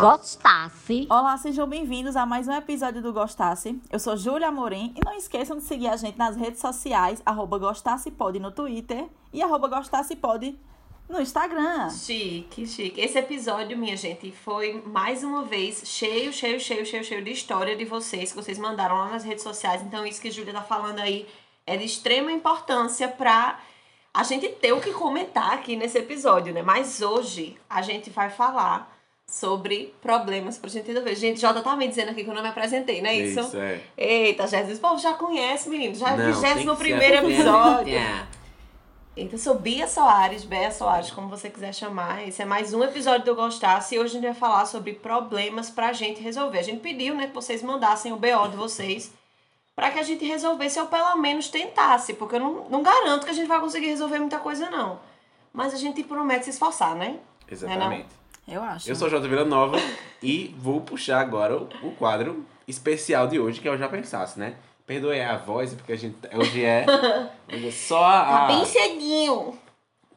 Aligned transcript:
Gostasse. 0.00 1.06
Olá, 1.10 1.36
sejam 1.36 1.68
bem-vindos 1.68 2.16
a 2.16 2.24
mais 2.24 2.48
um 2.48 2.54
episódio 2.54 3.02
do 3.02 3.12
Gostasse. 3.12 3.78
Eu 3.90 3.98
sou 3.98 4.16
Júlia 4.16 4.48
Amorim 4.48 4.94
e 4.96 5.04
não 5.04 5.12
esqueçam 5.12 5.58
de 5.58 5.62
seguir 5.62 5.88
a 5.88 5.96
gente 5.96 6.16
nas 6.16 6.36
redes 6.36 6.58
sociais, 6.58 7.20
arroba 7.26 7.58
GostassePod 7.58 8.38
no 8.40 8.50
Twitter 8.50 9.06
e 9.30 9.42
arroba 9.42 9.68
GostassePod 9.68 10.58
no 11.06 11.20
Instagram. 11.20 11.90
Chique, 11.90 12.66
chique. 12.66 12.98
Esse 12.98 13.18
episódio, 13.18 13.76
minha 13.76 13.94
gente, 13.94 14.32
foi 14.32 14.82
mais 14.86 15.22
uma 15.22 15.42
vez 15.42 15.82
cheio, 15.84 16.32
cheio, 16.32 16.58
cheio, 16.58 16.86
cheio, 16.86 17.04
cheio 17.04 17.22
de 17.22 17.32
história 17.32 17.76
de 17.76 17.84
vocês, 17.84 18.32
que 18.32 18.42
vocês 18.42 18.56
mandaram 18.56 18.96
lá 18.96 19.10
nas 19.10 19.22
redes 19.22 19.44
sociais. 19.44 19.82
Então, 19.82 20.06
isso 20.06 20.22
que 20.22 20.28
a 20.28 20.32
Júlia 20.32 20.54
tá 20.54 20.62
falando 20.62 21.00
aí 21.00 21.28
é 21.66 21.76
de 21.76 21.84
extrema 21.84 22.32
importância 22.32 23.06
pra 23.06 23.60
a 24.14 24.22
gente 24.22 24.48
ter 24.48 24.72
o 24.72 24.80
que 24.80 24.94
comentar 24.94 25.52
aqui 25.52 25.76
nesse 25.76 25.98
episódio, 25.98 26.54
né? 26.54 26.62
Mas 26.62 27.02
hoje 27.02 27.58
a 27.68 27.82
gente 27.82 28.08
vai 28.08 28.30
falar 28.30 28.98
sobre 29.30 29.94
problemas 30.02 30.58
pra 30.58 30.68
gente 30.68 30.88
resolver. 30.88 31.14
Gente, 31.14 31.40
Jota 31.40 31.62
tá 31.62 31.76
me 31.76 31.86
dizendo 31.86 32.10
aqui 32.10 32.24
que 32.24 32.28
eu 32.30 32.34
não 32.34 32.42
me 32.42 32.48
apresentei, 32.48 33.00
não 33.00 33.08
é 33.08 33.14
isso? 33.14 33.38
Isso, 33.40 33.56
é. 33.56 33.80
Eita, 33.96 34.44
Jéssica, 34.48 34.76
o 34.76 34.80
povo 34.80 34.98
já 35.00 35.14
conhece, 35.14 35.68
menino. 35.68 35.94
Já 35.94 36.16
Não, 36.16 36.26
vi 36.26 36.32
tem 36.32 36.40
Jéssica 36.40 36.64
no 36.64 36.76
que 36.76 36.82
ser 36.82 36.88
primeiro 36.88 37.14
a 37.14 37.18
primeira. 37.20 37.42
episódio. 37.42 37.96
É. 37.96 38.26
Então, 39.16 39.38
sou 39.38 39.54
Bia 39.54 39.86
Soares, 39.86 40.44
Bea 40.44 40.72
Soares, 40.72 41.12
como 41.12 41.28
você 41.28 41.48
quiser 41.48 41.72
chamar. 41.72 42.26
Esse 42.26 42.42
é 42.42 42.44
mais 42.44 42.74
um 42.74 42.82
episódio 42.82 43.24
do 43.24 43.34
Gostasse 43.36 43.94
e 43.94 43.98
hoje 44.00 44.10
a 44.10 44.14
gente 44.14 44.24
vai 44.24 44.34
falar 44.34 44.66
sobre 44.66 44.94
problemas 44.94 45.70
pra 45.70 45.92
gente 45.92 46.20
resolver. 46.20 46.58
A 46.58 46.62
gente 46.62 46.80
pediu, 46.80 47.14
né, 47.14 47.28
que 47.28 47.34
vocês 47.34 47.62
mandassem 47.62 48.12
o 48.12 48.16
BO 48.16 48.48
de 48.50 48.56
vocês 48.56 49.12
pra 49.76 49.92
que 49.92 49.98
a 50.00 50.02
gente 50.02 50.24
resolvesse 50.24 50.80
ou 50.80 50.86
pelo 50.86 51.16
menos 51.16 51.48
tentasse, 51.48 52.14
porque 52.14 52.34
eu 52.34 52.40
não, 52.40 52.68
não 52.68 52.82
garanto 52.82 53.24
que 53.24 53.30
a 53.30 53.34
gente 53.34 53.46
vai 53.46 53.60
conseguir 53.60 53.86
resolver 53.86 54.18
muita 54.18 54.38
coisa, 54.38 54.68
não. 54.70 54.98
Mas 55.52 55.72
a 55.72 55.76
gente 55.76 56.02
promete 56.02 56.44
se 56.44 56.50
esforçar, 56.50 56.96
né? 56.96 57.16
Exatamente. 57.48 58.19
Eu 58.46 58.62
acho. 58.62 58.88
Eu 58.90 58.96
sou 58.96 59.08
Jota 59.08 59.28
Vila 59.28 59.44
Nova 59.44 59.78
e 60.22 60.54
vou 60.58 60.80
puxar 60.80 61.20
agora 61.20 61.56
o, 61.56 61.68
o 61.82 61.92
quadro 61.92 62.44
especial 62.66 63.26
de 63.28 63.38
hoje, 63.38 63.60
que 63.60 63.68
é 63.68 63.70
o 63.70 63.76
Já 63.78 63.88
Pensasse, 63.88 64.38
né? 64.38 64.54
Perdoe 64.86 65.20
a 65.20 65.36
voz, 65.36 65.72
porque 65.74 65.92
a 65.92 65.96
gente 65.96 66.16
hoje 66.34 66.64
é, 66.64 66.84
hoje 67.52 67.68
é 67.68 67.70
só 67.70 68.00
Tá 68.00 68.44
a... 68.44 68.46
bem 68.48 68.64
cedinho. 68.64 69.56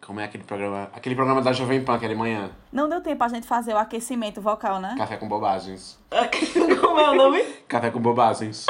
Como 0.06 0.20
é 0.20 0.26
aquele 0.26 0.44
programa? 0.44 0.90
Aquele 0.94 1.16
programa 1.16 1.42
da 1.42 1.54
Jovem 1.54 1.84
Pan, 1.84 1.96
aquela 1.96 2.16
manhã. 2.16 2.50
Não 2.72 2.90
deu 2.90 3.00
tempo 3.00 3.24
a 3.24 3.28
gente 3.30 3.48
fazer 3.48 3.74
o 3.74 3.78
aquecimento 3.78 4.42
vocal, 4.42 4.80
né? 4.82 4.96
Café 4.98 5.16
com 5.16 5.28
bobagens. 5.30 5.98
Como 6.82 7.00
é 7.00 7.10
o 7.10 7.16
nome? 7.16 7.42
Café 7.68 7.90
com 7.90 8.00
bobagens. 8.02 8.66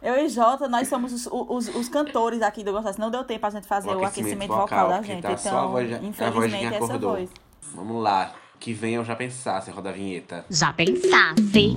Eu 0.00 0.16
e 0.18 0.28
Jota, 0.28 0.68
nós 0.68 0.86
somos 0.86 1.12
os, 1.12 1.26
os, 1.26 1.74
os 1.74 1.88
cantores 1.88 2.40
aqui 2.40 2.62
do 2.62 2.70
Gostasse. 2.70 3.00
Não 3.00 3.10
deu 3.10 3.24
tempo 3.24 3.44
a 3.44 3.50
gente 3.50 3.66
fazer 3.66 3.88
o, 3.88 4.04
aquecimento 4.04 4.54
vocal, 4.54 4.88
da 4.90 4.96
porque 4.98 5.12
gente. 5.14 5.22
tá 5.22 5.32
então, 5.32 5.52
só 5.52 5.58
a 5.58 5.66
voz, 5.66 5.92
a 5.92 5.98
voz 5.98 6.00
de 6.00 6.06
infelizmente, 6.06 6.58
quem 6.58 6.66
essa 6.68 6.76
acordou. 6.84 7.10
voz. 7.16 7.30
Vamos 7.76 8.02
lá. 8.02 8.34
Que 8.58 8.72
venha 8.72 9.00
o 9.00 9.04
Já 9.04 9.14
Pensasse, 9.14 9.70
roda 9.70 9.90
a 9.90 9.92
vinheta. 9.92 10.44
Já 10.50 10.72
pensasse. 10.72 11.76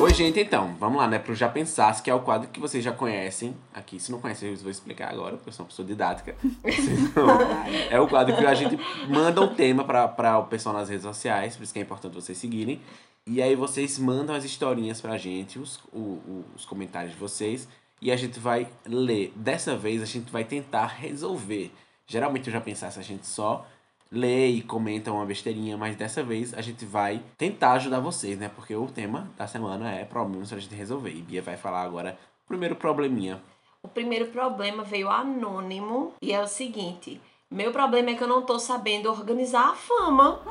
Oi, 0.00 0.12
gente, 0.12 0.40
então, 0.40 0.74
vamos 0.78 0.98
lá, 0.98 1.06
né, 1.08 1.18
pro 1.18 1.34
Já 1.34 1.48
Pensasse, 1.48 2.02
que 2.02 2.10
é 2.10 2.14
o 2.14 2.20
quadro 2.20 2.48
que 2.48 2.60
vocês 2.60 2.82
já 2.84 2.92
conhecem 2.92 3.56
aqui. 3.72 3.98
Se 3.98 4.10
não 4.12 4.20
conhecem, 4.20 4.50
eu 4.50 4.56
vou 4.58 4.70
explicar 4.70 5.10
agora, 5.10 5.36
porque 5.36 5.48
eu 5.48 5.52
sou 5.52 5.64
uma 5.64 5.68
pessoa 5.70 5.86
didática. 5.86 6.34
É 7.90 8.00
o 8.00 8.08
quadro 8.08 8.36
que 8.36 8.44
a 8.44 8.54
gente 8.54 8.76
manda 9.08 9.40
um 9.40 9.54
tema 9.54 9.84
pra 9.84 10.38
o 10.38 10.44
pessoal 10.44 10.74
nas 10.74 10.88
redes 10.88 11.04
sociais, 11.04 11.56
por 11.56 11.62
isso 11.62 11.72
que 11.72 11.78
é 11.78 11.82
importante 11.82 12.14
vocês 12.14 12.36
seguirem. 12.36 12.80
E 13.26 13.40
aí 13.40 13.54
vocês 13.54 13.98
mandam 13.98 14.34
as 14.34 14.44
historinhas 14.44 15.00
pra 15.00 15.16
gente, 15.16 15.58
os, 15.58 15.78
o- 15.92 16.44
os 16.54 16.64
comentários 16.66 17.12
de 17.12 17.18
vocês, 17.18 17.66
e 18.04 18.12
a 18.12 18.16
gente 18.16 18.38
vai 18.38 18.68
ler. 18.84 19.32
Dessa 19.34 19.74
vez 19.74 20.02
a 20.02 20.04
gente 20.04 20.30
vai 20.30 20.44
tentar 20.44 20.86
resolver. 20.86 21.72
Geralmente 22.06 22.48
eu 22.48 22.52
já 22.52 22.60
pensasse, 22.60 23.00
a 23.00 23.02
gente 23.02 23.26
só 23.26 23.66
lê 24.12 24.48
e 24.48 24.62
comenta 24.62 25.10
uma 25.10 25.24
besteirinha, 25.24 25.78
mas 25.78 25.96
dessa 25.96 26.22
vez 26.22 26.52
a 26.52 26.60
gente 26.60 26.84
vai 26.84 27.22
tentar 27.38 27.72
ajudar 27.72 28.00
vocês, 28.00 28.38
né? 28.38 28.50
Porque 28.54 28.76
o 28.76 28.86
tema 28.86 29.26
da 29.38 29.46
semana 29.46 29.90
é 29.90 30.04
problemas 30.04 30.50
pra 30.50 30.58
gente 30.58 30.74
resolver. 30.74 31.10
E 31.10 31.22
Bia 31.22 31.40
vai 31.40 31.56
falar 31.56 31.82
agora 31.82 32.18
o 32.44 32.48
primeiro 32.48 32.76
probleminha. 32.76 33.42
O 33.82 33.88
primeiro 33.88 34.26
problema 34.26 34.84
veio 34.84 35.08
anônimo 35.08 36.12
e 36.20 36.30
é 36.30 36.42
o 36.42 36.46
seguinte: 36.46 37.18
meu 37.50 37.72
problema 37.72 38.10
é 38.10 38.14
que 38.14 38.22
eu 38.22 38.28
não 38.28 38.42
tô 38.42 38.58
sabendo 38.58 39.08
organizar 39.08 39.70
a 39.70 39.74
fama. 39.74 40.42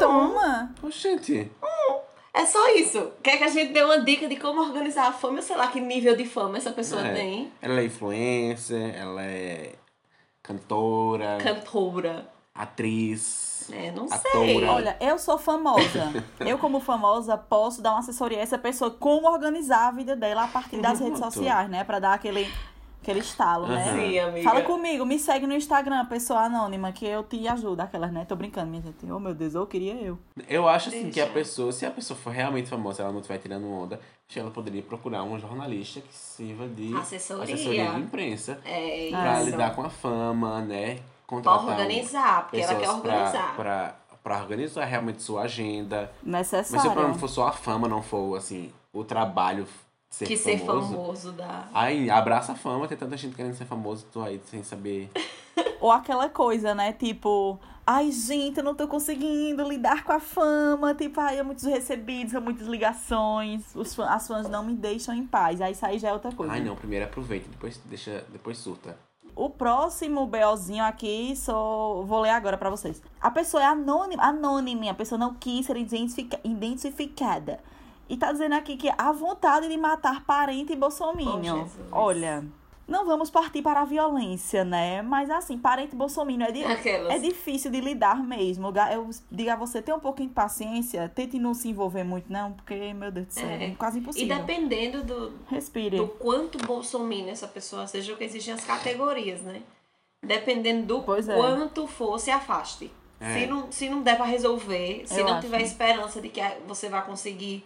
Toma! 0.00 0.74
Oxente, 0.82 1.52
É 2.36 2.44
só 2.44 2.74
isso. 2.74 3.12
Quer 3.22 3.38
que 3.38 3.44
a 3.44 3.48
gente 3.48 3.72
dê 3.72 3.82
uma 3.84 4.00
dica 4.00 4.26
de 4.26 4.34
como 4.36 4.60
organizar 4.60 5.06
a 5.06 5.12
fama? 5.12 5.38
Eu 5.38 5.42
sei 5.42 5.56
lá 5.56 5.68
que 5.68 5.80
nível 5.80 6.16
de 6.16 6.24
fama 6.26 6.56
essa 6.58 6.72
pessoa 6.72 7.06
É. 7.06 7.14
tem. 7.14 7.52
ela 7.62 7.80
é 7.80 7.84
influencer, 7.84 8.92
ela 8.98 9.22
é 9.22 9.74
cantora, 10.42 11.38
Cantora. 11.40 12.28
atriz, 12.54 13.68
É, 13.72 13.90
não 13.92 14.04
atora. 14.04 14.20
sei. 14.32 14.64
Olha, 14.64 14.96
eu 15.00 15.18
sou 15.18 15.38
famosa. 15.38 16.12
Eu, 16.40 16.58
como 16.58 16.80
famosa, 16.80 17.36
posso 17.38 17.80
dar 17.80 17.92
uma 17.92 18.00
assessoria 18.00 18.38
a 18.38 18.42
essa 18.42 18.58
pessoa 18.58 18.90
como 18.90 19.26
organizar 19.30 19.88
a 19.88 19.90
vida 19.90 20.14
dela 20.14 20.44
a 20.44 20.48
partir 20.48 20.78
das 20.78 21.00
redes 21.00 21.18
Pronto. 21.20 21.34
sociais, 21.34 21.70
né? 21.70 21.82
Pra 21.84 21.98
dar 21.98 22.12
aquele, 22.14 22.46
aquele 23.04 23.20
estalo, 23.20 23.66
né? 23.66 23.92
Sim, 23.92 24.18
amiga. 24.18 24.48
Fala 24.48 24.62
comigo, 24.62 25.04
me 25.04 25.18
segue 25.18 25.46
no 25.46 25.54
Instagram, 25.54 26.06
pessoa 26.06 26.40
anônima, 26.40 26.90
que 26.90 27.06
eu 27.06 27.22
te 27.22 27.46
ajudo. 27.46 27.80
Aquelas, 27.80 28.10
né? 28.10 28.24
Tô 28.24 28.34
brincando, 28.34 28.70
minha 28.70 28.82
gente. 28.82 29.04
Oh, 29.10 29.20
meu 29.20 29.34
Deus, 29.34 29.54
eu 29.54 29.66
queria 29.66 29.94
eu. 29.94 30.18
Eu 30.48 30.66
acho 30.66 30.88
assim 30.88 31.10
que 31.10 31.20
a 31.20 31.24
Deixa. 31.24 31.38
pessoa, 31.38 31.70
se 31.72 31.84
a 31.84 31.90
pessoa 31.90 32.18
for 32.18 32.30
realmente 32.30 32.68
famosa, 32.68 33.02
ela 33.02 33.12
não 33.12 33.20
estiver 33.20 33.38
tirando 33.38 33.70
onda, 33.70 34.00
ela 34.34 34.50
poderia 34.50 34.82
procurar 34.82 35.22
um 35.22 35.38
jornalista 35.38 36.00
que 36.00 36.12
sirva 36.12 36.66
de 36.66 36.92
Assessoria. 36.96 37.92
de 37.92 38.00
imprensa. 38.00 38.58
É 38.64 39.10
Pra 39.10 39.36
isso. 39.42 39.50
lidar 39.50 39.74
com 39.76 39.82
a 39.82 39.90
fama, 39.90 40.60
né? 40.62 40.94
Pra 40.96 41.04
Contratar 41.26 41.64
um- 41.64 41.68
organizar, 41.70 42.42
porque 42.42 42.56
ela 42.58 42.74
quer 42.74 42.80
pessoas 42.80 43.00
pra- 43.00 43.12
organizar. 43.14 43.56
Pra, 43.56 43.96
pra 44.22 44.36
organizar 44.40 44.84
realmente 44.84 45.22
sua 45.22 45.42
agenda. 45.42 46.10
Mas 46.22 46.46
se 46.48 46.54
o 46.54 46.58
Necessário. 46.58 46.90
problema 46.92 47.14
for 47.14 47.28
só 47.28 47.48
a 47.48 47.52
fama, 47.52 47.86
não 47.86 48.02
for, 48.02 48.36
assim, 48.36 48.72
o 48.92 49.04
trabalho 49.04 49.66
ser 50.14 50.26
que 50.26 50.36
famoso. 50.36 50.88
ser 50.88 50.94
famoso 50.96 51.32
dá. 51.32 51.68
Aí, 51.74 52.08
abraça 52.10 52.52
a 52.52 52.54
fama, 52.54 52.86
tem 52.88 52.96
tanta 52.96 53.16
gente 53.16 53.34
querendo 53.34 53.54
ser 53.54 53.64
famoso, 53.66 54.06
tu 54.12 54.20
aí 54.22 54.40
sem 54.46 54.62
saber. 54.62 55.10
Ou 55.80 55.90
aquela 55.92 56.28
coisa, 56.28 56.74
né? 56.74 56.92
Tipo, 56.92 57.58
ai, 57.86 58.10
gente, 58.10 58.58
eu 58.58 58.64
não 58.64 58.74
tô 58.74 58.88
conseguindo 58.88 59.62
lidar 59.68 60.02
com 60.04 60.12
a 60.12 60.20
fama. 60.20 60.94
Tipo, 60.94 61.20
ai, 61.20 61.38
é 61.38 61.42
muitos 61.42 61.64
recebidos, 61.64 62.32
é 62.34 62.40
muitas 62.40 62.66
ligações. 62.66 63.62
Os 63.74 63.94
fã- 63.94 64.08
as 64.08 64.26
fãs 64.26 64.48
não 64.48 64.64
me 64.64 64.74
deixam 64.74 65.14
em 65.14 65.26
paz. 65.26 65.60
Aí 65.60 65.72
isso 65.72 65.84
aí 65.84 65.98
já 65.98 66.08
é 66.08 66.12
outra 66.12 66.32
coisa. 66.32 66.52
Ai, 66.52 66.60
não, 66.62 66.74
primeiro 66.74 67.04
aproveita, 67.04 67.48
depois 67.50 67.78
deixa, 67.84 68.24
depois 68.32 68.56
surta. 68.58 68.96
O 69.36 69.50
próximo 69.50 70.26
BOzinho 70.26 70.84
aqui, 70.84 71.34
só 71.36 72.02
vou 72.06 72.20
ler 72.20 72.30
agora 72.30 72.56
pra 72.56 72.70
vocês. 72.70 73.02
A 73.20 73.30
pessoa 73.32 73.62
é 73.62 73.66
anônima, 73.66 74.22
anônima, 74.22 74.90
a 74.90 74.94
pessoa 74.94 75.18
não 75.18 75.34
quis 75.34 75.66
ser 75.66 75.76
identifica- 75.76 76.38
identificada. 76.44 77.58
E 78.08 78.16
tá 78.16 78.30
dizendo 78.32 78.54
aqui 78.54 78.76
que 78.76 78.90
a 78.96 79.12
vontade 79.12 79.68
de 79.68 79.76
matar 79.76 80.24
parente 80.24 80.72
Oh, 80.74 80.76
bolsominion. 80.76 81.64
Jesus. 81.64 81.86
Olha, 81.90 82.44
não 82.86 83.06
vamos 83.06 83.30
partir 83.30 83.62
para 83.62 83.80
a 83.80 83.84
violência, 83.86 84.62
né? 84.62 85.00
Mas 85.00 85.30
assim, 85.30 85.56
parente 85.58 85.96
bolsominion 85.96 86.46
é, 86.48 86.52
di- 86.52 86.64
Aquelas. 86.64 87.14
é 87.14 87.18
difícil 87.18 87.70
de 87.70 87.80
lidar 87.80 88.22
mesmo. 88.22 88.70
Eu 88.92 89.08
digo 89.30 89.50
a 89.50 89.56
você, 89.56 89.80
tenha 89.80 89.96
um 89.96 90.00
pouquinho 90.00 90.28
de 90.28 90.34
paciência, 90.34 91.10
tente 91.14 91.38
não 91.38 91.54
se 91.54 91.68
envolver 91.68 92.04
muito 92.04 92.30
não, 92.30 92.52
porque, 92.52 92.92
meu 92.92 93.10
Deus 93.10 93.26
do 93.28 93.32
céu, 93.32 93.48
É. 93.48 93.64
é 93.64 93.74
quase 93.74 93.98
E 93.98 94.00
impossível. 94.02 94.36
dependendo 94.36 95.02
do, 95.02 95.32
Respire. 95.48 95.96
do 95.96 96.08
quanto 96.08 96.58
bolsominion 96.66 97.30
essa 97.30 97.48
pessoa 97.48 97.86
seja, 97.86 98.12
porque 98.12 98.24
existem 98.24 98.52
as 98.52 98.64
categorias, 98.64 99.40
né? 99.40 99.62
Dependendo 100.22 100.86
do 100.86 101.02
Pois 101.02 101.28
é. 101.28 101.34
quanto 101.36 101.86
for, 101.86 102.18
se 102.18 102.30
afaste. 102.30 102.90
É. 103.20 103.32
Se, 103.40 103.46
não, 103.46 103.72
se 103.72 103.88
não 103.88 104.02
der 104.02 104.16
pra 104.16 104.24
resolver, 104.26 105.04
se 105.06 105.20
Eu 105.20 105.24
não 105.24 105.32
acho. 105.34 105.42
tiver 105.42 105.62
esperança 105.62 106.20
de 106.20 106.28
que 106.28 106.40
você 106.66 106.88
vai 106.88 107.04
conseguir 107.06 107.64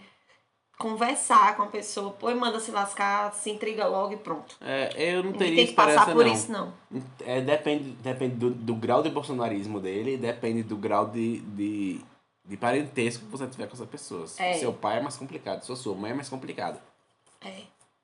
conversar 0.79 1.57
com 1.57 1.65
a 1.65 1.67
pessoa, 1.67 2.13
pô, 2.13 2.31
e 2.31 2.35
manda 2.35 2.61
se 2.61 2.71
lascar, 2.71 3.35
se 3.35 3.51
intriga 3.51 3.87
logo 3.87 4.13
e 4.15 4.17
pronto. 4.17 4.57
É, 4.61 4.91
eu 4.97 5.25
não 5.25 5.33
Não 5.33 5.39
teria 5.39 5.57
tem 5.57 5.65
que 5.65 5.71
esperança, 5.73 5.99
passar 5.99 6.13
por 6.13 6.25
não. 6.25 6.33
isso, 6.33 6.53
não. 6.53 6.73
É, 7.27 7.41
depende 7.41 7.91
depende 8.01 8.37
do, 8.37 8.51
do 8.51 8.75
grau 8.77 9.03
de 9.03 9.11
bolsonarismo 9.11 9.81
dele, 9.81 10.17
depende 10.17 10.63
do 10.63 10.77
grau 10.77 11.07
de, 11.09 11.41
de, 11.41 12.01
de 12.45 12.57
parentesco 12.57 13.25
que 13.25 13.31
você 13.31 13.47
tiver 13.49 13.67
com 13.67 13.75
essa 13.75 13.87
pessoa. 13.87 14.25
É. 14.39 14.55
seu 14.55 14.73
pai 14.73 14.99
é 14.99 15.03
mais 15.03 15.17
complicado, 15.17 15.63
se 15.65 15.73
a 15.73 15.77
sua 15.77 15.95
mãe 15.97 16.13
é 16.13 16.15
mais 16.15 16.29
complicado. 16.29 16.79
É. 17.45 17.63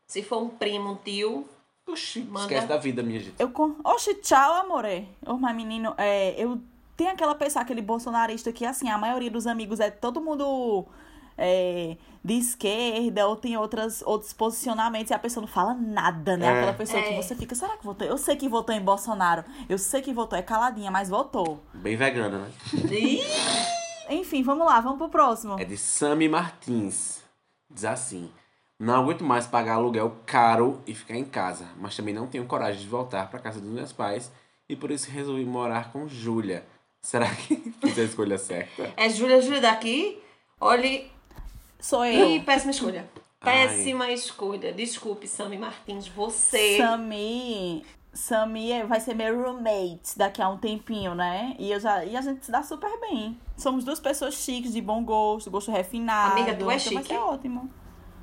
Se 0.09 0.23
for 0.23 0.43
um 0.43 0.49
primo, 0.49 0.91
um 0.93 0.97
tio, 0.97 1.49
Oxi, 1.87 2.21
Manda- 2.21 2.41
esquece 2.47 2.67
da 2.67 2.77
vida, 2.77 3.03
minha 3.03 3.21
gente. 3.21 3.35
Eu 3.39 3.51
con... 3.51 3.77
Oxe, 3.85 4.15
tchau, 4.17 4.53
amore. 4.55 5.07
Ô, 5.27 5.35
mas 5.35 5.55
menino, 5.55 5.95
é, 5.99 6.35
eu 6.43 6.59
tenho 6.97 7.11
aquela 7.11 7.35
pessoa, 7.35 7.63
aquele 7.63 7.83
bolsonarista 7.83 8.51
que, 8.53 8.65
assim, 8.65 8.89
a 8.89 8.97
maioria 8.99 9.31
dos 9.31 9.47
amigos 9.47 9.81
é 9.81 9.91
todo 9.91 10.21
mundo 10.21 10.87
é, 11.37 11.97
de 12.25 12.35
esquerda 12.35 13.27
ou 13.27 13.37
tem 13.37 13.57
outras, 13.57 14.03
outros 14.03 14.33
posicionamentos 14.33 15.11
e 15.11 15.15
a 15.15 15.19
pessoa 15.19 15.43
não 15.43 15.49
fala 15.53 15.75
nada, 15.75 16.37
né? 16.37 16.47
É. 16.47 16.51
Aquela 16.59 16.73
pessoa 16.75 17.03
que 17.03 17.15
É. 17.15 17.23
você 17.23 17.35
fica, 17.35 17.55
será 17.55 17.77
que 17.77 17.85
votou? 17.85 18.07
Eu 18.07 18.17
sei 18.19 18.37
que 18.37 18.49
votou 18.49 18.75
em 18.75 18.81
Bolsonaro, 18.81 19.45
eu 19.69 19.79
sei 19.79 20.01
que 20.03 20.13
votou, 20.13 20.39
é 20.39 20.43
caladinha, 20.43 20.91
mas 20.91 21.09
votou. 21.09 21.63
Bem 21.75 21.97
vegana, 21.97 22.39
né? 22.39 22.51
Enfim, 24.11 24.43
vamos 24.43 24.67
lá, 24.67 24.81
vamos 24.81 24.99
pro 24.99 25.09
próximo. 25.09 25.59
É 25.59 25.65
de 25.65 25.77
Sami 25.77 26.29
Martins. 26.29 27.23
Diz 27.71 27.85
assim: 27.85 28.31
Não 28.79 28.95
aguento 28.95 29.25
mais 29.25 29.47
pagar 29.47 29.75
aluguel 29.75 30.17
caro 30.27 30.81
e 30.87 30.95
ficar 30.95 31.17
em 31.17 31.25
casa, 31.25 31.67
mas 31.79 31.97
também 31.97 32.13
não 32.15 32.27
tenho 32.27 32.45
coragem 32.47 32.81
de 32.83 32.89
voltar 32.89 33.29
para 33.31 33.39
casa 33.41 33.61
dos 33.61 33.71
meus 33.71 33.93
pais 33.93 34.31
e 34.69 34.77
por 34.77 34.91
isso 34.91 35.11
resolvi 35.11 35.45
morar 35.45 35.91
com 35.91 36.07
Júlia. 36.07 36.65
Será 37.01 37.29
que 37.35 37.57
fiz 37.81 37.99
a 37.99 38.03
escolha 38.03 38.39
certa? 38.39 38.93
É 38.97 39.09
Júlia, 39.09 39.41
Júlia 39.41 39.61
daqui? 39.61 40.21
Olhe. 40.61 41.11
Sou 41.85 42.03
eu. 42.03 42.31
Ih, 42.31 42.41
péssima 42.41 42.71
escolha. 42.71 43.07
Ai. 43.43 43.69
Péssima 43.69 44.11
escolha. 44.11 44.73
Desculpe, 44.73 45.29
Sammy 45.29 45.59
Martins, 45.59 46.09
você. 46.09 46.79
Sami, 46.79 47.85
Sami 48.11 48.73
é- 48.73 48.87
vai 48.87 48.99
ser 49.01 49.13
meu 49.13 49.39
roommate 49.39 50.17
daqui 50.17 50.41
a 50.41 50.49
um 50.49 50.57
tempinho, 50.57 51.15
né? 51.15 51.55
E, 51.59 51.71
eu 51.71 51.79
já, 51.79 52.03
e 52.03 52.17
a 52.17 52.23
gente 52.23 52.47
se 52.47 52.51
dá 52.51 52.63
super 52.63 52.91
bem. 53.01 53.39
Somos 53.55 53.85
duas 53.85 54.01
pessoas 54.01 54.33
chiques, 54.33 54.73
de 54.73 54.81
bom 54.81 55.05
gosto, 55.05 55.51
gosto 55.51 55.71
refinado. 55.71 56.33
Amiga, 56.33 56.47
tu 56.47 56.51
é 56.53 56.55
então 56.55 56.67
vai 56.69 56.79
chique? 56.79 57.05
ser 57.07 57.19
ótimo. 57.19 57.71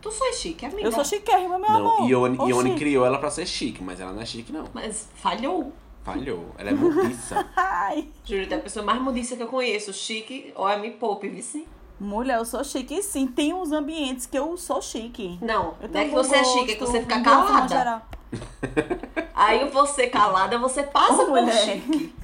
Tu 0.01 0.09
foi 0.09 0.33
chique, 0.33 0.65
amiga. 0.65 0.81
Eu 0.81 0.91
sou 0.91 1.05
chiquérrima, 1.05 1.59
meu 1.59 1.69
Não, 1.69 1.97
amor. 1.97 2.09
Ione, 2.09 2.39
Oxi. 2.39 2.49
Ione 2.49 2.75
criou 2.75 3.05
ela 3.05 3.19
pra 3.19 3.29
ser 3.29 3.45
chique, 3.45 3.83
mas 3.83 3.99
ela 3.99 4.11
não 4.11 4.23
é 4.23 4.25
chique, 4.25 4.51
não. 4.51 4.65
Mas 4.73 5.07
falhou. 5.13 5.71
Falhou. 6.03 6.47
Ela 6.57 6.71
é 6.71 6.73
mudiça. 6.73 7.47
Ai. 7.55 8.09
Júlia, 8.25 8.47
tu 8.47 8.53
é 8.55 8.57
a 8.57 8.61
pessoa 8.61 8.83
mais 8.83 8.99
mudiça 8.99 9.35
que 9.37 9.43
eu 9.43 9.47
conheço. 9.47 9.93
Chique, 9.93 10.51
olha, 10.55 10.79
me 10.79 10.89
poupe, 10.89 11.29
vice. 11.29 11.67
Mulher, 12.03 12.37
eu 12.39 12.45
sou 12.45 12.63
chique 12.63 13.01
sim. 13.03 13.27
Tem 13.27 13.53
uns 13.53 13.71
ambientes 13.71 14.25
que 14.25 14.37
eu 14.37 14.57
sou 14.57 14.81
chique. 14.81 15.37
Não, 15.41 15.75
Eu 15.79 15.87
não 15.89 15.99
é 16.01 16.05
que 16.05 16.11
você 16.11 16.35
é 16.35 16.43
chique, 16.43 16.71
é 16.71 16.73
que 16.73 16.79
gosto, 16.79 16.91
você 16.93 17.01
fica 17.01 17.19
gosto 17.19 17.47
calada. 17.69 18.01
Aí 19.35 19.69
você 19.69 20.07
calada, 20.07 20.57
você 20.57 20.83
passa 20.83 21.13
Ô, 21.21 21.25
por 21.25 21.29
mulher. 21.41 21.53
chique. 21.53 22.15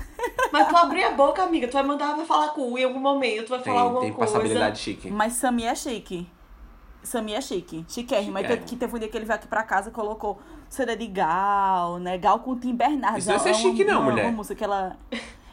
Mas 0.52 0.68
tu 0.68 0.76
abrir 0.76 1.04
a 1.04 1.12
boca, 1.12 1.44
amiga, 1.44 1.68
tu 1.68 1.74
vai 1.74 1.84
mandar, 1.84 2.16
vai 2.16 2.26
falar 2.26 2.50
com 2.50 2.72
o 2.74 2.78
em 2.78 2.84
algum 2.84 3.00
momento, 3.00 3.46
tu 3.46 3.50
vai 3.50 3.60
falar 3.60 3.76
Tem, 3.76 3.84
alguma 3.84 4.02
tem 4.02 4.14
coisa. 4.14 4.32
passabilidade 4.34 4.80
chique. 4.80 5.12
Mas 5.12 5.34
Sami 5.34 5.64
é 5.66 5.76
chique. 5.76 6.28
Sami 7.04 7.34
é 7.34 7.42
chique. 7.42 7.86
Chiquérrima. 7.88 8.40
Chiquérrima. 8.40 8.44
Tanto 8.44 8.68
que 8.68 8.76
teve 8.76 8.96
um 8.96 9.00
dia 9.00 9.08
que 9.08 9.16
ele 9.16 9.26
veio 9.26 9.36
aqui 9.36 9.48
pra 9.48 9.64
casa 9.64 9.90
e 9.90 9.92
colocou 9.94 10.40
CD 10.70 10.96
de 10.96 11.08
Gal, 11.08 12.00
né? 12.00 12.18
Gal 12.18 12.40
com 12.40 12.58
Tim 12.58 12.76
Bernardes. 12.76 13.20
Isso 13.26 13.30
não 13.30 13.36
é 13.36 13.40
ser 13.40 13.50
uma- 13.52 13.60
chique 13.60 13.84
não, 13.86 14.04
mulher. 14.04 14.26
Uma 14.26 14.32
música 14.38 14.56
que 14.56 14.64
ela... 14.64 14.98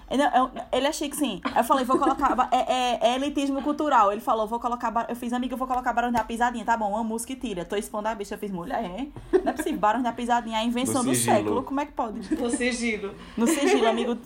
É, 0.09 0.17
não, 0.17 0.51
é 0.55 0.77
ele 0.77 0.87
é 0.87 0.93
chique, 0.93 1.17
sim. 1.17 1.41
Eu 1.57 1.65
falei, 1.65 1.85
vou 1.85 1.99
colocar... 1.99 2.49
É, 2.53 2.73
é- 2.73 2.99
é 3.13 3.15
elitismo 3.17 3.63
cultural. 3.63 4.13
Ele 4.13 4.21
falou, 4.21 4.47
vou 4.47 4.61
colocar... 4.61 5.07
Eu 5.09 5.17
fiz, 5.17 5.33
amiga, 5.33 5.55
eu 5.55 5.59
vou 5.59 5.67
colocar 5.67 5.93
Barões 5.93 6.13
da 6.13 6.23
Pisadinha. 6.25 6.65
Tá 6.65 6.77
bom, 6.77 6.91
uma 6.91 7.03
música 7.05 7.33
e 7.33 7.37
tira. 7.37 7.65
Tô 7.65 7.77
expondo 7.77 8.09
a 8.09 8.15
bicha. 8.15 8.35
Eu 8.35 8.39
fiz, 8.39 8.51
mulher, 8.51 8.85
é? 8.85 9.39
Não 9.39 9.51
é 9.51 9.53
possível. 9.53 9.79
Barões 9.79 10.05
da 10.05 10.13
Pisadinha, 10.13 10.59
a 10.59 10.65
invenção 10.65 11.05
do 11.05 11.15
século. 11.15 11.63
Como 11.63 11.81
é 11.81 11.87
que 11.87 11.93
pode? 11.93 12.35
No 12.35 12.51
sigilo. 12.51 13.15
No 13.37 13.47
sigilo, 13.47 13.87
amigo. 13.89 14.17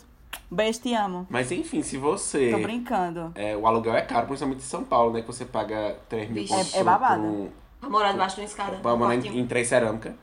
Beijo, 0.50 0.80
te 0.80 0.94
amo. 0.94 1.26
Mas 1.30 1.50
enfim, 1.52 1.82
se 1.82 1.96
você. 1.96 2.50
Tô 2.50 2.58
brincando. 2.58 3.32
É, 3.34 3.56
o 3.56 3.66
aluguel 3.66 3.94
é 3.94 4.02
caro, 4.02 4.26
principalmente 4.26 4.60
em 4.60 4.66
São 4.66 4.82
Paulo, 4.84 5.12
né? 5.12 5.20
Que 5.20 5.26
você 5.26 5.44
paga 5.44 5.96
3 6.08 6.30
mil 6.30 6.42
Vixe. 6.42 6.76
É- 6.76 6.80
é 6.80 6.84
babado. 6.84 7.22
um- 7.22 7.48
Pra 7.80 7.88
morar 7.88 8.12
debaixo 8.12 8.34
de 8.36 8.40
uma 8.42 8.46
escada. 8.46 8.76
pra 8.78 8.96
morar 8.96 9.14
em, 9.14 9.38
em 9.38 9.46
três 9.46 9.68
cerâmica. 9.68 10.16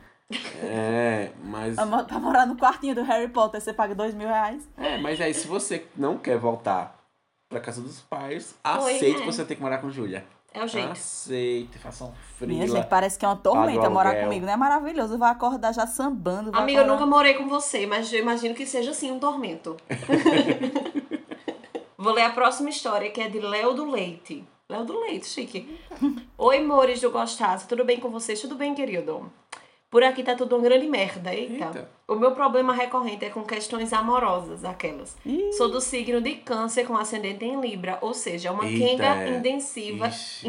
É, 0.62 1.30
mas. 1.44 1.76
Pra 1.76 2.04
Pra 2.04 2.18
morar 2.18 2.46
no 2.46 2.56
quartinho 2.56 2.94
do 2.94 3.02
Harry 3.02 3.28
Potter, 3.28 3.60
você 3.60 3.72
paga 3.72 3.94
dois 3.94 4.14
mil 4.14 4.28
reais. 4.28 4.68
É, 4.76 4.98
mas 4.98 5.20
aí 5.20 5.32
se 5.32 5.46
você 5.46 5.86
não 5.96 6.18
quer 6.18 6.36
voltar 6.38 6.98
pra 7.48 7.60
casa 7.60 7.80
dos 7.80 8.00
pais, 8.00 8.54
Oi, 8.64 8.70
aceite 8.94 9.14
né? 9.18 9.20
que 9.20 9.26
você 9.26 9.44
tem 9.44 9.56
que 9.56 9.62
morar 9.62 9.78
com 9.78 9.90
Júlia. 9.90 10.24
É 10.52 10.64
o 10.64 10.66
jeito. 10.66 10.90
Aceite, 10.90 11.78
faça 11.78 12.04
um 12.04 12.12
Minha 12.40 12.62
frila. 12.64 12.78
gente, 12.78 12.88
parece 12.88 13.18
que 13.18 13.24
é 13.24 13.28
uma 13.28 13.36
tormenta 13.36 13.90
morar 13.90 14.16
comigo, 14.22 14.46
não 14.46 14.52
é 14.54 14.56
maravilhoso? 14.56 15.18
Vai 15.18 15.30
acordar 15.30 15.72
já 15.72 15.86
sambando. 15.86 16.48
Amiga, 16.56 16.80
eu 16.80 16.84
acordar- 16.84 16.86
nunca 16.86 17.06
morei 17.06 17.34
com 17.34 17.46
você, 17.46 17.86
mas 17.86 18.10
eu 18.12 18.18
imagino 18.20 18.54
que 18.54 18.64
seja 18.66 18.90
assim 18.92 19.12
um 19.12 19.18
tormento. 19.18 19.76
Vou 21.98 22.12
ler 22.12 22.22
a 22.22 22.30
próxima 22.30 22.70
história, 22.70 23.10
que 23.10 23.20
é 23.20 23.28
de 23.28 23.40
Léo 23.40 23.74
do 23.74 23.84
Leite. 23.90 24.44
Léo 24.68 24.84
do 24.84 24.98
Leite, 25.00 25.26
chique. 25.26 25.78
Oi, 26.38 26.62
mores 26.62 27.00
do 27.00 27.10
Gostaço, 27.10 27.68
tudo 27.68 27.84
bem 27.84 28.00
com 28.00 28.10
vocês? 28.10 28.40
Tudo 28.40 28.54
bem, 28.54 28.74
querido? 28.74 29.30
Por 29.90 30.02
aqui 30.02 30.22
tá 30.22 30.34
tudo 30.34 30.56
uma 30.56 30.62
grande 30.62 30.86
merda, 30.86 31.32
eita. 31.32 31.52
Eita. 31.66 31.90
O 32.08 32.16
meu 32.16 32.32
problema 32.32 32.72
recorrente 32.72 33.24
é 33.24 33.30
com 33.30 33.42
questões 33.44 33.92
amorosas, 33.92 34.64
aquelas. 34.64 35.16
Ih. 35.24 35.52
Sou 35.52 35.68
do 35.68 35.80
signo 35.80 36.20
de 36.20 36.34
câncer 36.36 36.86
com 36.86 36.96
ascendente 36.96 37.44
em 37.44 37.60
Libra, 37.60 37.98
ou 38.00 38.12
seja, 38.12 38.52
uma 38.52 38.66
Eita, 38.66 38.78
quenga 38.78 39.22
é. 39.22 39.28
indecisiva, 39.36 40.08
Ixi. 40.08 40.48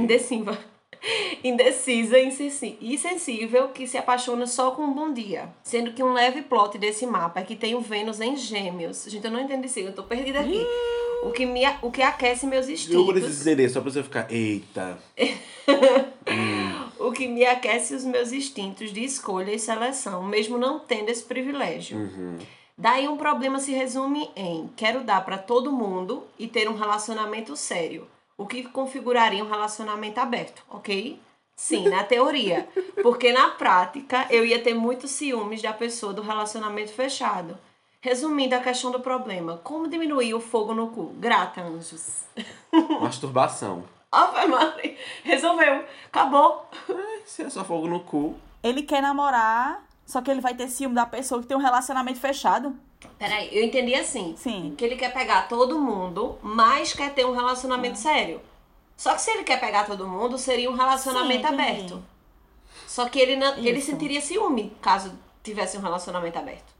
indecisa 1.43 2.17
e 2.19 2.97
sensível 2.97 3.69
que 3.69 3.87
se 3.87 3.97
apaixona 3.97 4.47
só 4.47 4.71
com 4.71 4.83
um 4.83 4.93
bom 4.93 5.13
dia. 5.13 5.49
Sendo 5.63 5.93
que 5.93 6.03
um 6.03 6.13
leve 6.13 6.41
plot 6.41 6.77
desse 6.77 7.05
mapa 7.05 7.39
é 7.39 7.43
que 7.43 7.55
tem 7.55 7.75
o 7.75 7.81
Vênus 7.81 8.19
em 8.19 8.35
gêmeos. 8.35 9.05
Gente, 9.07 9.25
eu 9.25 9.31
não 9.31 9.39
entendi 9.39 9.67
isso, 9.67 9.79
eu 9.79 9.93
tô 9.93 10.03
perdida 10.03 10.39
aqui. 10.39 10.65
O 11.23 11.31
que, 11.31 11.45
me, 11.45 11.61
o 11.81 11.91
que 11.91 12.01
aquece 12.01 12.45
meus 12.45 12.67
Eu 12.67 12.73
instintos. 12.73 13.07
preciso 13.07 13.41
entender, 13.49 13.69
só 13.69 13.81
pra 13.81 13.91
você 13.91 14.03
ficar. 14.03 14.31
Eita. 14.31 14.97
O 17.07 17.11
que 17.13 17.25
me 17.25 17.45
aquece 17.45 17.95
os 17.95 18.03
meus 18.03 18.33
instintos 18.33 18.91
de 18.91 19.01
escolha 19.01 19.53
e 19.53 19.57
seleção, 19.57 20.23
mesmo 20.23 20.57
não 20.57 20.77
tendo 20.77 21.07
esse 21.07 21.23
privilégio. 21.23 21.97
Uhum. 21.97 22.37
Daí 22.77 23.07
um 23.07 23.15
problema 23.15 23.59
se 23.59 23.71
resume 23.71 24.29
em 24.35 24.69
quero 24.75 25.05
dar 25.05 25.23
pra 25.23 25.37
todo 25.37 25.71
mundo 25.71 26.25
e 26.37 26.49
ter 26.49 26.69
um 26.69 26.75
relacionamento 26.75 27.55
sério, 27.55 28.05
o 28.37 28.45
que 28.45 28.63
configuraria 28.63 29.41
um 29.41 29.47
relacionamento 29.47 30.19
aberto, 30.19 30.61
ok? 30.69 31.17
Sim, 31.55 31.87
na 31.87 32.03
teoria. 32.05 32.67
Porque 33.01 33.31
na 33.31 33.51
prática 33.51 34.27
eu 34.29 34.45
ia 34.45 34.61
ter 34.61 34.73
muitos 34.73 35.11
ciúmes 35.11 35.61
da 35.61 35.71
pessoa 35.71 36.13
do 36.13 36.21
relacionamento 36.21 36.91
fechado. 36.91 37.57
Resumindo 38.01 38.53
a 38.53 38.59
questão 38.59 38.91
do 38.91 38.99
problema, 38.99 39.61
como 39.63 39.87
diminuir 39.87 40.33
o 40.33 40.41
fogo 40.41 40.73
no 40.73 40.89
cu? 40.89 41.05
Grata, 41.17 41.61
anjos. 41.61 42.25
Masturbação. 42.99 43.96
Ave 44.11 44.47
Maria, 44.47 44.95
resolveu, 45.23 45.83
acabou. 46.05 46.65
Se 47.25 47.43
é 47.43 47.49
só 47.49 47.63
fogo 47.63 47.87
no 47.87 47.99
cu. 47.99 48.35
Ele 48.63 48.83
quer 48.83 49.01
namorar, 49.01 49.85
só 50.05 50.21
que 50.21 50.31
ele 50.31 50.41
vai 50.41 50.53
ter 50.55 50.67
ciúme 50.69 50.95
da 50.95 51.05
pessoa 51.05 51.41
que 51.41 51.47
tem 51.47 51.57
um 51.57 51.61
relacionamento 51.61 52.19
fechado. 52.19 52.75
Peraí, 53.19 53.49
eu 53.51 53.63
entendi 53.63 53.93
assim. 53.93 54.35
Sim. 54.37 54.73
Que 54.77 54.85
ele 54.85 54.95
quer 54.95 55.13
pegar 55.13 55.47
todo 55.47 55.77
mundo, 55.79 56.37
mas 56.41 56.93
quer 56.93 57.13
ter 57.13 57.25
um 57.25 57.35
relacionamento 57.35 57.93
Ah. 57.95 58.01
sério. 58.01 58.41
Só 58.95 59.13
que 59.13 59.21
se 59.21 59.29
ele 59.29 59.43
quer 59.43 59.59
pegar 59.59 59.85
todo 59.85 60.07
mundo, 60.07 60.37
seria 60.37 60.71
um 60.71 60.73
relacionamento 60.75 61.47
Sim, 61.47 61.53
aberto. 61.53 62.03
Só 62.87 63.07
que 63.07 63.19
ele, 63.19 63.35
não, 63.35 63.55
ele 63.57 63.81
sentiria 63.81 64.21
ciúme 64.21 64.75
caso 64.81 65.13
tivesse 65.43 65.77
um 65.77 65.81
relacionamento 65.81 66.39
aberto. 66.39 66.73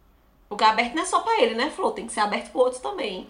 Porque 0.50 0.64
aberto 0.64 0.96
não 0.96 1.04
é 1.04 1.06
só 1.06 1.20
pra 1.20 1.40
ele, 1.42 1.54
né, 1.54 1.70
Flor? 1.70 1.92
Tem 1.92 2.08
que 2.08 2.14
ser 2.14 2.22
aberto 2.22 2.52
pro 2.52 2.62
outro 2.62 2.80
também. 2.80 3.30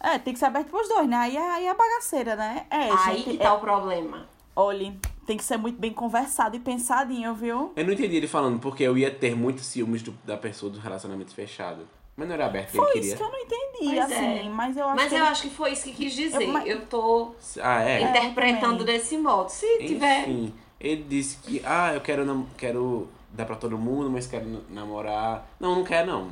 É, 0.00 0.18
tem 0.18 0.32
que 0.32 0.38
ser 0.38 0.46
aberto 0.46 0.68
pros 0.68 0.88
dois, 0.88 1.08
né? 1.08 1.16
Aí, 1.16 1.36
é- 1.36 1.50
aí 1.50 1.66
é 1.66 1.74
bagaceira, 1.74 2.36
né? 2.36 2.66
É, 2.70 2.90
Aí 2.90 3.16
gente. 3.18 3.30
que 3.30 3.38
tá 3.38 3.52
o 3.54 3.60
problema. 3.60 4.26
Olhe, 4.54 4.98
tem 5.26 5.36
que 5.36 5.44
ser 5.44 5.56
muito 5.56 5.78
bem 5.78 5.92
conversado 5.92 6.56
e 6.56 6.60
pensadinho, 6.60 7.34
viu? 7.34 7.72
Eu 7.76 7.84
não 7.84 7.92
entendi 7.92 8.16
ele 8.16 8.26
falando 8.28 8.58
porque 8.60 8.82
eu 8.82 8.96
ia 8.98 9.10
ter 9.10 9.36
muitos 9.36 9.66
ciúmes 9.66 10.02
do- 10.02 10.14
da 10.24 10.36
pessoa 10.36 10.70
do 10.70 10.78
relacionamento 10.78 11.34
fechado. 11.34 11.88
Mas 12.16 12.26
não 12.26 12.34
era 12.34 12.46
aberto 12.46 12.72
que 12.72 12.76
Foi 12.76 12.90
ele 12.96 13.06
isso 13.06 13.16
queria. 13.16 13.16
que 13.16 13.22
eu 13.22 13.38
não 13.38 13.44
entendi, 13.44 13.94
Pois 13.96 13.98
assim. 14.12 14.38
é. 14.38 14.42
Mas 14.50 14.76
eu 14.76 14.84
acho 14.86 14.96
Mas 14.96 15.08
que 15.08 15.14
eu 15.14 15.18
ele- 15.18 15.28
acho 15.28 15.42
que 15.42 15.50
foi 15.50 15.72
isso 15.72 15.84
que 15.84 15.92
quis 15.92 16.12
dizer. 16.14 16.42
Eu- 16.42 16.48
mas- 16.52 16.66
Eu 16.66 16.86
tô 16.86 17.32
Ah, 17.62 17.82
é? 17.84 18.02
interpretando 18.02 18.78
também. 18.78 18.86
desse 18.98 19.16
modo. 19.16 19.48
Se 19.50 19.78
tiver. 19.78 20.22
Enfim, 20.22 20.54
ele 20.80 21.04
disse 21.08 21.36
que, 21.38 21.62
ah, 21.64 21.94
eu 21.94 22.00
quero, 22.00 22.46
quero 22.56 23.08
dar 23.32 23.44
pra 23.44 23.54
todo 23.54 23.78
mundo, 23.78 24.10
mas 24.10 24.26
quero 24.26 24.64
namorar. 24.68 25.46
Não, 25.60 25.76
não 25.76 25.84
quer 25.84 26.04
não. 26.04 26.30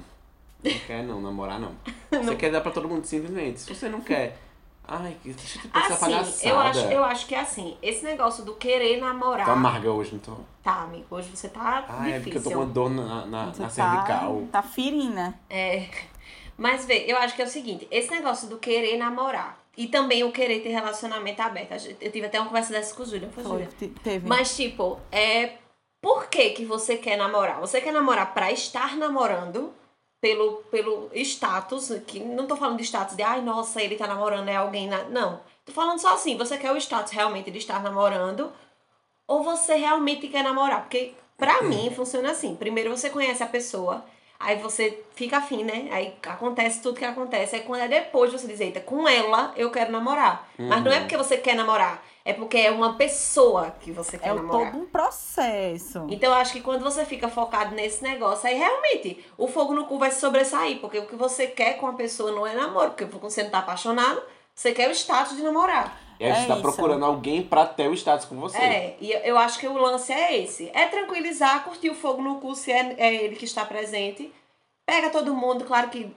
Não 0.72 0.78
quer 0.86 1.02
não, 1.04 1.20
namorar 1.20 1.58
não. 1.60 1.72
Você 2.10 2.34
quer 2.36 2.50
dar 2.50 2.60
pra 2.60 2.70
todo 2.72 2.88
mundo 2.88 3.04
simplesmente. 3.04 3.60
Se 3.60 3.74
você 3.74 3.88
não 3.88 4.00
quer. 4.00 4.36
Ai, 4.88 5.16
que 5.20 5.32
deixa 5.32 5.58
eu 5.58 5.62
pensar 5.70 5.86
Assim, 5.94 6.00
palhaçada. 6.00 6.48
eu 6.48 6.60
acho, 6.60 6.78
eu 6.92 7.04
acho 7.04 7.26
que 7.26 7.34
é 7.34 7.40
assim. 7.40 7.76
Esse 7.82 8.04
negócio 8.04 8.44
do 8.44 8.54
querer 8.54 9.00
namorar. 9.00 9.44
Tô 9.44 9.52
amarga 9.52 9.90
hoje, 9.90 10.12
não 10.12 10.20
tô. 10.20 10.32
Tá, 10.62 10.82
amigo, 10.82 11.06
hoje 11.10 11.28
você 11.34 11.48
tá 11.48 11.84
Ah, 11.88 12.08
é 12.08 12.20
porque 12.20 12.38
eu 12.38 12.42
tô 12.42 12.50
difícil. 12.50 12.52
com 12.52 12.58
uma 12.58 12.66
dor 12.66 12.90
na, 12.90 13.26
na, 13.26 13.46
Você 13.52 13.62
na 13.62 13.68
tá, 13.68 13.74
cervical. 13.74 14.42
tá 14.52 14.62
firina. 14.62 15.38
É. 15.50 15.86
Mas 16.56 16.84
vê, 16.86 17.04
eu 17.08 17.16
acho 17.18 17.34
que 17.34 17.42
é 17.42 17.44
o 17.44 17.48
seguinte, 17.48 17.86
esse 17.90 18.10
negócio 18.10 18.48
do 18.48 18.58
querer 18.58 18.96
namorar 18.96 19.58
e 19.76 19.88
também 19.88 20.22
o 20.24 20.30
querer 20.32 20.60
ter 20.60 20.70
relacionamento 20.70 21.42
aberto. 21.42 21.72
Eu 22.00 22.10
tive 22.12 22.26
até 22.26 22.38
uma 22.40 22.46
conversa 22.46 22.72
dessa 22.72 22.94
com 22.94 23.02
o 23.02 23.06
Júlia, 23.06 23.28
foi, 23.34 23.42
Foi, 23.42 23.52
Júlia? 23.52 23.68
te- 23.78 23.88
teve. 23.88 24.26
Mas 24.28 24.56
tipo, 24.56 24.98
é 25.12 25.54
por 26.00 26.28
que 26.28 26.50
que 26.50 26.64
você 26.64 26.96
quer 26.96 27.16
namorar? 27.18 27.60
Você 27.60 27.80
quer 27.80 27.92
namorar 27.92 28.32
pra 28.32 28.50
estar 28.52 28.96
namorando 28.96 29.72
pelo 30.20 30.62
pelo 30.70 31.10
status, 31.14 31.90
que 32.06 32.20
não 32.20 32.46
tô 32.46 32.56
falando 32.56 32.78
de 32.78 32.84
status 32.84 33.16
de 33.16 33.22
ai, 33.22 33.42
nossa, 33.42 33.82
ele 33.82 33.96
tá 33.96 34.06
namorando 34.06 34.48
é 34.48 34.56
alguém 34.56 34.88
na... 34.88 35.04
não. 35.04 35.40
Tô 35.64 35.72
falando 35.72 35.98
só 35.98 36.14
assim, 36.14 36.36
você 36.36 36.56
quer 36.56 36.72
o 36.72 36.76
status 36.76 37.12
realmente 37.12 37.50
de 37.50 37.58
estar 37.58 37.82
namorando 37.82 38.52
ou 39.26 39.42
você 39.42 39.74
realmente 39.74 40.28
quer 40.28 40.44
namorar? 40.44 40.82
Porque 40.82 41.14
pra 41.36 41.62
mim 41.62 41.90
funciona 41.94 42.30
assim. 42.30 42.54
Primeiro 42.54 42.96
você 42.96 43.10
conhece 43.10 43.42
a 43.42 43.46
pessoa, 43.46 44.04
aí 44.38 44.56
você 44.56 45.02
fica 45.14 45.38
afim, 45.38 45.64
né? 45.64 45.88
Aí 45.90 46.14
acontece 46.24 46.80
tudo 46.80 46.98
que 46.98 47.04
acontece. 47.04 47.56
Aí 47.56 47.62
quando 47.62 47.80
é 47.82 47.88
depois 47.88 48.32
você 48.32 48.46
diz, 48.46 48.60
eita, 48.60 48.80
com 48.80 49.08
ela 49.08 49.52
eu 49.56 49.70
quero 49.70 49.92
namorar. 49.92 50.48
Mas 50.58 50.84
não 50.84 50.92
é 50.92 51.00
porque 51.00 51.16
você 51.16 51.36
quer 51.36 51.56
namorar, 51.56 52.02
é 52.26 52.32
porque 52.32 52.58
é 52.58 52.70
uma 52.70 52.94
pessoa 52.94 53.70
que 53.80 53.92
você 53.92 54.18
quer 54.18 54.30
É 54.30 54.34
namorar. 54.34 54.72
todo 54.72 54.82
um 54.82 54.86
processo. 54.86 56.06
Então 56.10 56.30
eu 56.30 56.36
acho 56.36 56.52
que 56.52 56.60
quando 56.60 56.82
você 56.82 57.04
fica 57.06 57.28
focado 57.28 57.74
nesse 57.74 58.02
negócio, 58.02 58.48
aí 58.48 58.54
realmente 58.56 59.24
o 59.38 59.46
fogo 59.46 59.72
no 59.72 59.86
cu 59.86 59.96
vai 59.98 60.10
se 60.10 60.20
sobressair. 60.20 60.78
Porque 60.80 60.98
o 60.98 61.06
que 61.06 61.14
você 61.16 61.46
quer 61.46 61.78
com 61.78 61.86
a 61.86 61.92
pessoa 61.92 62.32
não 62.32 62.46
é 62.46 62.54
namoro. 62.54 62.90
Porque 62.90 63.04
você 63.04 63.44
não 63.44 63.50
tá 63.50 63.60
apaixonado, 63.60 64.20
você 64.54 64.72
quer 64.72 64.88
o 64.88 64.92
status 64.92 65.36
de 65.36 65.42
namorar. 65.42 65.98
E 66.18 66.24
aí 66.24 66.30
É 66.30 66.34
você 66.34 66.46
tá 66.46 66.54
isso. 66.54 66.62
procurando 66.62 67.04
alguém 67.04 67.42
pra 67.42 67.64
ter 67.66 67.88
o 67.88 67.94
status 67.94 68.24
com 68.26 68.36
você. 68.40 68.58
É, 68.58 68.96
e 69.00 69.12
eu- 69.12 69.38
acho 69.38 69.58
que 69.58 69.68
o 69.68 69.76
lance 69.78 70.12
é 70.12 70.36
esse. 70.42 70.70
É 70.74 70.86
tranquilizar, 70.88 71.62
curtir 71.62 71.90
o 71.90 71.94
fogo 71.94 72.20
no 72.22 72.40
cu 72.40 72.54
se 72.56 72.72
é, 72.72 72.94
é 72.98 73.14
ele 73.14 73.36
que 73.36 73.44
está 73.44 73.64
presente. 73.64 74.32
Pega 74.84 75.10
todo 75.10 75.34
mundo, 75.34 75.64
claro 75.64 75.90
que 75.90 76.10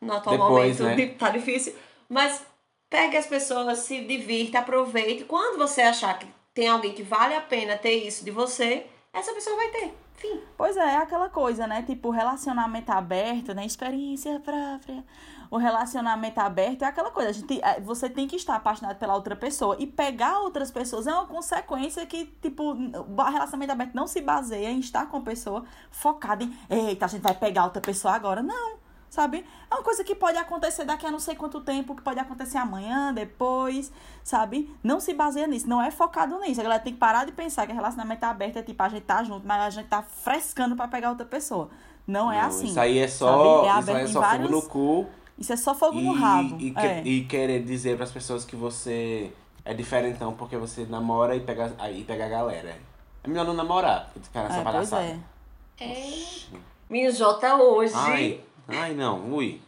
no 0.00 0.12
atual 0.14 0.36
Depois, 0.36 0.78
momento 0.80 0.96
né? 0.96 1.06
de- 1.06 1.14
tá 1.18 1.30
difícil. 1.30 1.74
Mas 2.08 2.44
pegue 2.90 3.16
as 3.16 3.26
pessoas, 3.26 3.78
se 3.78 4.04
divirta, 4.04 4.58
aproveite. 4.58 5.24
Quando 5.24 5.56
você 5.56 5.80
achar 5.80 6.18
que 6.18 6.26
tem 6.52 6.68
alguém 6.68 6.92
que 6.92 7.04
vale 7.04 7.34
a 7.34 7.40
pena 7.40 7.78
ter 7.78 7.94
isso 7.94 8.24
de 8.24 8.32
você, 8.32 8.84
essa 9.12 9.32
pessoa 9.32 9.56
vai 9.56 9.68
ter. 9.68 9.94
Fim. 10.16 10.38
Pois 10.54 10.76
é, 10.76 10.80
é 10.80 10.96
aquela 10.96 11.30
coisa, 11.30 11.66
né? 11.66 11.82
Tipo, 11.82 12.10
relacionamento 12.10 12.92
aberto, 12.92 13.54
né? 13.54 13.64
Experiência 13.64 14.38
própria. 14.40 15.02
O 15.50 15.56
relacionamento 15.56 16.38
aberto 16.38 16.82
é 16.82 16.86
aquela 16.86 17.10
coisa. 17.10 17.30
A 17.30 17.32
gente, 17.32 17.58
é, 17.64 17.80
você 17.80 18.10
tem 18.10 18.28
que 18.28 18.36
estar 18.36 18.56
apaixonado 18.56 18.98
pela 18.98 19.14
outra 19.14 19.34
pessoa. 19.34 19.76
E 19.78 19.86
pegar 19.86 20.40
outras 20.40 20.70
pessoas 20.70 21.06
é 21.06 21.12
uma 21.12 21.26
consequência 21.26 22.04
que, 22.04 22.26
tipo, 22.42 22.72
o 22.72 23.22
relacionamento 23.22 23.72
aberto 23.72 23.94
não 23.94 24.06
se 24.06 24.20
baseia 24.20 24.68
em 24.70 24.80
estar 24.80 25.06
com 25.06 25.16
a 25.16 25.22
pessoa 25.22 25.64
focada 25.90 26.44
em, 26.44 26.54
eita, 26.68 27.06
a 27.06 27.08
gente 27.08 27.22
vai 27.22 27.34
pegar 27.34 27.64
outra 27.64 27.80
pessoa 27.80 28.12
agora. 28.12 28.42
Não. 28.42 28.89
Sabe? 29.10 29.44
É 29.68 29.74
uma 29.74 29.82
coisa 29.82 30.04
que 30.04 30.14
pode 30.14 30.38
acontecer 30.38 30.84
daqui 30.84 31.04
a 31.04 31.10
não 31.10 31.18
sei 31.18 31.34
quanto 31.34 31.60
tempo, 31.60 31.96
que 31.96 32.00
pode 32.02 32.20
acontecer 32.20 32.58
amanhã, 32.58 33.12
depois, 33.12 33.90
sabe? 34.22 34.72
Não 34.84 35.00
se 35.00 35.12
baseia 35.12 35.48
nisso, 35.48 35.68
não 35.68 35.82
é 35.82 35.90
focado 35.90 36.38
nisso. 36.38 36.60
A 36.60 36.62
galera 36.62 36.80
tem 36.80 36.92
que 36.92 36.98
parar 37.00 37.26
de 37.26 37.32
pensar 37.32 37.66
que 37.66 37.72
relacionamento 37.72 38.24
aberto 38.24 38.58
é 38.58 38.62
tipo, 38.62 38.80
a 38.80 38.88
gente 38.88 39.02
tá 39.02 39.24
junto, 39.24 39.44
mas 39.44 39.60
a 39.62 39.70
gente 39.70 39.88
tá 39.88 40.00
frescando 40.00 40.76
pra 40.76 40.86
pegar 40.86 41.10
outra 41.10 41.26
pessoa. 41.26 41.68
Não 42.06 42.30
é 42.30 42.40
Não, 42.40 42.46
assim. 42.48 42.66
Isso 42.68 42.78
aí 42.80 42.98
é 42.98 43.08
só, 43.08 43.64
É 43.66 43.80
isso 43.80 43.90
aí 43.90 44.04
é 44.04 44.06
só 44.06 44.20
vários- 44.20 44.48
fogo 44.48 44.62
no 44.62 44.68
cu. 44.68 45.06
Isso 45.36 45.52
é 45.52 45.56
só 45.56 45.74
fogo 45.74 45.98
e, 45.98 46.04
no 46.04 46.12
rabo. 46.12 46.56
E, 46.60 46.70
que- 46.70 46.78
é. 46.86 47.02
e 47.04 47.24
querer 47.24 47.64
dizer 47.64 47.96
pras 47.96 48.12
pessoas 48.12 48.44
que 48.44 48.54
você 48.54 49.32
é 49.64 49.74
diferentão 49.74 50.34
porque 50.34 50.56
você 50.56 50.84
namora 50.84 51.34
e 51.34 51.40
pega, 51.40 51.74
aí 51.78 52.04
pega 52.04 52.26
a 52.26 52.28
galera. 52.28 52.76
É 53.24 53.28
melhor 53.28 53.44
não 53.44 53.54
namorar, 53.54 54.04
porque 54.04 54.20
ficar 54.20 54.44
nessa 54.44 54.60
É, 54.60 54.62
pois 54.62 54.90
palhaçada. 54.90 55.02
é. 55.02 56.60
Minha 56.88 57.10
Jota 57.12 57.54
hoje. 57.56 57.92
Ai, 57.96 58.40
ai 58.72 58.94
não, 58.94 59.32
ui. 59.34 59.60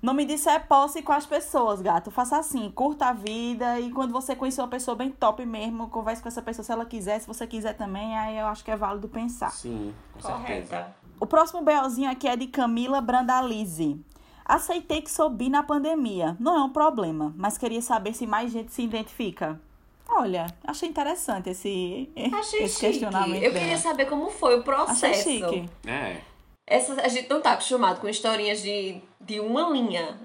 O 0.00 0.06
nome 0.06 0.24
disso 0.24 0.48
é 0.48 0.58
posse 0.60 1.02
com 1.02 1.12
as 1.12 1.26
pessoas, 1.26 1.82
gato. 1.82 2.10
Faça 2.10 2.38
assim, 2.38 2.70
curta 2.70 3.06
a 3.06 3.12
vida 3.12 3.80
e 3.80 3.90
quando 3.90 4.12
você 4.12 4.36
conhecer 4.36 4.60
uma 4.60 4.68
pessoa 4.68 4.94
bem 4.96 5.10
top 5.10 5.44
mesmo, 5.44 5.88
converse 5.88 6.22
com 6.22 6.28
essa 6.28 6.40
pessoa 6.40 6.64
se 6.64 6.70
ela 6.70 6.84
quiser, 6.84 7.18
se 7.20 7.26
você 7.26 7.46
quiser 7.48 7.72
também, 7.74 8.16
aí 8.16 8.38
eu 8.38 8.46
acho 8.46 8.64
que 8.64 8.70
é 8.70 8.76
válido 8.76 9.08
pensar. 9.08 9.50
Sim, 9.50 9.92
com 10.12 10.20
certeza. 10.20 10.44
Correta. 10.44 10.96
O 11.18 11.26
próximo 11.26 11.62
BOzinho 11.62 12.08
aqui 12.08 12.28
é 12.28 12.36
de 12.36 12.46
Camila 12.46 13.00
Brandalize. 13.00 14.00
Aceitei 14.44 15.02
que 15.02 15.10
sou 15.10 15.28
bi 15.28 15.48
na 15.50 15.64
pandemia. 15.64 16.36
Não 16.38 16.56
é 16.56 16.62
um 16.62 16.70
problema, 16.70 17.34
mas 17.36 17.58
queria 17.58 17.82
saber 17.82 18.14
se 18.14 18.24
mais 18.24 18.52
gente 18.52 18.72
se 18.72 18.82
identifica. 18.82 19.60
Olha, 20.08 20.46
achei 20.64 20.88
interessante 20.88 21.50
esse, 21.50 22.08
Achei 22.32 22.62
esse 22.62 22.74
chique. 22.76 22.86
questionamento. 22.86 23.42
Eu 23.42 23.52
dela. 23.52 23.58
queria 23.58 23.76
saber 23.78 24.06
como 24.06 24.30
foi 24.30 24.54
o 24.54 24.60
Achei 24.60 24.64
processo. 25.10 25.22
chique. 25.28 25.68
É. 25.86 26.20
Essa, 26.68 27.00
a 27.02 27.08
gente 27.08 27.28
não 27.30 27.40
tá 27.40 27.52
acostumado 27.52 28.00
com 28.00 28.08
historinhas 28.08 28.60
de, 28.62 29.00
de 29.20 29.40
uma 29.40 29.68
linha. 29.70 30.18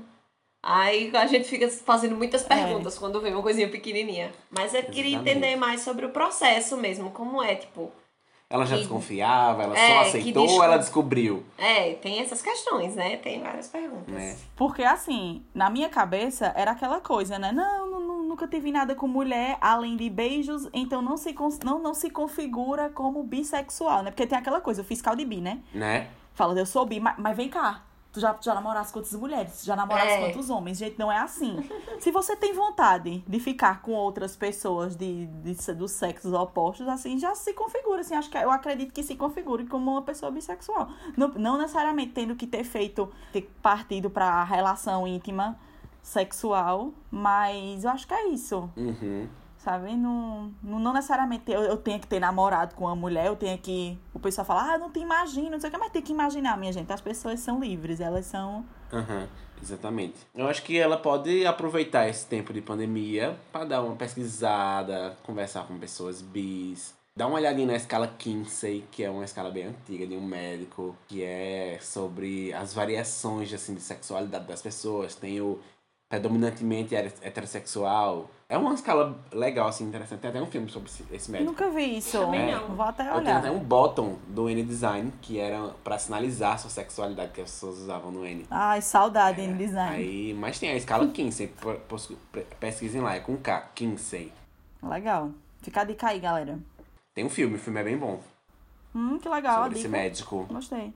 Aí 0.61 1.11
a 1.15 1.25
gente 1.27 1.45
fica 1.47 1.67
fazendo 1.69 2.15
muitas 2.15 2.43
perguntas 2.43 2.97
quando 2.97 3.19
vê 3.19 3.29
uma 3.29 3.41
coisinha 3.41 3.67
pequenininha. 3.69 4.31
Mas 4.49 4.73
eu 4.73 4.83
queria 4.83 5.11
Exatamente. 5.15 5.37
entender 5.37 5.55
mais 5.57 5.81
sobre 5.81 6.05
o 6.05 6.09
processo 6.09 6.77
mesmo, 6.77 7.11
como 7.11 7.41
é, 7.43 7.55
tipo... 7.55 7.91
Ela 8.49 8.65
já 8.65 8.75
Que- 8.75 8.81
desconfiava, 8.81 9.63
ela 9.63 9.75
É, 9.77 9.87
só 9.87 9.99
aceitou 10.09 10.43
desco- 10.43 10.57
ou 10.59 10.63
ela 10.63 10.77
descobriu? 10.77 11.43
É, 11.57 11.93
tem 11.95 12.19
essas 12.19 12.39
questões, 12.41 12.93
né? 12.95 13.17
Tem 13.17 13.41
várias 13.41 13.67
perguntas. 13.67 14.13
Né? 14.13 14.37
Porque, 14.55 14.83
assim, 14.83 15.43
na 15.55 15.71
minha 15.71 15.89
cabeça 15.89 16.53
era 16.55 16.71
aquela 16.71 17.01
coisa, 17.01 17.39
né? 17.39 17.51
Não, 17.51 17.89
nu- 17.89 18.23
nunca 18.23 18.47
tive 18.47 18.71
nada 18.71 18.93
com 18.93 19.07
mulher 19.07 19.57
além 19.59 19.97
de 19.97 20.07
beijos, 20.09 20.69
então 20.71 21.01
não 21.01 21.17
se, 21.17 21.33
não, 21.63 21.79
não 21.79 21.93
se 21.95 22.11
configura 22.11 22.89
como 22.91 23.23
bissexual, 23.23 24.03
né? 24.03 24.11
Porque 24.11 24.27
tem 24.27 24.37
aquela 24.37 24.61
coisa, 24.61 24.81
o 24.81 24.85
fiscal 24.85 25.15
de 25.15 25.25
bi, 25.25 25.41
né? 25.41 25.59
Né? 25.73 26.07
Fala, 26.33 26.57
eu 26.57 26.65
sou 26.65 26.85
bi, 26.85 26.99
mas, 26.99 27.15
mas 27.17 27.35
vem 27.37 27.49
cá. 27.49 27.83
Tu 28.11 28.19
já, 28.19 28.31
tu 28.31 28.45
já 28.45 28.53
namoraste 28.53 28.93
quantas 28.93 29.11
mulheres? 29.13 29.61
Tu 29.61 29.65
já 29.65 29.75
namoraste 29.75 30.09
É. 30.11 30.19
quantos 30.19 30.47
homens? 30.51 30.77
Gente, 30.77 30.99
não 30.99 31.11
é 31.11 31.17
assim. 31.17 31.57
Se 31.99 32.11
você 32.11 32.35
tem 32.35 32.53
vontade 32.53 33.23
de 33.27 33.39
ficar 33.39 33.81
com 33.81 33.91
outras 33.93 34.35
pessoas 34.35 34.95
de, 34.95 35.25
de, 35.25 35.73
dos 35.73 35.91
sexos 35.91 36.31
opostos, 36.31 36.87
assim, 36.87 37.17
já 37.17 37.33
se 37.33 37.53
configura. 37.53 38.01
Assim, 38.01 38.13
acho 38.13 38.29
que 38.29 38.37
eu 38.37 38.51
acredito 38.51 38.93
que 38.93 39.01
se 39.01 39.15
configure 39.15 39.65
como 39.65 39.89
uma 39.91 40.03
pessoa 40.03 40.31
bissexual. 40.31 40.89
Não, 41.17 41.29
não 41.29 41.57
necessariamente 41.57 42.11
tendo 42.11 42.35
que 42.35 42.45
ter 42.45 42.63
feito, 42.63 43.11
ter 43.31 43.51
partido 43.63 44.11
pra 44.11 44.43
relação 44.43 45.07
íntima 45.07 45.57
sexual, 46.03 46.91
mas 47.09 47.83
eu 47.83 47.89
acho 47.89 48.07
que 48.07 48.13
é 48.13 48.27
isso. 48.27 48.69
Uhum. 48.77 49.27
Sabe? 49.63 49.95
Não, 49.95 50.51
não, 50.61 50.77
não 50.77 50.91
necessariamente 50.91 51.49
eu, 51.49 51.61
eu 51.61 51.77
tenho 51.77 51.97
que 51.97 52.05
ter 52.05 52.19
namorado 52.19 52.75
com 52.75 52.83
uma 52.83 52.95
mulher, 52.97 53.27
eu 53.27 53.35
tenho 53.37 53.57
que. 53.57 53.97
O 54.13 54.19
pessoal 54.19 54.43
fala, 54.43 54.73
ah, 54.73 54.77
não 54.77 54.91
te 54.91 54.99
imagino, 54.99 55.51
não 55.51 55.59
sei 55.59 55.69
o 55.69 55.71
que, 55.71 55.79
mas 55.79 55.89
tem 55.89 56.01
que 56.01 56.11
imaginar, 56.11 56.57
minha 56.57 56.73
gente. 56.73 56.91
As 56.91 56.99
pessoas 56.99 57.39
são 57.39 57.61
livres, 57.61 58.01
elas 58.01 58.25
são. 58.25 58.65
Aham, 58.91 59.25
exatamente. 59.61 60.15
Eu 60.35 60.49
acho 60.49 60.63
que 60.63 60.77
ela 60.77 60.97
pode 60.97 61.45
aproveitar 61.45 62.09
esse 62.09 62.25
tempo 62.27 62.51
de 62.51 62.59
pandemia 62.59 63.39
para 63.53 63.63
dar 63.63 63.81
uma 63.83 63.95
pesquisada, 63.95 65.15
conversar 65.23 65.65
com 65.65 65.79
pessoas 65.79 66.21
bis, 66.21 66.93
dar 67.15 67.27
uma 67.27 67.37
olhadinha 67.37 67.67
na 67.67 67.77
escala 67.77 68.05
Kinsey, 68.05 68.83
que 68.91 69.01
é 69.01 69.09
uma 69.09 69.23
escala 69.23 69.49
bem 69.49 69.67
antiga 69.67 70.05
de 70.05 70.17
um 70.17 70.27
médico, 70.27 70.93
que 71.07 71.23
é 71.23 71.79
sobre 71.81 72.51
as 72.51 72.73
variações 72.73 73.53
assim, 73.53 73.75
de 73.75 73.81
sexualidade 73.81 74.45
das 74.45 74.61
pessoas. 74.61 75.15
Tem 75.15 75.39
o 75.39 75.57
predominantemente 76.17 76.93
heterossexual. 76.95 78.29
É 78.47 78.55
uma 78.55 78.75
escala 78.75 79.17
legal, 79.31 79.67
assim, 79.67 79.83
interessante. 79.85 80.19
Tem 80.19 80.29
até 80.29 80.39
um 80.39 80.45
filme 80.45 80.69
sobre 80.69 80.87
esse- 81.11 81.31
médico. 81.31 81.49
nunca 81.49 81.69
vi 81.71 81.97
isso. 81.97 82.19
Também 82.19 82.51
não. 82.51 82.75
Vou 82.75 82.85
até 82.85 83.01
Eu 83.03 83.07
tenho 83.13 83.19
olhar. 83.21 83.37
até 83.39 83.49
um 83.49 83.57
bottom 83.59 84.19
do 84.27 84.47
N-Design, 84.47 85.11
que 85.23 85.39
era 85.39 85.69
pra 85.83 85.97
sinalizar 85.97 86.53
a 86.53 86.57
sua 86.59 86.69
sexualidade 86.69 87.31
que 87.31 87.41
as 87.41 87.49
pessoas 87.49 87.79
usavam 87.79 88.11
no 88.11 88.23
N. 88.23 88.45
Ai, 88.51 88.79
saudade 88.81 89.41
É, 89.41 89.45
em 89.45 89.57
design. 89.57 89.95
Aí, 89.95 90.33
mas 90.35 90.59
tem 90.59 90.69
a 90.69 90.75
escala 90.75 91.07
Kinsey, 91.07 91.51
pesquisem 92.59 93.01
lá, 93.01 93.15
é 93.15 93.19
com 93.19 93.35
K, 93.35 93.61
Kinsey. 93.73 94.31
Legal. 94.83 95.31
Fica 95.63 95.81
a 95.81 95.83
dica 95.83 96.07
aí, 96.09 96.19
galera. 96.19 96.59
Tem 97.15 97.25
um 97.25 97.29
filme, 97.29 97.55
o 97.55 97.59
filme 97.59 97.79
é 97.79 97.83
bem 97.83 97.97
bom. 97.97 98.19
Hum, 98.93 99.17
que 99.17 99.27
legal. 99.27 99.61
a 99.61 99.63
sobre 99.63 99.79
esse 99.79 99.87
dica. 99.87 99.97
médico. 99.97 100.45
Gostei. 100.47 100.93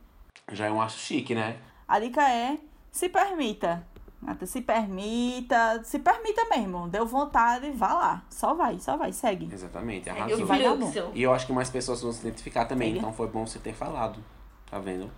Já 0.52 0.68
eu 0.68 0.80
acho 0.80 1.00
chique, 1.00 1.34
né? 1.34 1.58
A 1.88 2.00
dica 2.00 2.22
é 2.30 2.60
se 2.92 3.10
permita. 3.10 3.84
Até 4.26 4.46
Se 4.46 4.62
permita, 4.62 5.82
se 5.84 6.00
permita 6.00 6.46
mesmo. 6.50 6.88
Deu 6.88 7.06
vontade, 7.06 7.70
vá 7.72 7.94
lá. 7.94 8.24
Só 8.30 8.54
vai, 8.54 8.80
só 8.80 8.98
vai, 8.98 9.14
segue. 9.14 9.50
Exatamente, 9.52 10.10
É 10.10 10.12
arrasou. 10.12 10.42
o 10.42 10.46
vai 10.46 10.64
dar 10.64 10.76
fluxo. 10.76 11.12
E 11.14 11.22
eu 11.22 11.32
acho 11.34 11.46
que 11.46 11.54
mais 11.54 11.70
pessoas 11.70 12.02
vão 12.02 12.12
se 12.12 12.22
identificar 12.22 12.66
também, 12.66 12.98
então 12.98 13.14
foi 13.14 13.28
bom 13.28 13.46
você 13.46 13.60
ter 13.60 13.74
falado. 13.74 14.20
Tá 14.70 14.80
vendo? 14.80 15.10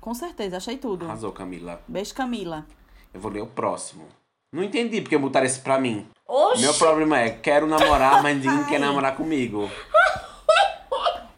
Com 0.00 0.14
certeza, 0.14 0.56
achei 0.56 0.78
tudo. 0.78 1.04
Arrasou, 1.04 1.32
Camila. 1.32 1.80
Beijo, 1.86 2.14
Camila. 2.14 2.66
Eu 3.12 3.20
vou 3.20 3.30
ler 3.30 3.42
o 3.42 3.46
próximo. 3.46 4.06
Não 4.52 4.64
entendi 4.64 5.00
porque 5.00 5.16
botaram 5.16 5.46
esse 5.46 5.60
pra 5.60 5.78
mim. 5.78 6.08
Oxi! 6.26 6.62
Meu 6.62 6.74
problema 6.74 7.18
é, 7.20 7.30
quero 7.30 7.66
namorar, 7.66 8.22
mas 8.22 8.36
ninguém 8.36 8.64
quer 8.64 8.80
namorar 8.80 9.14
comigo. 9.16 9.70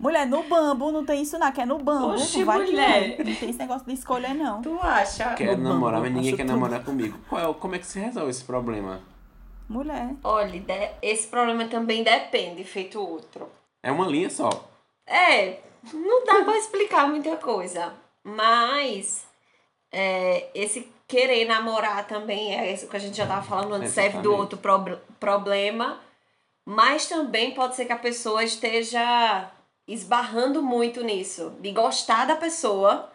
Mulher, 0.03 0.27
no 0.27 0.43
bambu 0.43 0.91
não 0.91 1.07
tem 1.07 1.23
isso 1.23 1.39
não, 1.39 1.51
que 1.53 1.61
é 1.61 1.65
no 1.65 1.79
bambu. 1.79 2.15
Oxi, 2.15 2.43
vai 2.43 2.59
que 2.65 2.73
mulher. 2.73 3.17
vai. 3.17 3.25
Não 3.25 3.35
tem 3.37 3.51
esse 3.51 3.59
negócio 3.59 3.87
de 3.87 3.95
escolher, 3.95 4.35
não. 4.35 4.61
Tu 4.61 4.79
acha? 4.83 5.33
Quero 5.35 5.57
No 5.59 5.69
namorar, 5.71 6.01
bambu, 6.01 6.13
mas 6.13 6.15
ninguém 6.25 6.37
quer 6.37 6.43
tudo. 6.43 6.53
namorar 6.55 6.85
comigo. 6.85 7.17
Qual 7.29 7.41
é, 7.51 7.55
como 7.55 7.75
é 7.77 7.79
que 7.79 7.87
se 7.87 8.01
resolve 8.01 8.31
esse 8.31 8.43
problema? 8.45 9.01
Mulher. 9.69 10.11
Olha, 10.25 10.59
de- 10.61 10.91
esse 11.01 11.29
problema 11.29 11.65
também 11.67 12.03
depende, 12.03 12.65
feito 12.65 13.01
outro. 13.01 13.49
É 13.83 13.93
uma 13.93 14.07
linha 14.07 14.29
só. 14.29 14.51
É, 15.07 15.61
não 15.95 16.25
dá 16.25 16.43
pra 16.45 16.59
explicar 16.59 17.07
muita 17.09 17.37
coisa. 17.37 17.93
Mas 18.25 19.25
é, 19.93 20.49
esse 20.55 20.91
querer 21.07 21.45
namorar 21.47 22.07
também 22.09 22.55
é 22.59 22.73
isso 22.73 22.89
que 22.89 22.97
a 22.97 23.01
gente 23.01 23.17
já 23.17 23.27
tava 23.27 23.43
falando 23.43 23.75
antes, 23.75 23.93
serve 23.93 24.19
do 24.19 24.35
outro 24.35 24.59
prob- 24.59 24.99
problema. 25.21 25.99
Mas 26.67 27.07
também 27.09 27.53
pode 27.55 27.77
ser 27.77 27.85
que 27.85 27.93
a 27.93 27.99
pessoa 27.99 28.43
esteja 28.45 29.49
esbarrando 29.87 30.62
muito 30.62 31.03
nisso, 31.03 31.53
de 31.61 31.73
gostar 31.73 32.27
da 32.27 32.37
pessoa, 32.37 33.11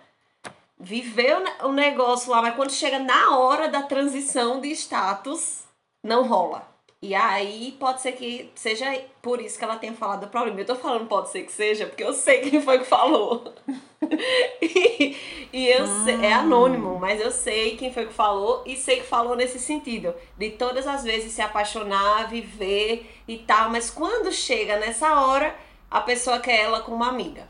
viver 0.79 1.37
o 1.37 1.39
ne- 1.39 1.55
o 1.63 1.71
negócio 1.71 2.31
lá, 2.31 2.41
mas 2.41 2.55
quando 2.55 2.71
chega 2.71 2.99
na 2.99 3.37
hora 3.37 3.67
da 3.69 3.83
transição 3.83 4.59
de 4.59 4.69
status, 4.71 5.63
não 6.03 6.27
rola. 6.27 6.67
E 6.99 7.13
aí 7.13 7.75
pode 7.79 8.01
ser 8.01 8.13
que 8.13 8.51
seja 8.55 8.85
por 9.21 9.39
isso 9.39 9.57
que 9.57 9.63
ela 9.63 9.75
tenha 9.75 9.93
falado 9.93 10.21
do 10.21 10.27
problema. 10.29 10.59
Eu 10.59 10.65
tô 10.65 10.75
falando 10.75 11.07
pode 11.07 11.29
ser 11.29 11.43
que 11.43 11.51
seja, 11.51 11.85
porque 11.85 12.03
eu 12.03 12.11
sei 12.11 12.41
quem 12.41 12.59
foi 12.59 12.79
que 12.79 12.85
falou. 12.85 13.53
e, 14.61 15.15
e 15.53 15.67
eu 15.67 15.85
sei, 16.03 16.25
é 16.25 16.33
anônimo, 16.33 16.97
mas 16.99 17.21
eu 17.21 17.29
sei 17.29 17.77
quem 17.77 17.93
foi 17.93 18.07
que 18.07 18.13
falou 18.13 18.63
e 18.65 18.75
sei 18.75 18.97
que 18.97 19.05
falou 19.05 19.35
nesse 19.35 19.59
sentido. 19.59 20.13
De 20.37 20.49
todas 20.51 20.87
as 20.87 21.03
vezes 21.03 21.31
se 21.33 21.41
apaixonar, 21.41 22.29
viver 22.29 23.07
e 23.27 23.37
tal, 23.37 23.69
mas 23.69 23.91
quando 23.91 24.31
chega 24.31 24.77
nessa 24.77 25.21
hora, 25.21 25.55
a 25.89 26.01
pessoa 26.01 26.39
quer 26.39 26.61
ela 26.61 26.81
como 26.81 27.03
amiga. 27.03 27.47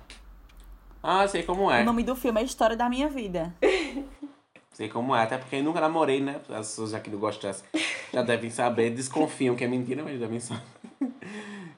Ah, 1.01 1.27
sei 1.27 1.43
como 1.43 1.71
é. 1.71 1.81
O 1.81 1.85
nome 1.85 2.03
do 2.03 2.15
filme 2.15 2.41
é 2.41 2.43
História 2.43 2.75
da 2.75 2.89
Minha 2.89 3.07
Vida. 3.07 3.53
Sei 4.73 4.87
como 4.87 5.15
é, 5.15 5.23
até 5.23 5.39
porque 5.39 5.55
eu 5.55 5.63
nunca 5.63 5.81
namorei, 5.81 6.21
né? 6.21 6.39
As 6.49 6.67
pessoas 6.67 6.93
aqui 6.93 7.09
do 7.09 7.17
Gostas 7.17 7.63
já 8.13 8.21
devem 8.21 8.51
saber, 8.51 8.91
desconfiam 8.91 9.55
que 9.55 9.63
é 9.63 9.67
mentira, 9.67 10.03
mas 10.03 10.19
devem 10.19 10.39
saber. 10.39 10.61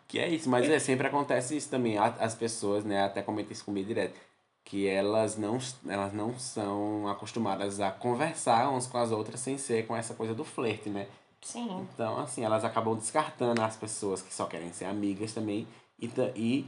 Que 0.06 0.20
é 0.20 0.28
isso, 0.28 0.50
mas 0.50 0.68
é, 0.68 0.80
sempre 0.80 1.08
acontece 1.08 1.56
isso 1.56 1.70
também. 1.70 1.98
As 1.98 2.34
pessoas, 2.34 2.84
né, 2.84 3.04
até 3.04 3.22
comentam 3.22 3.54
isso 3.54 3.64
comigo 3.64 3.88
direto. 3.88 4.20
que 4.66 4.88
elas 4.88 5.38
não, 5.38 5.60
elas 5.88 6.12
não 6.12 6.38
são 6.38 7.08
acostumadas 7.08 7.80
a 7.80 7.92
conversar 7.92 8.70
umas 8.70 8.88
com 8.88 8.98
as 8.98 9.12
outras 9.12 9.40
sem 9.40 9.58
ser 9.58 9.86
com 9.88 9.96
essa 9.96 10.16
coisa 10.16 10.34
do 10.34 10.44
flerte, 10.44 10.90
né? 10.90 11.08
Sim. 11.42 11.88
Então, 11.94 12.20
assim, 12.20 12.44
elas 12.44 12.66
acabam 12.66 12.98
descartando 12.98 13.62
as 13.62 13.78
pessoas 13.78 14.22
que 14.22 14.34
só 14.34 14.46
querem 14.46 14.74
ser 14.74 14.86
amigas 14.86 15.32
também 15.32 15.66
e, 16.02 16.12
e 16.36 16.66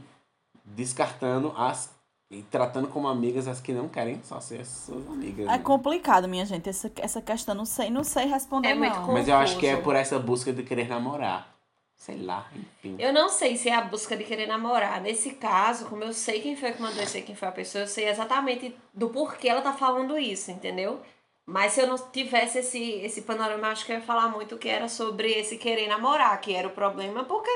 descartando 0.64 1.52
as. 1.56 1.94
e 2.30 2.42
tratando 2.42 2.88
como 2.88 3.08
amigas 3.08 3.48
as 3.48 3.60
que 3.60 3.72
não 3.72 3.88
querem 3.88 4.20
só 4.22 4.40
ser 4.40 4.64
suas 4.64 5.06
amigas. 5.08 5.46
É 5.46 5.50
né? 5.50 5.58
complicado, 5.58 6.28
minha 6.28 6.46
gente, 6.46 6.68
essa, 6.68 6.90
essa 6.96 7.22
questão. 7.22 7.54
Não 7.54 7.64
sei, 7.64 7.90
não 7.90 8.04
sei 8.04 8.26
responder, 8.26 8.68
É 8.68 8.74
muito 8.74 9.00
Mas 9.12 9.28
eu 9.28 9.36
acho 9.36 9.58
que 9.58 9.66
é 9.66 9.76
por 9.76 9.94
essa 9.94 10.18
busca 10.18 10.52
de 10.52 10.62
querer 10.62 10.88
namorar. 10.88 11.52
Sei 11.96 12.20
lá, 12.20 12.50
enfim. 12.56 12.96
Eu 12.98 13.12
não 13.12 13.28
sei 13.28 13.56
se 13.56 13.68
é 13.68 13.74
a 13.76 13.82
busca 13.82 14.16
de 14.16 14.24
querer 14.24 14.46
namorar. 14.46 15.00
Nesse 15.00 15.34
caso, 15.34 15.86
como 15.86 16.02
eu 16.02 16.12
sei 16.12 16.40
quem 16.40 16.56
foi 16.56 16.72
que 16.72 16.82
mandou, 16.82 17.00
eu 17.00 17.06
sei 17.06 17.22
quem 17.22 17.36
foi 17.36 17.46
a 17.46 17.52
pessoa, 17.52 17.84
eu 17.84 17.86
sei 17.88 18.08
exatamente 18.08 18.74
do 18.92 19.08
porquê 19.10 19.48
ela 19.48 19.62
tá 19.62 19.72
falando 19.72 20.18
isso, 20.18 20.50
entendeu? 20.50 21.00
Mas 21.46 21.72
se 21.72 21.80
eu 21.80 21.86
não 21.86 21.96
tivesse 21.96 22.58
esse, 22.58 22.80
esse 22.80 23.22
panorama, 23.22 23.68
eu 23.68 23.72
acho 23.72 23.86
que 23.86 23.92
eu 23.92 23.96
ia 23.96 24.02
falar 24.02 24.28
muito 24.28 24.58
que 24.58 24.68
era 24.68 24.88
sobre 24.88 25.30
esse 25.32 25.58
querer 25.58 25.86
namorar, 25.86 26.40
que 26.40 26.52
era 26.52 26.66
o 26.66 26.72
problema, 26.72 27.24
porque 27.24 27.50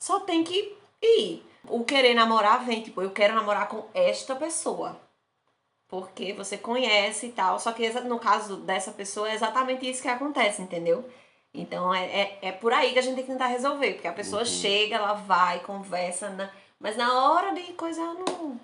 só 0.00 0.20
tem 0.20 0.44
que 0.44 0.75
ir. 1.02 1.42
O 1.68 1.84
querer 1.84 2.14
namorar 2.14 2.64
vem, 2.64 2.82
tipo, 2.82 3.02
eu 3.02 3.10
quero 3.10 3.34
namorar 3.34 3.68
com 3.68 3.84
esta 3.92 4.36
pessoa. 4.36 5.00
Porque 5.88 6.32
você 6.32 6.56
conhece 6.58 7.26
e 7.26 7.32
tal. 7.32 7.58
Só 7.58 7.72
que 7.72 7.88
no 8.02 8.18
caso 8.18 8.56
dessa 8.58 8.90
pessoa 8.92 9.28
é 9.30 9.34
exatamente 9.34 9.88
isso 9.88 10.02
que 10.02 10.08
acontece, 10.08 10.62
entendeu? 10.62 11.08
Então 11.54 11.94
é, 11.94 12.04
é, 12.04 12.38
é 12.42 12.52
por 12.52 12.72
aí 12.72 12.92
que 12.92 12.98
a 12.98 13.02
gente 13.02 13.14
tem 13.16 13.24
que 13.24 13.30
tentar 13.32 13.46
resolver. 13.46 13.94
Porque 13.94 14.08
a 14.08 14.12
pessoa 14.12 14.40
Uhum. 14.42 14.46
chega, 14.46 14.96
ela 14.96 15.14
vai, 15.14 15.60
conversa, 15.60 16.28
na- 16.30 16.50
mas 16.78 16.96
na 16.96 17.30
hora 17.30 17.54
de 17.54 17.72
coisa 17.74 18.00
não, 18.02 18.60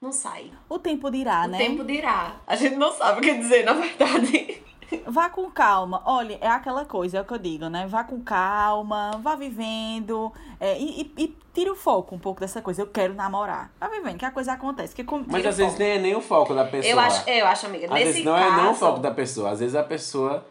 não 0.00 0.12
sai. 0.12 0.50
O 0.68 0.78
tempo 0.78 1.10
dirá, 1.10 1.44
o 1.44 1.48
né? 1.48 1.58
tempo 1.58 1.82
dirá. 1.84 2.36
A 2.46 2.56
gente 2.56 2.76
não 2.76 2.92
sabe 2.92 3.18
o 3.20 3.22
que 3.22 3.34
dizer, 3.34 3.64
na 3.64 3.72
verdade. 3.72 4.62
Vá 5.06 5.28
com 5.30 5.50
calma. 5.50 6.02
Olha, 6.04 6.38
é 6.40 6.48
aquela 6.48 6.84
coisa, 6.84 7.18
é 7.18 7.20
o 7.20 7.24
que 7.24 7.32
eu 7.34 7.38
digo, 7.38 7.68
né? 7.68 7.86
Vá 7.86 8.04
com 8.04 8.20
calma, 8.22 9.12
vá 9.22 9.34
vivendo. 9.34 10.32
é, 10.60 10.78
e, 10.78 11.02
e, 11.16 11.24
e 11.24 11.36
tira 11.52 11.72
o 11.72 11.76
foco 11.76 12.14
um 12.14 12.18
pouco 12.18 12.40
dessa 12.40 12.60
coisa. 12.60 12.82
Eu 12.82 12.86
quero 12.86 13.14
namorar. 13.14 13.70
Vá 13.80 13.88
vivendo, 13.88 14.18
que 14.18 14.24
a 14.24 14.30
coisa 14.30 14.52
acontece. 14.52 14.94
Que 14.94 15.04
com, 15.04 15.24
Mas 15.26 15.46
às 15.46 15.54
o 15.54 15.58
vezes 15.58 15.78
nem 15.78 15.90
é 15.90 15.98
nem 15.98 16.14
o 16.16 16.20
foco 16.20 16.54
da 16.54 16.64
pessoa. 16.64 16.90
Eu 16.92 17.00
acho, 17.00 17.28
eu 17.28 17.46
acho, 17.46 17.66
amiga. 17.66 17.86
Às 17.86 17.92
nesse 17.92 18.04
vezes 18.04 18.24
não 18.24 18.34
caso, 18.36 18.46
é 18.46 18.62
não 18.62 18.72
o 18.72 18.74
foco 18.74 18.98
da 19.00 19.10
pessoa. 19.10 19.50
Às 19.50 19.60
vezes 19.60 19.74
a 19.74 19.82
pessoa 19.82 20.46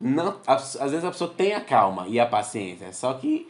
não. 0.00 0.36
Às 0.46 0.90
vezes 0.90 1.04
a 1.04 1.10
pessoa 1.10 1.30
tem 1.34 1.54
a 1.54 1.60
calma 1.60 2.06
e 2.08 2.18
a 2.20 2.26
paciência. 2.26 2.92
Só 2.92 3.12
que 3.14 3.48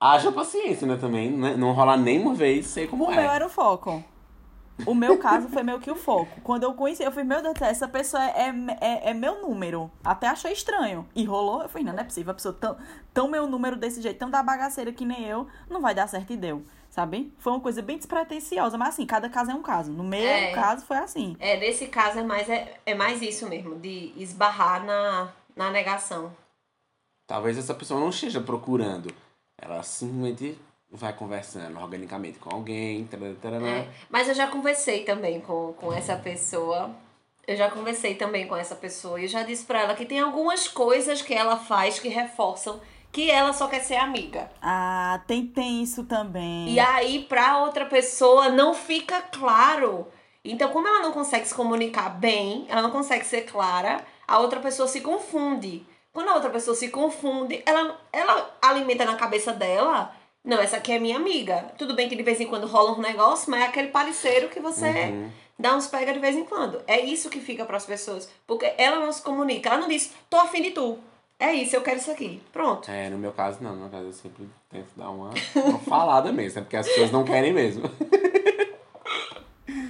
haja 0.00 0.30
paciência, 0.32 0.86
né? 0.86 0.96
Também. 0.96 1.30
né? 1.30 1.54
Não 1.56 1.72
rolar 1.72 1.96
nenhuma 1.96 2.34
vez, 2.34 2.66
sei 2.66 2.86
como 2.86 3.06
O 3.08 3.12
é. 3.12 3.16
meu 3.16 3.30
era 3.30 3.46
o 3.46 3.50
foco. 3.50 4.02
O 4.86 4.94
meu 4.94 5.18
caso 5.18 5.48
foi 5.48 5.62
meio 5.62 5.80
que 5.80 5.90
o 5.90 5.96
foco. 5.96 6.40
Quando 6.42 6.62
eu 6.64 6.74
conheci, 6.74 7.02
eu 7.02 7.10
falei, 7.10 7.24
meu 7.24 7.42
Deus 7.42 7.54
do 7.54 7.58
céu, 7.58 7.68
essa 7.68 7.88
pessoa 7.88 8.22
é, 8.24 8.52
é, 8.80 9.10
é 9.10 9.14
meu 9.14 9.40
número. 9.42 9.90
Até 10.04 10.26
achei 10.26 10.52
estranho. 10.52 11.06
E 11.14 11.24
rolou, 11.24 11.62
eu 11.62 11.68
falei, 11.68 11.84
não, 11.84 11.92
não 11.92 12.00
é 12.00 12.04
possível. 12.04 12.30
A 12.30 12.34
pessoa 12.34 12.54
tão, 12.54 12.76
tão 13.12 13.28
meu 13.28 13.46
número 13.46 13.76
desse 13.76 14.00
jeito, 14.00 14.18
tão 14.18 14.30
da 14.30 14.42
bagaceira 14.42 14.92
que 14.92 15.04
nem 15.04 15.24
eu, 15.24 15.46
não 15.68 15.80
vai 15.80 15.94
dar 15.94 16.06
certo 16.08 16.32
e 16.32 16.36
deu. 16.36 16.62
Sabe? 16.90 17.32
Foi 17.38 17.52
uma 17.52 17.60
coisa 17.60 17.80
bem 17.82 17.96
despretensiosa. 17.96 18.76
Mas 18.76 18.90
assim, 18.90 19.06
cada 19.06 19.28
caso 19.28 19.50
é 19.52 19.54
um 19.54 19.62
caso. 19.62 19.92
No 19.92 20.02
meu 20.02 20.20
É. 20.20 20.52
caso 20.52 20.84
foi 20.84 20.96
assim. 20.98 21.36
É, 21.38 21.56
nesse 21.58 21.86
caso 21.86 22.18
é 22.18 22.22
mais, 22.24 22.48
é, 22.48 22.78
é 22.84 22.94
mais 22.94 23.22
isso 23.22 23.48
mesmo, 23.48 23.76
de 23.76 24.12
esbarrar 24.16 24.84
na, 24.84 25.28
na 25.54 25.70
negação. 25.70 26.32
Talvez 27.28 27.56
essa 27.56 27.74
pessoa 27.74 28.00
não 28.00 28.08
esteja 28.10 28.40
procurando. 28.40 29.14
Ela 29.56 29.82
simplesmente 29.84 30.58
vai 30.90 31.12
conversando 31.12 31.78
organicamente 31.78 32.38
com 32.38 32.54
alguém. 32.54 33.04
tarará, 33.04 33.34
tarará. 33.40 33.66
É, 33.66 33.88
mas 34.08 34.28
eu 34.28 34.34
já 34.34 34.46
conversei 34.46 35.04
também 35.04 35.40
com, 35.40 35.72
com 35.74 35.92
essa 35.92 36.16
pessoa. 36.16 36.90
Eu 37.46 37.56
já 37.56 37.70
conversei 37.70 38.14
também 38.14 38.46
com 38.46 38.56
essa 38.56 38.74
pessoa 38.74 39.20
e 39.20 39.24
eu 39.24 39.28
já 39.28 39.42
disse 39.42 39.64
pra 39.64 39.80
ela 39.80 39.94
que 39.94 40.06
tem 40.06 40.20
algumas 40.20 40.68
coisas 40.68 41.22
que 41.22 41.34
ela 41.34 41.56
faz 41.56 41.98
que 41.98 42.08
reforçam 42.08 42.80
que 43.12 43.30
ela 43.30 43.52
só 43.52 43.66
quer 43.66 43.80
ser 43.80 43.96
amiga. 43.96 44.50
Ah, 44.62 45.20
tem, 45.26 45.46
tem 45.46 45.82
isso 45.82 46.04
também. 46.04 46.68
E 46.68 46.78
aí, 46.78 47.24
pra 47.28 47.58
outra 47.58 47.86
pessoa, 47.86 48.48
não 48.48 48.72
fica 48.72 49.20
claro. 49.20 50.06
Então, 50.44 50.70
como 50.70 50.86
ela 50.86 51.00
não 51.00 51.12
consegue 51.12 51.46
se 51.46 51.54
comunicar 51.54 52.08
bem, 52.10 52.66
ela 52.68 52.82
não 52.82 52.90
consegue 52.90 53.24
ser 53.24 53.42
clara, 53.42 54.04
a 54.26 54.38
outra 54.38 54.60
pessoa 54.60 54.88
se 54.88 55.00
confunde. 55.00 55.84
Quando 56.12 56.28
a 56.28 56.34
outra 56.34 56.50
pessoa 56.50 56.74
se 56.74 56.88
confunde, 56.88 57.62
ela, 57.66 58.00
ela 58.12 58.58
alimenta 58.62 59.04
na 59.04 59.16
cabeça 59.16 59.52
dela. 59.52 60.14
Não, 60.44 60.58
essa 60.58 60.78
aqui 60.78 60.92
é 60.92 60.98
minha 60.98 61.16
amiga. 61.16 61.66
Tudo 61.76 61.94
bem 61.94 62.08
que 62.08 62.16
de 62.16 62.22
vez 62.22 62.40
em 62.40 62.46
quando 62.46 62.66
rola 62.66 62.92
um 62.92 63.00
negócio, 63.00 63.50
mas 63.50 63.60
é 63.62 63.66
aquele 63.66 63.88
parceiro 63.88 64.48
que 64.48 64.58
você 64.60 64.86
Uhum. 64.88 65.30
dá 65.58 65.76
uns 65.76 65.86
pega 65.86 66.12
de 66.12 66.18
vez 66.18 66.34
em 66.36 66.44
quando. 66.44 66.82
É 66.86 66.98
isso 67.00 67.28
que 67.28 67.40
fica 67.40 67.64
pras 67.64 67.84
pessoas. 67.84 68.30
Porque 68.46 68.72
ela 68.78 68.98
não 69.00 69.12
se 69.12 69.20
comunica. 69.22 69.68
Ela 69.68 69.78
não 69.80 69.88
diz, 69.88 70.12
tô 70.30 70.36
afim 70.38 70.62
de 70.62 70.70
tu. 70.70 70.98
É 71.38 71.52
isso, 71.52 71.74
eu 71.76 71.82
quero 71.82 71.98
isso 71.98 72.10
aqui. 72.10 72.42
Pronto. 72.52 72.90
É, 72.90 73.08
no 73.10 73.18
meu 73.18 73.32
caso 73.32 73.58
não. 73.62 73.72
No 73.74 73.80
meu 73.82 73.88
caso 73.90 74.04
eu 74.06 74.12
sempre 74.12 74.48
tento 74.70 74.88
dar 74.96 75.10
uma, 75.10 75.30
uma 75.56 75.78
falada 75.80 76.32
mesmo, 76.32 76.56
né? 76.60 76.62
Porque 76.62 76.76
as 76.76 76.86
pessoas 76.88 77.10
não 77.10 77.24
querem 77.24 77.52
mesmo. 77.52 77.82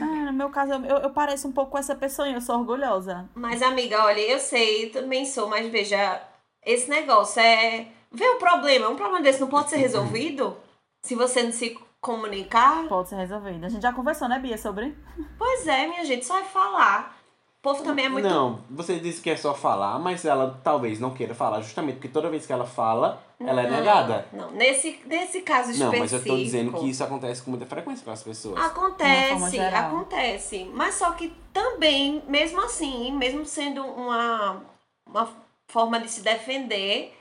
Ah, 0.03 0.25
no 0.27 0.33
meu 0.33 0.51
caso, 0.51 0.73
eu, 0.73 0.85
eu, 0.85 0.97
eu 0.99 1.11
pareço 1.11 1.47
um 1.49 1.53
pouco 1.53 1.73
com 1.73 1.79
essa 1.79 1.95
pessoa 1.95 2.29
e 2.29 2.35
eu 2.35 2.41
sou 2.41 2.57
orgulhosa. 2.59 3.29
Mas, 3.35 3.63
amiga, 3.63 4.05
olha, 4.05 4.21
eu 4.21 4.39
sei, 4.39 4.89
também 4.91 5.25
sou, 5.27 5.49
mas 5.49 5.67
veja, 5.71 6.23
esse 6.65 6.89
negócio 6.89 7.41
é. 7.41 7.87
Vê 8.13 8.29
o 8.29 8.37
problema. 8.37 8.89
Um 8.89 8.97
problema 8.97 9.23
desse 9.23 9.41
não 9.41 9.49
pode 9.49 9.71
ser 9.71 9.77
resolvido 9.77 10.57
se 11.01 11.15
você 11.15 11.43
não 11.43 11.53
se 11.53 11.79
comunicar. 12.01 12.89
Pode 12.89 13.09
ser 13.09 13.17
resolvido. 13.17 13.65
A 13.65 13.69
gente 13.69 13.83
já 13.83 13.93
conversou, 13.93 14.29
né, 14.29 14.39
Bia, 14.39 14.59
sobre? 14.59 14.97
Pois 15.39 15.67
é, 15.67 15.87
minha 15.87 16.05
gente, 16.05 16.27
só 16.27 16.39
é 16.39 16.45
falar. 16.45 17.17
O 17.59 17.63
povo 17.63 17.83
também 17.83 18.07
é 18.07 18.09
muito. 18.09 18.27
Não, 18.27 18.65
você 18.71 18.99
disse 18.99 19.21
que 19.21 19.29
é 19.29 19.37
só 19.37 19.53
falar, 19.53 19.99
mas 19.99 20.25
ela 20.25 20.59
talvez 20.65 20.99
não 20.99 21.11
queira 21.11 21.35
falar, 21.35 21.61
justamente 21.61 21.97
porque 21.97 22.09
toda 22.09 22.31
vez 22.31 22.47
que 22.47 22.53
ela 22.55 22.65
fala, 22.65 23.23
ela 23.39 23.61
é 23.61 23.69
Não, 23.69 23.77
negada. 23.77 24.27
Não, 24.33 24.51
nesse, 24.53 24.99
nesse 25.05 25.43
caso 25.43 25.69
Não, 25.69 25.75
específico. 25.93 25.99
mas 25.99 26.13
eu 26.15 26.25
tô 26.25 26.37
dizendo 26.37 26.73
que 26.73 26.89
isso 26.89 27.05
acontece 27.05 27.43
com 27.43 27.51
muita 27.51 27.67
frequência 27.67 28.03
com 28.03 28.11
as 28.11 28.23
pessoas. 28.23 28.59
Acontece, 28.59 29.61
acontece. 29.61 30.71
Mas 30.73 30.95
só 30.95 31.11
que 31.11 31.37
também, 31.53 32.23
mesmo 32.27 32.63
assim, 32.63 33.13
mesmo 33.13 33.45
sendo 33.45 33.85
uma, 33.85 34.63
uma 35.07 35.29
forma 35.69 36.01
de 36.01 36.11
se 36.11 36.23
defender, 36.23 37.15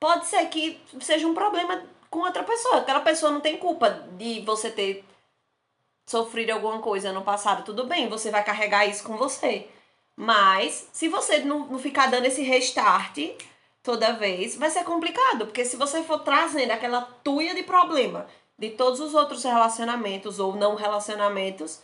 pode 0.00 0.26
ser 0.26 0.46
que 0.46 0.80
seja 1.00 1.26
um 1.26 1.34
problema 1.34 1.82
com 2.10 2.20
outra 2.20 2.42
pessoa. 2.42 2.78
Aquela 2.78 3.00
pessoa 3.00 3.32
não 3.32 3.40
tem 3.40 3.56
culpa 3.56 3.90
de 4.12 4.40
você 4.40 4.70
ter 4.70 5.04
sofrido 6.06 6.50
alguma 6.50 6.80
coisa 6.80 7.12
no 7.12 7.22
passado. 7.22 7.64
Tudo 7.64 7.84
bem, 7.84 8.08
você 8.08 8.30
vai 8.30 8.44
carregar 8.44 8.86
isso 8.86 9.04
com 9.04 9.16
você. 9.16 9.68
Mas, 10.16 10.88
se 10.92 11.08
você 11.08 11.40
não, 11.40 11.66
não 11.66 11.78
ficar 11.78 12.10
dando 12.10 12.26
esse 12.26 12.42
restart 12.42 13.18
toda 13.82 14.14
vez, 14.14 14.56
vai 14.56 14.70
ser 14.70 14.84
complicado. 14.84 15.46
Porque 15.46 15.64
se 15.64 15.76
você 15.76 16.02
for 16.02 16.20
trazendo 16.20 16.70
aquela 16.70 17.02
tuia 17.22 17.54
de 17.54 17.62
problema 17.62 18.26
de 18.58 18.70
todos 18.70 19.00
os 19.00 19.14
outros 19.14 19.44
relacionamentos 19.44 20.38
ou 20.38 20.56
não 20.56 20.74
relacionamentos, 20.74 21.82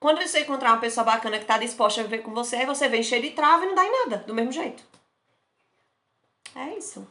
quando 0.00 0.22
você 0.22 0.40
encontrar 0.40 0.72
uma 0.72 0.80
pessoa 0.80 1.04
bacana 1.04 1.38
que 1.38 1.44
tá 1.44 1.58
disposta 1.58 2.00
a 2.00 2.04
viver 2.04 2.18
com 2.18 2.32
você, 2.32 2.56
aí 2.56 2.66
você 2.66 2.88
vem 2.88 3.02
cheio 3.02 3.22
de 3.22 3.30
trava 3.30 3.64
e 3.64 3.68
não 3.68 3.74
dá 3.74 3.84
em 3.84 3.92
nada, 3.92 4.18
do 4.18 4.34
mesmo 4.34 4.52
jeito. 4.52 4.82
É 6.54 6.76
isso. 6.76 7.06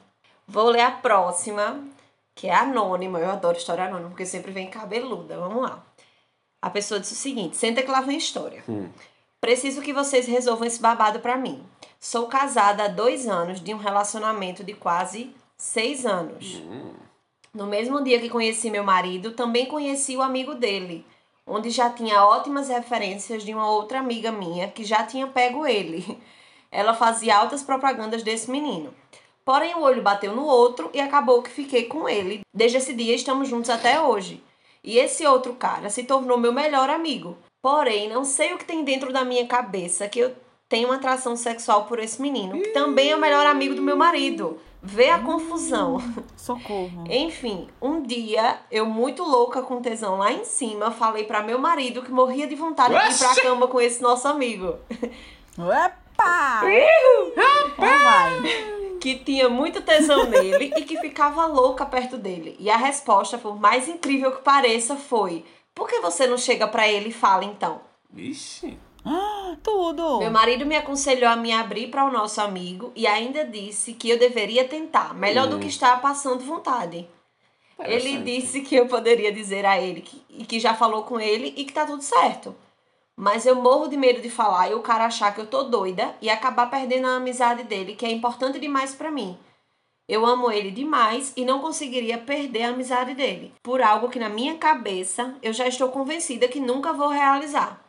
Vou 0.47 0.69
ler 0.69 0.82
a 0.82 0.91
próxima, 0.91 1.84
que 2.36 2.47
é 2.47 2.53
anônima. 2.53 3.19
Eu 3.19 3.32
adoro 3.32 3.58
história 3.58 3.86
anônima, 3.86 4.10
porque 4.10 4.25
sempre 4.25 4.51
vem 4.51 4.69
cabeluda. 4.69 5.38
Vamos 5.38 5.63
lá. 5.63 5.84
A 6.62 6.69
pessoa 6.69 6.99
disse 6.99 7.13
o 7.13 7.17
seguinte: 7.17 7.58
senta 7.58 7.82
que 7.82 7.91
lá 7.91 8.01
vem 8.01 8.17
história. 8.17 8.63
Hum. 8.67 8.89
Preciso 9.41 9.82
que 9.82 9.91
vocês 9.91 10.25
resolvam 10.25 10.65
esse 10.65 10.82
babado 10.82 11.19
pra 11.19 11.36
mim. 11.36 11.62
Sou 11.99 12.27
casada 12.27 12.86
há 12.86 12.88
dois 12.88 13.27
anos 13.27 13.60
de 13.60 13.73
um 13.73 13.77
relacionamento 13.77 14.63
de 14.63 14.73
quase 14.73 15.36
seis 15.58 16.06
anos. 16.06 16.62
No 17.53 17.67
mesmo 17.67 18.01
dia 18.03 18.19
que 18.19 18.29
conheci 18.29 18.71
meu 18.71 18.84
marido, 18.84 19.32
também 19.32 19.65
conheci 19.65 20.15
o 20.15 20.21
amigo 20.21 20.56
dele, 20.56 21.06
onde 21.45 21.69
já 21.69 21.89
tinha 21.89 22.25
ótimas 22.25 22.69
referências 22.69 23.43
de 23.43 23.53
uma 23.53 23.69
outra 23.69 23.99
amiga 23.99 24.32
minha 24.32 24.69
que 24.69 24.84
já 24.84 25.03
tinha 25.03 25.27
pego 25.27 25.67
ele. 25.67 26.17
Ela 26.71 26.93
fazia 26.93 27.38
altas 27.38 27.62
propagandas 27.62 28.23
desse 28.23 28.49
menino. 28.49 28.93
Porém, 29.45 29.75
o 29.75 29.82
olho 29.82 30.01
bateu 30.01 30.36
no 30.36 30.45
outro 30.45 30.89
e 30.93 31.01
acabou 31.01 31.41
que 31.41 31.49
fiquei 31.49 31.86
com 31.86 32.08
ele. 32.08 32.41
Desde 32.53 32.77
esse 32.77 32.93
dia 32.93 33.13
estamos 33.13 33.49
juntos 33.49 33.69
até 33.69 33.99
hoje. 34.01 34.43
E 34.84 34.97
esse 34.97 35.25
outro 35.25 35.53
cara 35.53 35.89
se 35.89 36.03
tornou 36.03 36.38
meu 36.38 36.51
melhor 36.51 36.89
amigo. 36.89 37.38
Porém, 37.62 38.10
não 38.10 38.25
sei 38.25 38.53
o 38.53 38.58
que 38.58 38.65
tem 38.65 38.84
dentro 38.84 39.13
da 39.13 39.23
minha 39.23 39.47
cabeça 39.47 40.08
que 40.08 40.19
eu 40.19 40.36
tenho 40.67 40.89
uma 40.89 40.95
atração 40.95 41.36
sexual 41.36 41.86
por 41.86 41.99
esse 41.99 42.21
menino, 42.21 42.60
que 42.60 42.69
também 42.69 43.12
é 43.12 43.15
o 43.15 43.19
melhor 43.19 43.45
amigo 43.45 43.75
do 43.75 43.82
meu 43.82 43.95
marido. 43.95 44.60
Vê 44.82 45.10
a 45.10 45.19
confusão. 45.19 45.97
Socorro. 46.36 47.06
Enfim, 47.10 47.69
um 47.82 48.01
dia, 48.01 48.60
eu 48.69 48.86
muito 48.86 49.23
louca 49.23 49.62
com 49.62 49.82
tesão 49.82 50.17
lá 50.17 50.34
em 50.34 50.43
cima, 50.43 50.91
falei 50.91 51.23
pra 51.23 51.41
meu 51.41 51.58
marido 51.58 52.01
que 52.01 52.12
morria 52.12 52.47
de 52.47 52.56
vontade 52.56 52.93
de 52.93 53.15
ir 53.15 53.17
pra 53.17 53.41
cama 53.41 53.67
com 53.67 53.79
esse 53.79 54.01
nosso 54.01 54.27
amigo. 54.27 54.75
Epa! 55.58 56.62
Lá 57.38 57.75
vai. 57.77 58.83
Que 59.04 59.16
tinha 59.16 59.50
muito 59.50 59.82
tesão 59.82 60.30
nele 60.30 60.72
e 60.78 60.84
que 60.84 60.98
ficava 60.98 61.46
louca 61.46 61.86
perto 61.86 62.16
dele. 62.16 62.56
E 62.58 62.70
a 62.70 62.78
resposta, 62.78 63.38
por 63.38 63.60
mais 63.60 63.89
incrível 63.89 64.32
que 64.32 64.42
pareça, 64.42 64.96
foi: 64.96 65.44
Por 65.76 65.89
que 65.89 66.00
você 66.00 66.26
não 66.26 66.38
chega 66.38 66.66
pra 66.70 66.88
ele 66.88 67.10
e 67.10 67.13
fala 67.13 67.44
então? 67.44 67.82
Ixi. 68.16 68.80
Tudo. 69.62 70.20
Meu 70.20 70.32
marido 70.32 70.66
me 70.66 70.78
aconselhou 70.78 71.30
a 71.30 71.36
me 71.36 71.52
abrir 71.52 71.88
para 71.88 72.06
o 72.06 72.12
nosso 72.12 72.39
amigo 72.39 72.94
e 72.96 73.06
ainda 73.06 73.44
disse 73.44 73.92
que 73.92 74.10
eu 74.10 74.18
deveria 74.18 74.63
tentar, 74.66 75.13
melhor 75.13 75.48
do 75.48 75.58
Hum. 75.58 75.60
que 75.60 75.68
estar 75.68 76.02
passando 76.02 76.44
vontade. 76.46 77.06
Ele 77.80 78.20
disse 78.20 78.62
que 78.62 78.74
eu 78.74 78.86
poderia 78.88 79.34
dizer 79.34 79.66
a 79.66 79.78
ele 79.82 80.00
que, 80.00 80.22
e 80.30 80.46
que 80.46 80.62
já 80.62 80.74
falou 80.74 81.04
com 81.04 81.20
ele 81.20 81.54
e 81.58 81.66
que 81.66 81.74
tá 81.74 81.86
tudo 81.86 82.02
certo. 82.02 82.56
Mas 83.15 83.45
eu 83.45 83.56
morro 83.56 83.88
de 83.88 83.95
medo 83.95 84.21
de 84.21 84.30
falar 84.30 84.69
e 84.69 84.73
o 84.73 84.82
cara 84.82 85.06
achar 85.06 85.34
que 85.34 85.39
eu 85.39 85.45
tô 85.45 85.63
doida 85.63 86.15
e 86.21 86.30
acabar 86.30 86.69
perdendo 86.69 87.08
a 87.08 87.15
amizade 87.17 87.63
dele, 87.63 87.95
que 87.95 88.06
é 88.06 88.12
importante 88.12 88.60
demais 88.60 88.95
pra 88.95 89.12
mim. 89.12 89.38
Eu 90.08 90.26
amo 90.26 90.52
ele 90.52 90.71
demais 90.71 91.32
e 91.38 91.45
não 91.45 91.60
conseguiria 91.60 92.17
perder 92.17 92.63
a 92.63 92.69
amizade 92.69 93.13
dele, 93.13 93.54
por 93.63 93.82
algo 93.82 94.10
que 94.10 94.19
na 94.19 94.30
minha 94.30 94.58
cabeça 94.58 95.36
eu 95.41 95.54
já 95.54 95.67
estou 95.67 95.89
convencida 95.89 96.47
que 96.47 96.60
nunca 96.60 96.91
vou 96.91 97.08
realizar. 97.08 97.82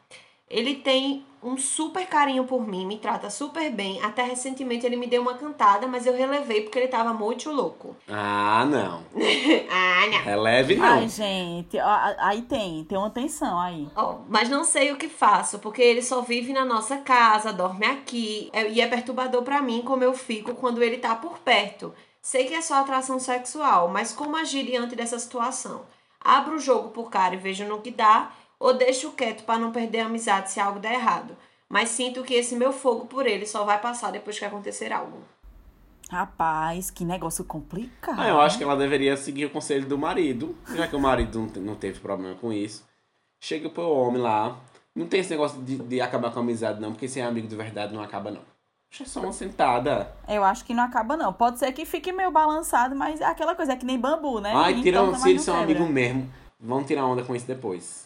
Ele 0.48 0.76
tem 0.76 1.26
um 1.44 1.56
super 1.58 2.06
carinho 2.06 2.44
por 2.44 2.66
mim, 2.66 2.86
me 2.86 2.96
trata 2.98 3.28
super 3.28 3.70
bem. 3.70 4.02
Até 4.02 4.22
recentemente 4.24 4.86
ele 4.86 4.96
me 4.96 5.06
deu 5.06 5.20
uma 5.22 5.34
cantada, 5.34 5.86
mas 5.86 6.06
eu 6.06 6.16
relevei 6.16 6.62
porque 6.62 6.78
ele 6.78 6.88
tava 6.88 7.12
muito 7.12 7.50
louco. 7.52 7.94
Ah, 8.08 8.64
não. 8.64 9.02
ah, 9.70 10.06
não. 10.10 10.18
Releve 10.22 10.76
não. 10.76 10.84
Ai, 10.84 11.08
gente, 11.08 11.76
aí 12.18 12.42
tem, 12.42 12.84
tem 12.84 12.96
uma 12.96 13.10
tensão 13.10 13.60
aí. 13.60 13.88
Ó, 13.94 14.18
mas 14.28 14.48
não 14.48 14.64
sei 14.64 14.92
o 14.92 14.96
que 14.96 15.08
faço, 15.08 15.58
porque 15.58 15.82
ele 15.82 16.00
só 16.02 16.20
vive 16.22 16.52
na 16.52 16.64
nossa 16.64 16.98
casa, 16.98 17.52
dorme 17.52 17.84
aqui, 17.86 18.48
é- 18.52 18.70
e 18.70 18.80
é 18.80 18.86
perturbador 18.86 19.42
pra 19.42 19.60
mim 19.60 19.82
como 19.84 20.02
eu 20.04 20.14
fico 20.14 20.54
quando 20.54 20.82
ele 20.82 20.98
tá 20.98 21.14
por 21.14 21.38
perto. 21.38 21.92
Sei 22.22 22.44
que 22.46 22.54
é 22.54 22.60
só 22.62 22.76
atração 22.76 23.18
sexual, 23.18 23.88
mas 23.88 24.12
como 24.12 24.36
agir 24.36 24.64
diante 24.64 24.96
dessa 24.96 25.18
situação? 25.18 25.82
Abro 26.20 26.54
o 26.56 26.58
jogo 26.60 26.88
por 26.88 27.10
cara 27.10 27.34
e 27.34 27.38
vejo 27.38 27.64
no 27.66 27.80
que 27.82 27.90
dá, 27.90 28.30
ou 28.58 28.74
deixo 28.74 29.12
quieto 29.12 29.44
pra 29.44 29.58
não 29.58 29.72
perder 29.72 30.00
a 30.00 30.06
amizade 30.06 30.50
se 30.50 30.60
algo 30.60 30.78
der 30.80 30.94
errado. 30.94 31.36
Mas 31.68 31.88
sinto 31.88 32.22
que 32.22 32.34
esse 32.34 32.54
meu 32.54 32.72
fogo 32.72 33.06
por 33.06 33.26
ele 33.26 33.46
só 33.46 33.64
vai 33.64 33.80
passar 33.80 34.10
depois 34.12 34.38
que 34.38 34.44
acontecer 34.44 34.92
algo. 34.92 35.18
Rapaz, 36.10 36.90
que 36.90 37.04
negócio 37.04 37.44
complicado. 37.44 38.20
Ah, 38.20 38.28
eu 38.28 38.40
acho 38.40 38.58
que 38.58 38.64
ela 38.64 38.76
deveria 38.76 39.16
seguir 39.16 39.46
o 39.46 39.50
conselho 39.50 39.86
do 39.86 39.96
marido, 39.98 40.56
já 40.74 40.86
que 40.86 40.94
o 40.94 41.00
marido 41.00 41.38
não, 41.38 41.48
te- 41.48 41.58
não 41.60 41.74
teve 41.74 41.98
problema 41.98 42.34
com 42.36 42.52
isso. 42.52 42.84
Chega 43.40 43.68
pro 43.70 43.88
homem 43.88 44.20
lá. 44.20 44.56
Não 44.94 45.06
tem 45.08 45.20
esse 45.20 45.30
negócio 45.30 45.60
de, 45.62 45.76
de 45.76 46.00
acabar 46.00 46.30
com 46.30 46.38
a 46.38 46.42
amizade, 46.42 46.80
não, 46.80 46.92
porque 46.92 47.08
sem 47.08 47.22
amigo 47.22 47.48
de 47.48 47.56
verdade 47.56 47.92
não 47.94 48.02
acaba, 48.02 48.30
não. 48.30 48.42
É 49.00 49.04
só 49.04 49.20
uma 49.20 49.32
sentada. 49.32 50.14
Eu 50.28 50.44
acho 50.44 50.64
que 50.64 50.72
não 50.72 50.84
acaba, 50.84 51.16
não. 51.16 51.32
Pode 51.32 51.58
ser 51.58 51.72
que 51.72 51.84
fique 51.84 52.12
meio 52.12 52.30
balançado, 52.30 52.94
mas 52.94 53.20
é 53.20 53.24
aquela 53.24 53.56
coisa, 53.56 53.72
é 53.72 53.76
que 53.76 53.84
nem 53.84 53.98
bambu, 53.98 54.40
né? 54.40 54.52
Ai, 54.54 54.80
tira, 54.82 54.98
Entorta, 55.00 55.18
se 55.18 55.30
eles 55.30 55.42
são 55.42 55.56
amigos 55.58 55.88
mesmo, 55.88 56.30
vão 56.60 56.84
tirar 56.84 57.04
onda 57.06 57.24
com 57.24 57.34
isso 57.34 57.46
depois. 57.46 58.03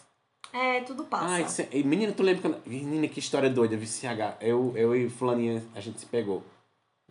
É, 0.51 0.81
tudo 0.81 1.03
passa. 1.03 1.25
Ai, 1.27 1.47
cê- 1.47 1.67
e, 1.71 1.83
menina, 1.83 2.11
tu 2.11 2.23
lembra 2.23 2.41
quando. 2.41 2.57
Menina, 2.65 3.07
que 3.07 3.19
história 3.19 3.49
doida, 3.49 3.77
VCH. 3.77 4.37
Eu, 4.41 4.73
eu 4.75 4.95
e 4.95 5.09
Fulaninha, 5.09 5.63
a 5.75 5.79
gente 5.79 5.99
se 5.99 6.05
pegou. 6.05 6.43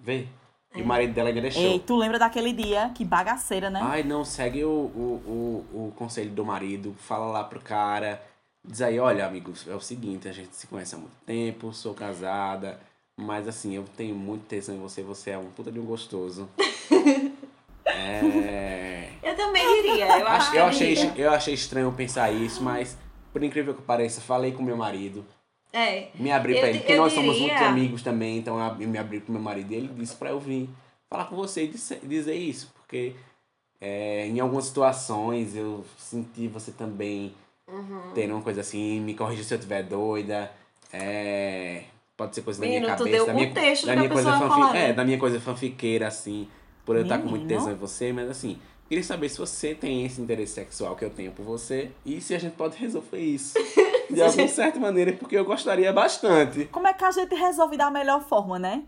Vê? 0.01 0.27
E 0.75 0.83
o 0.83 0.87
marido 0.87 1.15
dela 1.15 1.29
ainda 1.29 1.41
deixou. 1.41 1.63
Ei, 1.63 1.81
tu 1.81 1.97
lembra 1.97 2.19
daquele 2.19 2.53
dia? 2.53 2.91
Que 2.95 3.05
bagaceira, 3.05 3.71
né? 3.71 3.81
Ai, 3.83 4.03
não, 4.03 4.25
segue 4.25 4.65
o, 4.65 4.69
o, 4.69 5.65
o, 5.73 5.87
o 5.89 5.93
conselho 5.97 6.31
do 6.31 6.45
marido, 6.45 6.95
fala 6.99 7.27
lá 7.27 7.43
pro 7.45 7.61
cara. 7.61 8.23
Diz 8.65 8.83
aí, 8.83 8.99
olha, 9.01 9.25
amigos, 9.27 9.67
é 9.67 9.75
o 9.75 9.81
seguinte, 9.81 10.29
a 10.29 10.33
gente 10.33 10.55
se 10.55 10.67
conhece 10.67 10.95
há 10.95 10.99
muito 10.99 11.15
tempo, 11.25 11.73
sou 11.73 11.95
casada, 11.95 12.79
mas 13.17 13.49
assim, 13.49 13.75
eu 13.75 13.85
tenho 13.97 14.15
muito 14.15 14.45
tesão 14.45 14.75
em 14.75 14.79
você, 14.79 15.03
você 15.03 15.31
é 15.31 15.39
um 15.39 15.47
puta 15.51 15.73
de 15.73 15.81
um 15.81 15.85
gostoso. 15.87 16.49
é. 17.87 19.11
Eu 19.23 19.35
também 19.35 19.83
diria. 19.83 20.19
Eu, 20.19 20.27
acho 20.29 20.55
eu, 20.55 20.65
achei, 20.67 20.95
eu 21.17 21.31
achei 21.31 21.55
estranho 21.55 21.91
pensar 21.93 22.31
isso, 22.31 22.63
mas 22.63 22.97
por 23.33 23.43
incrível 23.43 23.75
que 23.75 23.83
pareça, 23.83 24.21
falei 24.21 24.53
com 24.53 24.63
meu 24.63 24.77
marido. 24.77 25.25
É. 25.73 26.09
Me 26.15 26.31
abri 26.33 26.55
Eu 26.55 26.61
pra 26.61 26.69
ele, 26.71 26.79
porque 26.79 26.97
nós 26.97 27.13
somos 27.13 27.35
diria- 27.37 27.49
muitos 27.49 27.67
amigos 27.69 28.03
também, 28.03 28.39
então 28.39 28.59
eu 28.81 28.89
me 28.89 28.99
abri 28.99 29.21
pro 29.21 29.33
meu 29.33 29.43
marido 29.43 29.71
e 29.73 29.77
ele 29.77 29.89
disse 29.89 30.15
pra 30.17 30.31
eu 30.31 30.41
vir 30.41 30.69
falar 31.11 31.27
com 31.27 31.37
você 31.37 31.65
e 31.65 31.69
dizer, 31.69 32.01
dizer 32.03 32.35
isso, 32.35 32.73
porque 32.75 33.15
é, 33.81 34.27
em 34.27 34.41
algumas 34.41 34.65
situações 34.65 35.55
eu 35.55 35.85
senti 35.99 36.49
você 36.49 36.73
também 36.73 37.35
Uhum. 37.69 38.01
tendo 38.15 38.33
uma 38.35 38.43
coisa 38.43 38.63
assim, 38.63 38.99
me 39.01 39.13
corrija 39.15 39.43
se 39.45 39.53
eu 39.53 39.59
estiver 39.59 39.83
doida, 39.83 40.51
é, 40.91 41.83
pode 42.17 42.35
ser 42.35 42.41
coisa 42.43 42.61
Menino, 42.61 42.87
da 42.87 42.97
minha 42.97 42.97
cabeça, 42.97 43.27
da 43.27 43.35
minha, 43.35 43.53
da 43.53 43.97
minha 43.97 44.09
coisa 44.09 44.39
fanfi- 44.39 44.77
é, 44.79 44.93
da 44.95 45.05
minha 45.05 45.19
coisa 45.19 45.39
fanfiqueira, 45.41 46.09
assim, 46.09 46.49
por 46.85 46.97
eu 46.97 47.03
estar 47.03 47.19
com 47.19 47.29
muito 47.29 47.43
Menino. 47.43 47.59
tesão 47.61 47.73
em 47.73 47.77
você, 47.77 48.11
mas 48.13 48.31
assim, 48.31 48.59
queria 48.89 49.05
saber 49.05 49.29
se 49.29 49.39
você 49.39 49.75
tem 49.75 50.05
esse 50.05 50.21
interesse 50.21 50.55
sexual 50.55 50.97
que 50.97 51.05
eu 51.05 51.11
tenho 51.11 51.31
por 51.33 51.45
você 51.45 51.91
e 52.05 52.21
se 52.21 52.35
a 52.35 52.39
gente 52.39 52.55
pode 52.57 52.77
resolver 52.77 53.19
isso. 53.19 53.55
De 54.11 54.23
alguma 54.23 54.31
gente- 54.47 54.53
certa 54.53 54.81
maneira, 54.81 55.13
porque 55.13 55.37
eu 55.37 55.45
gostaria 55.45 55.93
bastante. 55.93 56.65
Como 56.73 56.87
é 56.89 56.95
que 56.95 57.05
a 57.05 57.11
gente 57.11 57.35
resolve 57.35 57.77
da 57.77 57.91
melhor 57.91 58.23
forma, 58.27 58.59
né? 58.59 58.83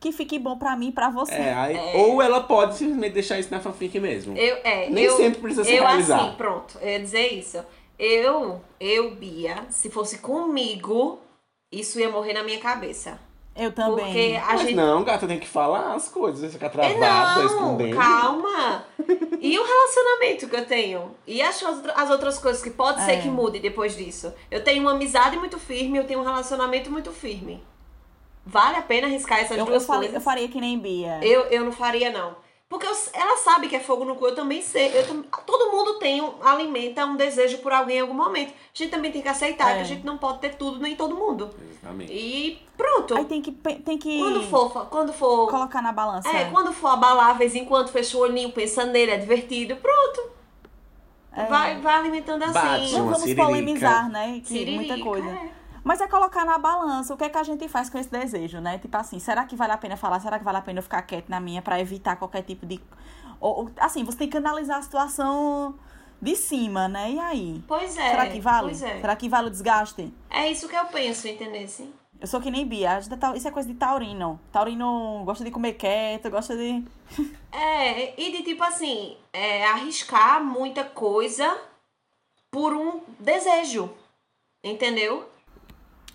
Que 0.00 0.10
fique 0.12 0.38
bom 0.38 0.56
pra 0.56 0.74
mim 0.76 0.88
e 0.88 0.92
pra 0.92 1.10
você. 1.10 1.34
É, 1.34 1.52
aí, 1.54 1.76
ou 1.94 2.22
ela 2.22 2.40
pode 2.42 2.74
simplesmente 2.76 3.12
deixar 3.12 3.38
isso 3.38 3.50
na 3.50 3.60
fanfic 3.60 3.98
mesmo. 4.00 4.36
Eu, 4.36 4.56
é, 4.64 4.88
Nem 4.88 5.04
eu, 5.04 5.16
sempre 5.16 5.40
precisa 5.42 5.64
se 5.64 5.74
eu 5.74 5.82
realizar. 5.82 6.20
assim, 6.28 6.36
pronto, 6.36 6.78
eu 6.80 6.88
ia 6.88 7.00
dizer 7.00 7.34
isso. 7.34 7.62
Eu, 7.98 8.60
eu, 8.80 9.14
Bia, 9.14 9.64
se 9.70 9.90
fosse 9.90 10.18
comigo, 10.18 11.18
isso 11.72 11.98
ia 12.00 12.08
morrer 12.10 12.32
na 12.32 12.42
minha 12.42 12.58
cabeça. 12.58 13.18
Eu 13.56 13.72
também. 13.72 14.04
Porque 14.04 14.36
a 14.42 14.46
Mas 14.52 14.60
gente. 14.60 14.74
não, 14.74 15.02
gata, 15.02 15.26
tem 15.26 15.38
que 15.40 15.46
falar 15.48 15.94
as 15.94 16.08
coisas, 16.08 16.40
você 16.40 16.48
fica 16.50 16.68
travado, 16.68 16.98
tá 17.00 17.34
não, 17.38 17.46
escondendo. 17.46 17.96
calma. 17.96 18.84
E 19.40 19.58
o 19.58 19.64
relacionamento 19.64 20.48
que 20.48 20.56
eu 20.56 20.66
tenho? 20.66 21.10
E 21.26 21.40
as, 21.40 21.62
as 21.94 22.10
outras 22.10 22.38
coisas 22.38 22.62
que 22.62 22.70
pode 22.70 23.02
ser 23.02 23.12
É. 23.12 23.20
que 23.22 23.28
mude 23.28 23.58
depois 23.58 23.96
disso? 23.96 24.32
Eu 24.50 24.62
tenho 24.62 24.82
uma 24.82 24.92
amizade 24.92 25.38
muito 25.38 25.58
firme, 25.58 25.98
eu 25.98 26.04
tenho 26.04 26.20
um 26.20 26.24
relacionamento 26.24 26.90
muito 26.90 27.10
firme. 27.12 27.62
Vale 28.44 28.76
a 28.76 28.82
pena 28.82 29.06
arriscar 29.08 29.38
essas 29.40 29.52
eu, 29.56 29.64
eu, 29.64 29.66
duas 29.66 29.86
falei, 29.86 30.08
eu 30.08 30.12
coisas? 30.12 30.24
faria 30.24 30.48
que 30.48 30.60
nem 30.60 30.78
Bia. 30.78 31.18
Eu, 31.22 31.42
eu 31.46 31.64
não 31.64 31.72
faria, 31.72 32.10
não. 32.10 32.36
Porque 32.68 32.84
eu- 32.84 32.96
ela 33.14 33.36
sabe 33.36 33.68
que 33.68 33.76
é 33.76 33.80
fogo 33.80 34.04
no 34.04 34.16
cu, 34.16 34.26
eu 34.26 34.34
também 34.34 34.60
sei. 34.60 34.88
Eu 34.92 35.22
todo 35.46 35.70
mundo 35.70 36.00
tem 36.00 36.20
um, 36.20 36.32
alimenta 36.42 37.06
um 37.06 37.14
desejo 37.14 37.58
por 37.58 37.72
alguém 37.72 37.98
em 37.98 38.00
algum 38.00 38.12
momento. 38.14 38.50
A 38.50 38.54
gente 38.74 38.90
também 38.90 39.12
tem 39.12 39.22
que 39.22 39.28
aceitar 39.28 39.70
É. 39.70 39.74
que 39.76 39.80
a 39.82 39.84
gente 39.84 40.04
não 40.04 40.18
pode 40.18 40.40
ter 40.40 40.56
tudo 40.56 40.80
nem 40.80 40.96
todo 40.96 41.14
mundo. 41.14 41.48
Exatamente. 41.70 42.12
E 42.12 42.60
pronto. 42.76 43.16
Aí 43.16 43.24
tem 43.24 43.40
que, 43.40 43.52
tem 43.52 43.96
que 43.96 44.18
Quando 44.18 44.42
for, 44.42 44.86
quando 44.88 45.12
for. 45.12 45.48
colocar 45.48 45.80
na 45.80 45.92
balança. 45.92 46.28
É, 46.28 46.50
quando 46.50 46.72
for 46.72 46.88
abalar, 46.88 47.38
vez 47.38 47.54
em 47.54 47.64
quando, 47.64 47.88
fecha 47.88 48.16
o 48.16 48.20
olhinho, 48.20 48.50
pensa 48.50 48.84
nele, 48.84 49.12
é 49.12 49.16
divertido, 49.16 49.76
pronto. 49.76 50.30
É. 51.32 51.44
Vai, 51.44 51.80
vai 51.80 51.94
alimentando 51.94 52.42
assim. 52.42 52.52
Bate 52.54 52.92
Não 52.94 53.04
vamos 53.04 53.18
siririca. 53.20 53.44
polemizar, 53.46 54.10
né? 54.10 54.40
Que 54.42 54.48
Siririca, 54.48 54.96
muita 54.96 55.04
coisa. 55.04 55.28
é. 55.28 55.50
Mas 55.86 56.00
é 56.00 56.08
colocar 56.08 56.44
na 56.44 56.58
balança 56.58 57.14
o 57.14 57.16
que 57.16 57.22
é 57.22 57.28
que 57.28 57.38
a 57.38 57.44
gente 57.44 57.68
faz 57.68 57.88
com 57.88 57.96
esse 57.96 58.10
desejo, 58.10 58.60
né? 58.60 58.76
Tipo 58.76 58.96
assim, 58.96 59.20
será 59.20 59.44
que 59.44 59.54
vale 59.54 59.72
a 59.72 59.78
pena 59.78 59.96
falar? 59.96 60.18
Será 60.18 60.36
que 60.36 60.44
vale 60.44 60.58
a 60.58 60.60
pena 60.60 60.80
eu 60.80 60.82
ficar 60.82 61.00
quieto 61.02 61.28
na 61.28 61.38
minha 61.38 61.62
pra 61.62 61.78
evitar 61.78 62.16
qualquer 62.16 62.42
tipo 62.42 62.66
de. 62.66 62.80
Ou, 63.38 63.70
assim, 63.78 64.02
você 64.02 64.18
tem 64.18 64.28
que 64.28 64.36
analisar 64.36 64.78
a 64.78 64.82
situação 64.82 65.78
de 66.20 66.34
cima, 66.34 66.88
né? 66.88 67.12
E 67.12 67.20
aí? 67.20 67.64
Pois 67.68 67.96
é. 67.96 68.10
Será 68.10 68.26
que 68.26 68.40
vale? 68.40 68.66
Pois 68.66 68.82
é. 68.82 69.00
Será 69.00 69.14
que 69.14 69.28
vale 69.28 69.46
o 69.46 69.50
desgaste? 69.50 70.12
É 70.28 70.50
isso 70.50 70.68
que 70.68 70.74
eu 70.74 70.86
penso, 70.86 71.28
entendeu? 71.28 71.62
Assim? 71.62 71.94
Eu 72.20 72.26
sou 72.26 72.40
que 72.40 72.50
nem 72.50 72.66
Bia. 72.66 72.98
Isso 73.36 73.46
é 73.46 73.50
coisa 73.52 73.68
de 73.68 73.76
taurino. 73.76 74.40
Taurino 74.50 75.22
gosta 75.24 75.44
de 75.44 75.52
comer 75.52 75.74
quieto, 75.74 76.28
gosta 76.30 76.56
de. 76.56 76.84
É, 77.52 78.20
e 78.20 78.32
de 78.32 78.42
tipo 78.42 78.62
assim, 78.62 79.16
é, 79.32 79.64
arriscar 79.66 80.44
muita 80.44 80.82
coisa 80.82 81.56
por 82.50 82.74
um 82.74 83.00
desejo. 83.20 83.88
Entendeu? 84.64 85.35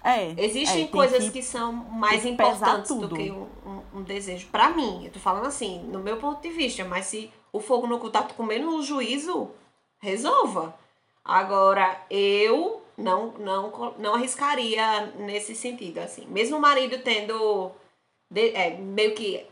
É. 0.04 0.34
Existem 0.38 0.86
é, 0.86 0.88
coisas 0.88 1.26
que- 1.26 1.32
que, 1.32 1.44
são 1.44 1.72
mais 1.72 2.22
que 2.24 2.30
importantes 2.30 2.90
do 2.96 3.16
que 3.16 3.32
um, 3.32 3.48
um- 3.66 4.00
um 4.00 4.02
desejo. 4.04 4.48
Pra 4.52 4.70
mim, 4.70 5.06
eu 5.06 5.12
tô 5.12 5.20
falando 5.20 5.46
assim, 5.46 5.80
no 5.84 6.00
meu 6.00 6.18
ponto 6.18 6.42
de 6.42 6.50
vista, 6.50 6.84
mas 6.86 7.06
se 7.06 7.32
o 7.54 7.60
fogo 7.60 7.86
no 7.88 8.00
cu 8.00 8.10
tá 8.10 8.24
comendo 8.24 8.76
o 8.76 8.82
juízo, 8.84 9.50
resolva. 10.00 10.76
Agora, 11.24 12.02
eu 12.10 12.82
não, 12.98 13.34
não, 13.38 13.94
não 14.00 14.16
arriscaria 14.16 15.14
nesse 15.20 15.56
sentido, 15.56 16.00
assim. 16.00 16.26
Mesmo 16.28 16.58
o 16.58 16.62
marido 16.62 16.98
tendo 17.04 17.72
de- 18.30 18.56
é, 18.56 18.72
meio 18.78 19.14
que 19.14 19.46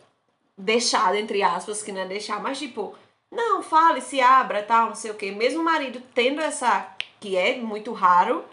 deixado, 0.58 1.16
entre 1.16 1.42
aspas, 1.44 1.84
que 1.84 1.92
não 1.92 2.02
é 2.02 2.08
deixar, 2.08 2.42
mas 2.42 2.58
tipo, 2.60 2.96
não, 3.32 3.62
fale, 3.62 4.02
se 4.02 4.20
abra, 4.20 4.64
tal, 4.64 4.88
não 4.88 4.96
sei 4.96 5.12
o 5.12 5.16
quê. 5.16 5.32
Mesmo 5.32 5.62
o 5.62 5.64
marido 5.66 6.02
tendo 6.14 6.42
essa, 6.42 6.90
que 7.20 7.36
é 7.38 7.58
muito 7.58 7.94
raro, 7.94 8.44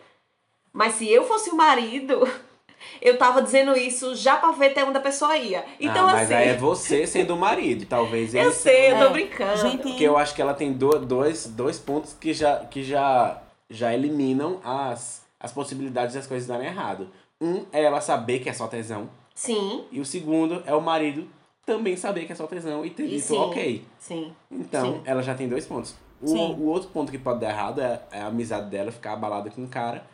mas 0.77 0.95
se 0.95 1.09
eu 1.11 1.25
fosse 1.25 1.51
o 1.51 1.57
marido, 1.57 2.29
eu 3.03 3.17
tava 3.19 3.43
dizendo 3.43 3.77
isso 3.77 4.15
já 4.15 4.37
pra 4.37 4.53
ver 4.53 4.67
até 4.73 4.85
onde 4.85 4.99
a 4.99 5.01
pessoa 5.01 5.37
ia. 5.37 5.65
Então, 5.81 6.09
ah, 6.09 6.13
mas 6.13 6.25
assim, 6.25 6.35
aí 6.35 6.49
é 6.51 6.57
você 6.57 7.07
sendo 7.07 7.35
o 7.35 7.39
marido, 7.39 7.87
talvez 7.91 8.35
ele 8.35 8.47
eu 8.47 8.53
sei, 8.53 8.93
eu 8.93 8.99
tô 8.99 9.05
É, 9.05 9.09
brincando. 9.11 9.57
gente- 9.57 9.83
Porque 9.83 10.05
eu 10.05 10.17
acho 10.17 10.35
que 10.35 10.43
ela 10.43 10.55
tem 10.55 10.73
do- 10.73 10.99
dois, 11.01 11.47
dois 11.47 11.79
pontos 11.79 12.13
que 12.13 12.33
já, 12.33 12.59
que 12.67 12.83
já, 12.85 13.41
já 13.69 13.93
eliminam 13.95 14.61
as, 14.63 15.25
as 15.41 15.51
possibilidades 15.53 16.15
das 16.15 16.27
coisas 16.27 16.47
darem 16.47 16.67
errado. 16.69 17.09
Um 17.41 17.65
é 17.73 17.83
ela 17.83 18.01
saber 18.01 18.39
que 18.39 18.49
é 18.49 18.53
só 18.53 18.67
tesão. 18.69 19.09
Sim, 19.35 19.85
E 19.93 20.01
o 20.01 20.05
segundo 20.07 20.63
é 20.65 20.75
o 20.75 20.81
marido 20.81 21.29
também 21.67 21.97
saber 21.97 22.25
que 22.27 22.33
é 22.33 22.35
só 22.35 22.47
tesão 22.47 22.85
e 22.87 22.91
ter 22.91 23.05
E 23.05 23.09
dito 23.17 23.23
sim. 23.27 23.37
ok. 23.37 23.85
sim. 23.99 24.33
Então, 24.51 24.95
Sim. 24.95 25.01
ela 25.05 25.23
já 25.23 25.35
tem 25.35 25.47
dois 25.49 25.67
pontos. 25.67 25.95
O, 26.23 26.29
Sim. 26.29 26.55
o 26.59 26.65
outro 26.69 26.89
ponto 26.89 27.11
que 27.13 27.19
pode 27.19 27.41
dar 27.41 27.51
errado 27.51 27.83
é, 27.83 28.01
é 28.13 28.21
a 28.23 28.29
amizade 28.29 28.71
dela 28.71 28.91
ficar 28.91 29.13
abalada 29.13 29.51
com 29.51 29.65
o 29.65 29.69
cara. 29.69 30.07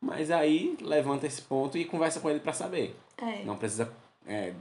Mas 0.00 0.30
aí 0.30 0.76
levanta 0.80 1.26
esse 1.26 1.42
ponto 1.42 1.76
e 1.78 1.84
conversa 1.84 2.20
com 2.20 2.30
ele 2.30 2.40
pra 2.40 2.52
saber. 2.52 2.96
É. 3.18 3.42
Não 3.44 3.56
precisa 3.56 3.92
é, 4.26 4.52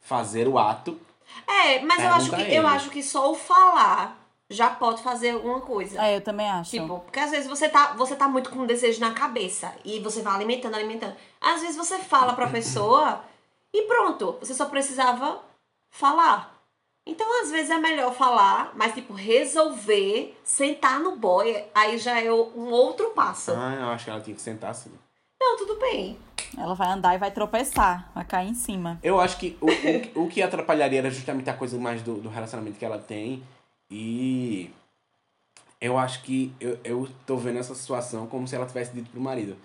fazer 0.00 0.46
o 0.46 0.58
ato. 0.58 1.00
É, 1.46 1.80
mas 1.80 2.02
eu 2.02 2.10
acho, 2.10 2.30
que, 2.30 2.54
eu 2.54 2.66
acho 2.66 2.90
que 2.90 3.02
só 3.02 3.30
o 3.30 3.34
falar 3.34 4.18
já 4.50 4.68
pode 4.68 5.02
fazer 5.02 5.30
alguma 5.30 5.60
coisa. 5.60 6.00
É, 6.04 6.16
eu 6.16 6.20
também 6.20 6.48
acho. 6.48 6.70
Tipo, 6.70 7.00
porque 7.00 7.18
às 7.18 7.30
vezes 7.30 7.48
você 7.48 7.68
tá, 7.68 7.94
você 7.94 8.14
tá 8.14 8.28
muito 8.28 8.50
com 8.50 8.60
um 8.60 8.66
desejo 8.66 9.00
na 9.00 9.12
cabeça 9.12 9.72
e 9.84 9.98
você 10.00 10.20
vai 10.20 10.34
alimentando, 10.34 10.74
alimentando. 10.74 11.16
Às 11.40 11.62
vezes 11.62 11.76
você 11.76 11.98
fala 11.98 12.34
pra 12.34 12.48
pessoa 12.48 13.24
e 13.72 13.82
pronto, 13.82 14.36
você 14.40 14.52
só 14.54 14.66
precisava 14.66 15.40
falar. 15.90 16.51
Então, 17.04 17.42
às 17.42 17.50
vezes 17.50 17.70
é 17.70 17.78
melhor 17.78 18.14
falar, 18.14 18.72
mas 18.76 18.94
tipo, 18.94 19.12
resolver, 19.12 20.38
sentar 20.44 21.00
no 21.00 21.16
boy, 21.16 21.64
aí 21.74 21.98
já 21.98 22.20
é 22.20 22.32
um 22.32 22.70
outro 22.70 23.10
passo. 23.10 23.52
Ah, 23.52 23.76
eu 23.80 23.88
acho 23.88 24.04
que 24.04 24.10
ela 24.10 24.20
tinha 24.20 24.36
que 24.36 24.42
sentar 24.42 24.70
assim. 24.70 24.90
Não, 25.40 25.56
tudo 25.56 25.76
bem. 25.80 26.16
Ela 26.56 26.74
vai 26.74 26.88
andar 26.88 27.14
e 27.14 27.18
vai 27.18 27.32
tropeçar, 27.32 28.10
vai 28.14 28.24
cair 28.24 28.48
em 28.50 28.54
cima. 28.54 29.00
Eu 29.02 29.20
acho 29.20 29.36
que 29.38 29.58
o, 29.60 30.20
o, 30.20 30.24
o 30.24 30.28
que 30.28 30.40
atrapalharia 30.40 31.00
era 31.00 31.10
justamente 31.10 31.50
a 31.50 31.54
coisa 31.54 31.76
mais 31.78 32.02
do, 32.02 32.14
do 32.14 32.28
relacionamento 32.28 32.78
que 32.78 32.84
ela 32.84 32.98
tem. 32.98 33.42
E 33.90 34.70
eu 35.80 35.98
acho 35.98 36.22
que 36.22 36.54
eu, 36.60 36.78
eu 36.84 37.08
tô 37.26 37.36
vendo 37.36 37.58
essa 37.58 37.74
situação 37.74 38.28
como 38.28 38.46
se 38.46 38.54
ela 38.54 38.66
tivesse 38.66 38.92
dito 38.92 39.10
pro 39.10 39.20
marido. 39.20 39.56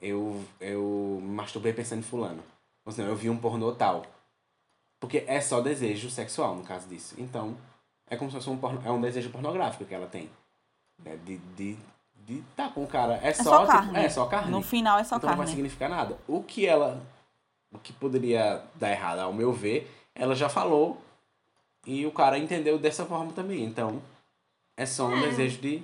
Eu, 0.00 0.42
eu 0.58 1.20
masturbei 1.22 1.74
pensando 1.74 1.98
em 1.98 2.02
fulano. 2.02 2.42
Ou 2.86 2.92
seja, 2.92 3.08
eu 3.08 3.16
vi 3.16 3.28
um 3.28 3.36
pornô 3.36 3.72
tal. 3.72 4.06
Porque 5.00 5.24
é 5.26 5.40
só 5.40 5.60
desejo 5.60 6.10
sexual, 6.10 6.54
no 6.54 6.64
caso 6.64 6.88
disso. 6.88 7.14
Então, 7.18 7.56
é 8.08 8.16
como 8.16 8.30
se 8.30 8.36
fosse 8.36 8.50
um, 8.50 8.56
porno, 8.56 8.82
é 8.84 8.90
um 8.90 9.00
desejo 9.00 9.30
pornográfico 9.30 9.84
que 9.84 9.94
ela 9.94 10.06
tem. 10.06 10.28
Né? 11.04 11.16
De, 11.24 11.38
de, 11.56 11.78
de 12.26 12.42
tá 12.56 12.68
com 12.68 12.82
o 12.82 12.86
cara. 12.86 13.20
É, 13.22 13.28
É 13.28 13.32
só, 13.32 13.44
só 13.44 13.58
tipo, 13.60 13.72
carne. 13.72 13.98
é 13.98 14.08
só 14.08 14.26
carne. 14.26 14.50
No 14.50 14.62
final 14.62 14.98
é 14.98 15.04
só 15.04 15.16
então 15.16 15.30
não 15.30 15.36
vai 15.36 15.46
carne. 15.46 15.56
significar 15.56 15.88
nada. 15.88 16.18
O 16.26 16.42
que 16.42 16.66
ela. 16.66 17.00
O 17.70 17.78
que 17.78 17.92
poderia 17.92 18.62
dar 18.76 18.90
errado, 18.90 19.18
ao 19.18 19.32
meu 19.32 19.52
ver, 19.52 19.90
ela 20.14 20.34
já 20.34 20.48
falou 20.48 20.98
e 21.86 22.06
o 22.06 22.10
cara 22.10 22.38
entendeu 22.38 22.78
dessa 22.78 23.04
forma 23.04 23.30
também. 23.32 23.62
Então, 23.62 24.00
é 24.76 24.86
só 24.86 25.06
um 25.06 25.20
desejo 25.20 25.60
de. 25.60 25.82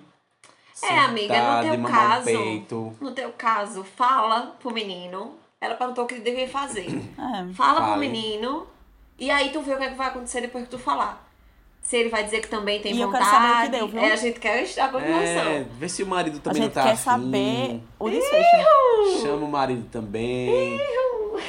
É, 0.82 0.98
amiga, 0.98 1.34
no 1.34 1.86
sentar, 1.86 2.24
teu 2.24 2.64
caso-. 2.64 2.96
No 3.00 3.12
teu 3.12 3.32
caso, 3.32 3.84
fala 3.84 4.56
pro 4.58 4.72
menino. 4.72 5.36
Ela 5.60 5.76
perguntou 5.76 6.04
o 6.04 6.06
que 6.06 6.14
ele 6.14 6.24
devia 6.24 6.48
fazer. 6.48 6.88
É. 6.88 7.52
Fala 7.54 7.80
pro 7.80 7.90
Fale. 7.92 8.08
menino. 8.08 8.66
E 9.18 9.30
aí 9.30 9.50
tu 9.50 9.60
vê 9.62 9.74
o 9.74 9.78
que, 9.78 9.84
é 9.84 9.88
que 9.90 9.94
vai 9.94 10.08
acontecer 10.08 10.40
depois 10.40 10.64
que 10.64 10.70
tu 10.70 10.78
falar. 10.78 11.22
Se 11.80 11.96
ele 11.98 12.08
vai 12.08 12.24
dizer 12.24 12.40
que 12.40 12.48
também 12.48 12.80
tem 12.80 12.94
E 12.94 13.00
eu 13.00 13.06
vontade. 13.10 13.30
quero 13.30 13.36
saber 13.42 13.52
o 13.52 13.62
que 13.64 13.76
deu, 13.76 13.88
viu? 13.88 14.00
É, 14.00 14.12
a 14.12 14.16
gente 14.16 14.40
quer 14.40 14.62
a 14.62 14.88
continuação. 14.88 15.02
É, 15.52 15.66
vê 15.78 15.88
se 15.88 16.02
o 16.02 16.06
marido 16.06 16.38
A 16.38 16.40
também 16.40 16.62
gente 16.62 16.74
não 16.74 16.82
tá 16.82 16.82
quer 16.88 16.94
afim. 16.94 17.02
saber 17.02 17.80
o 17.98 18.08
desfecho. 18.10 18.56
né? 18.56 18.64
Chama 19.20 19.46
o 19.46 19.50
marido 19.50 19.86
também. 19.92 20.80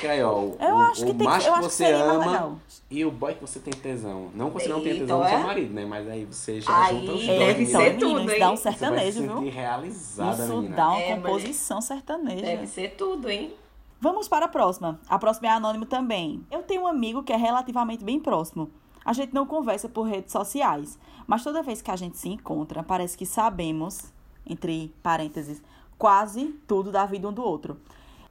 Que 0.01 0.07
aí, 0.07 0.21
ó, 0.21 0.33
o, 0.39 0.57
Eu 0.59 0.75
o- 0.75 0.77
acho 0.83 0.95
que 0.95 1.03
o 1.03 1.05
tem 1.07 1.17
que- 1.17 1.23
macho 1.23 1.47
eu 1.47 1.53
que 1.53 1.59
acho 1.59 1.67
que 1.69 1.73
você 1.75 1.85
ama 1.93 2.59
e 2.91 3.05
o 3.05 3.11
boy 3.11 3.33
que 3.33 3.41
você 3.41 3.59
tem 3.59 3.73
tesão. 3.73 4.29
Não 4.35 4.51
que 4.51 4.61
você 4.61 4.67
não 4.67 4.81
tenha 4.81 4.95
tesão 4.95 5.19
no 5.21 5.29
seu 5.29 5.37
é? 5.37 5.43
marido, 5.43 5.73
né? 5.73 5.85
Mas 5.85 6.09
aí 6.09 6.25
você 6.25 6.59
já 6.59 6.83
Aí 6.83 6.99
junta 6.99 7.11
os 7.13 7.25
deve 7.25 7.37
dois. 7.37 7.39
É, 7.39 7.55
ser 7.55 7.61
então, 7.63 7.79
menina. 7.79 7.99
tudo, 7.99 8.13
menino, 8.15 8.25
isso 8.25 8.33
hein? 8.33 8.39
dá 8.39 8.51
um 8.51 8.55
Você 8.57 8.63
vai 8.63 8.73
se 8.73 8.79
sertanejo, 8.79 9.19
sentir 9.21 9.27
viu? 9.41 9.51
realizada, 9.51 10.43
Isso 10.43 10.55
menina. 10.57 10.75
dá 10.75 10.89
uma 10.89 10.99
É, 11.01 11.15
composição 11.15 11.81
sertaneja. 11.81 12.41
Deve 12.45 12.67
ser 12.67 12.89
tudo, 12.97 13.29
hein? 13.29 13.53
Vamos 13.99 14.27
para 14.27 14.45
a 14.45 14.49
próxima. 14.49 14.99
A 15.07 15.17
próxima 15.17 15.47
é 15.47 15.51
anônimo 15.51 15.85
também. 15.85 16.45
Eu 16.51 16.63
tenho 16.63 16.83
um 16.83 16.87
amigo 16.87 17.23
que 17.23 17.31
é 17.31 17.37
relativamente 17.37 18.03
bem 18.03 18.19
próximo. 18.19 18.69
A 19.05 19.13
gente 19.13 19.33
não 19.33 19.45
conversa 19.45 19.87
por 19.87 20.03
redes 20.03 20.31
sociais, 20.31 20.99
mas 21.25 21.43
toda 21.43 21.63
vez 21.63 21.81
que 21.81 21.91
a 21.91 21.95
gente 21.95 22.17
se 22.17 22.27
encontra, 22.27 22.83
parece 22.83 23.17
que 23.17 23.25
sabemos, 23.25 24.11
entre 24.45 24.93
parênteses, 25.01 25.61
quase 25.97 26.47
tudo 26.67 26.91
da 26.91 27.05
vida 27.05 27.27
um 27.27 27.33
do 27.33 27.41
outro. 27.41 27.79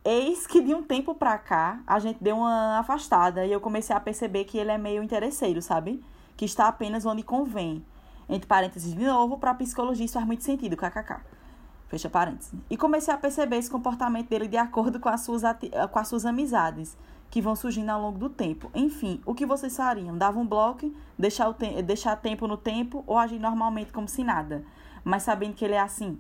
Eis 0.05 0.47
que 0.47 0.61
de 0.61 0.75
um 0.75 0.83
tempo 0.83 1.15
pra 1.15 1.39
cá, 1.39 1.81
a 1.87 1.99
gente 1.99 2.23
deu 2.23 2.37
uma 2.37 2.79
afastada 2.79 3.47
e 3.47 3.53
eu 3.53 3.61
comecei 3.61 3.97
a 3.97 4.01
perceber 4.01 4.45
que 4.45 4.59
ele 4.59 4.71
é 4.71 4.77
meio 4.77 5.03
interesseiro, 5.03 5.63
sabe? 5.63 6.05
Que 6.37 6.45
está 6.45 6.69
apenas 6.69 7.07
onde 7.07 7.23
convém. 7.23 7.83
Entre 8.29 8.47
parênteses, 8.47 8.95
de 8.95 9.05
novo, 9.05 9.39
pra 9.39 9.55
psicologia 9.55 10.05
isso 10.05 10.15
faz 10.15 10.27
muito 10.27 10.45
sentido, 10.45 10.77
kkk. 10.77 11.21
Fecha 11.89 12.09
parênteses. 12.09 12.53
E 12.69 12.77
comecei 12.77 13.13
a 13.13 13.17
perceber 13.17 13.57
esse 13.57 13.71
comportamento 13.71 14.29
dele 14.29 14.49
de 14.49 14.57
acordo 14.57 14.99
com 14.99 15.09
as 15.09 15.21
suas, 15.21 15.43
com 15.91 15.99
as 15.99 16.09
suas 16.09 16.25
amizades, 16.25 16.97
que 17.31 17.43
vão 17.43 17.55
surgindo 17.57 17.91
ao 17.91 18.01
longo 18.01 18.19
do 18.19 18.31
tempo. 18.31 18.71
Enfim, 18.75 19.21
o 19.27 19.35
que 19.35 19.45
vocês 19.45 19.77
fariam? 19.77 20.17
Dava 20.17 20.39
um 20.39 20.47
bloco, 20.47 20.93
deixar, 21.19 21.49
o 21.49 21.55
te 21.55 21.83
deixar 21.83 22.17
tempo 22.17 22.47
no 22.47 22.57
tempo 22.57 23.03
ou 23.07 23.19
agir 23.19 23.39
normalmente 23.39 23.93
como 23.93 24.09
se 24.09 24.23
nada? 24.23 24.65
Mas 25.05 25.25
sabendo 25.25 25.55
que 25.55 25.65
ele 25.65 25.75
é 25.75 25.81
assim. 25.81 26.19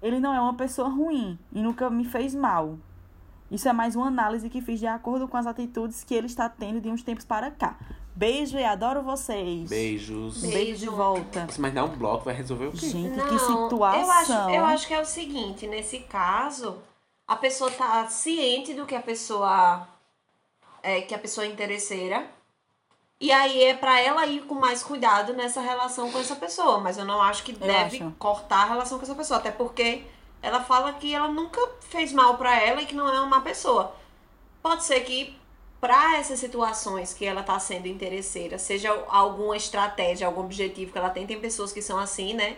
Ele 0.00 0.20
não 0.20 0.32
é 0.34 0.40
uma 0.40 0.54
pessoa 0.54 0.88
ruim 0.88 1.38
e 1.52 1.62
nunca 1.62 1.90
me 1.90 2.04
fez 2.04 2.34
mal. 2.34 2.78
Isso 3.50 3.68
é 3.68 3.72
mais 3.72 3.94
uma 3.94 4.06
análise 4.06 4.48
que 4.48 4.60
fiz 4.60 4.80
de 4.80 4.86
acordo 4.86 5.28
com 5.28 5.36
as 5.36 5.46
atitudes 5.46 6.02
que 6.04 6.14
ele 6.14 6.26
está 6.26 6.48
tendo 6.48 6.80
de 6.80 6.88
uns 6.88 7.02
tempos 7.02 7.24
para 7.24 7.50
cá. 7.50 7.76
Beijo 8.14 8.56
e 8.56 8.64
adoro 8.64 9.02
vocês. 9.02 9.68
Beijos. 9.68 10.42
Um 10.44 10.50
beijo 10.50 10.78
de 10.78 10.86
Beijo. 10.86 10.92
volta. 10.92 11.48
Mas 11.58 11.74
dar 11.74 11.84
um 11.84 11.96
bloco 11.96 12.24
vai 12.24 12.34
resolver 12.34 12.66
o 12.66 12.72
quê? 12.72 12.88
Gente, 12.88 13.16
Não, 13.16 13.28
que 13.28 13.38
situação. 13.38 14.00
Eu 14.00 14.10
acho, 14.10 14.32
eu 14.50 14.64
acho 14.66 14.86
que 14.86 14.94
é 14.94 15.00
o 15.00 15.04
seguinte, 15.04 15.66
nesse 15.66 15.98
caso, 16.00 16.78
a 17.26 17.34
pessoa 17.34 17.70
tá 17.70 18.06
ciente 18.06 18.72
do 18.72 18.86
que 18.86 18.94
a 18.94 19.02
pessoa 19.02 19.88
é 20.82 21.00
que 21.00 21.14
a 21.14 21.18
pessoa 21.18 21.44
é 21.46 21.50
interesseira. 21.50 22.24
E 23.20 23.32
aí 23.32 23.64
é 23.64 23.74
pra 23.74 24.00
ela 24.00 24.26
ir 24.26 24.42
com 24.42 24.54
mais 24.54 24.82
cuidado 24.82 25.32
nessa 25.32 25.60
relação 25.60 26.10
com 26.12 26.18
essa 26.18 26.36
pessoa, 26.36 26.78
mas 26.78 26.98
eu 26.98 27.04
não 27.04 27.22
acho 27.22 27.42
que 27.42 27.52
deve 27.52 27.96
acho. 27.96 28.14
cortar 28.18 28.62
a 28.62 28.66
relação 28.66 28.98
com 28.98 29.04
essa 29.04 29.14
pessoa, 29.14 29.38
até 29.38 29.50
porque 29.50 30.04
ela 30.42 30.60
fala 30.62 30.92
que 30.92 31.14
ela 31.14 31.28
nunca 31.28 31.58
fez 31.80 32.12
mal 32.12 32.36
pra 32.36 32.60
ela 32.60 32.82
e 32.82 32.86
que 32.86 32.94
não 32.94 33.08
é 33.08 33.18
uma 33.18 33.26
má 33.26 33.40
pessoa. 33.40 33.94
Pode 34.62 34.84
ser 34.84 35.00
que 35.00 35.36
pra 35.84 36.16
essas 36.16 36.40
situações 36.40 37.12
que 37.12 37.26
ela 37.26 37.42
tá 37.42 37.58
sendo 37.58 37.86
interesseira, 37.86 38.56
seja 38.58 38.88
alguma 39.08 39.54
estratégia, 39.54 40.26
algum 40.26 40.40
objetivo 40.40 40.90
que 40.90 40.96
ela 40.96 41.10
tem, 41.10 41.26
tem 41.26 41.38
pessoas 41.38 41.72
que 41.72 41.82
são 41.82 41.98
assim, 41.98 42.32
né? 42.32 42.56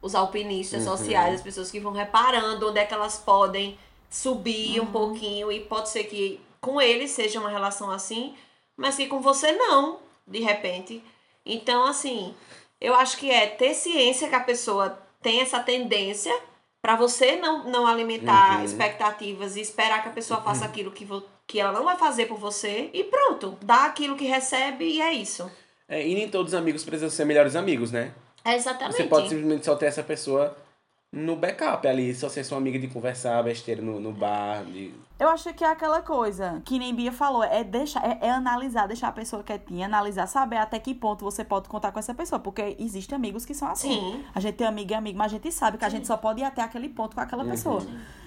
Os 0.00 0.14
alpinistas 0.14 0.86
Uhum. 0.86 0.96
sociais, 0.96 1.34
as 1.34 1.42
pessoas 1.42 1.68
que 1.68 1.80
vão 1.80 1.90
reparando 1.90 2.68
onde 2.68 2.78
é 2.78 2.86
que 2.86 2.94
elas 2.94 3.18
podem 3.18 3.76
subir 4.08 4.80
um 4.80 4.86
pouquinho 4.86 5.50
e 5.50 5.58
pode 5.58 5.88
ser 5.88 6.04
que 6.04 6.40
com 6.60 6.80
ele 6.80 7.08
seja 7.08 7.40
uma 7.40 7.50
relação 7.50 7.90
assim, 7.90 8.36
mas 8.76 8.94
que 8.94 9.08
com 9.08 9.20
você 9.20 9.50
não, 9.50 9.98
de 10.24 10.38
repente. 10.38 11.02
Então, 11.44 11.84
assim, 11.84 12.32
eu 12.80 12.94
acho 12.94 13.16
que 13.16 13.32
é 13.32 13.48
ter 13.48 13.74
ciência 13.74 14.28
que 14.28 14.34
a 14.36 14.40
pessoa 14.44 14.96
tem 15.20 15.40
essa 15.40 15.58
tendência 15.58 16.32
pra 16.80 16.94
você 16.94 17.34
não, 17.34 17.64
não 17.64 17.84
alimentar 17.84 18.58
Uhum. 18.60 18.64
expectativas 18.64 19.56
e 19.56 19.60
esperar 19.60 20.02
que 20.04 20.08
a 20.08 20.12
pessoa 20.12 20.40
faça 20.40 20.64
aquilo 20.64 20.92
que, 20.92 21.04
que 21.50 21.58
ela 21.58 21.72
não 21.72 21.84
vai 21.84 21.96
fazer 21.96 22.26
por 22.26 22.38
você 22.38 22.90
e 22.94 23.02
pronto, 23.02 23.58
dá 23.60 23.86
aquilo 23.86 24.14
que 24.14 24.24
recebe 24.24 24.84
e 24.84 25.02
é 25.02 25.12
isso. 25.12 25.50
É, 25.88 26.06
e 26.06 26.14
nem 26.14 26.28
todos 26.28 26.52
os 26.52 26.58
amigos 26.58 26.84
precisam 26.84 27.10
ser 27.10 27.24
melhores 27.24 27.56
amigos, 27.56 27.90
né? 27.90 28.12
É 28.44 28.54
exatamente. 28.54 28.96
Você 28.96 29.04
pode 29.04 29.28
simplesmente 29.28 29.66
só 29.66 29.74
ter 29.74 29.86
essa 29.86 30.04
pessoa 30.04 30.56
no 31.12 31.34
backup 31.34 31.86
ali, 31.88 32.14
só 32.14 32.28
ser 32.28 32.44
sua 32.44 32.58
amiga 32.58 32.78
de 32.78 32.86
conversar 32.86 33.42
besteira 33.42 33.82
no, 33.82 33.98
no 33.98 34.12
bar. 34.12 34.64
De... 34.64 34.94
Eu 35.18 35.28
acho 35.28 35.52
que 35.52 35.64
é 35.64 35.68
aquela 35.68 36.00
coisa 36.02 36.62
que 36.64 36.78
nem 36.78 36.94
Bia 36.94 37.10
falou, 37.10 37.42
é 37.42 37.64
deixar, 37.64 38.04
é, 38.08 38.26
é 38.26 38.30
analisar, 38.30 38.86
deixar 38.86 39.08
a 39.08 39.12
pessoa 39.12 39.42
quietinha, 39.42 39.86
analisar, 39.86 40.28
saber 40.28 40.58
até 40.58 40.78
que 40.78 40.94
ponto 40.94 41.24
você 41.24 41.44
pode 41.44 41.68
contar 41.68 41.90
com 41.90 41.98
essa 41.98 42.14
pessoa, 42.14 42.38
porque 42.38 42.76
existem 42.78 43.16
amigos 43.16 43.44
que 43.44 43.54
são 43.54 43.68
assim. 43.68 43.92
Sim. 43.92 44.24
A 44.32 44.38
gente 44.38 44.54
tem 44.54 44.66
amigo 44.66 44.92
e 44.92 44.94
amigo, 44.94 45.18
mas 45.18 45.32
a 45.32 45.34
gente 45.34 45.50
sabe 45.50 45.78
que 45.78 45.84
a 45.84 45.88
gente 45.88 46.06
só 46.06 46.16
pode 46.16 46.40
ir 46.40 46.44
até 46.44 46.62
aquele 46.62 46.88
ponto 46.88 47.16
com 47.16 47.20
aquela 47.20 47.44
pessoa. 47.44 47.84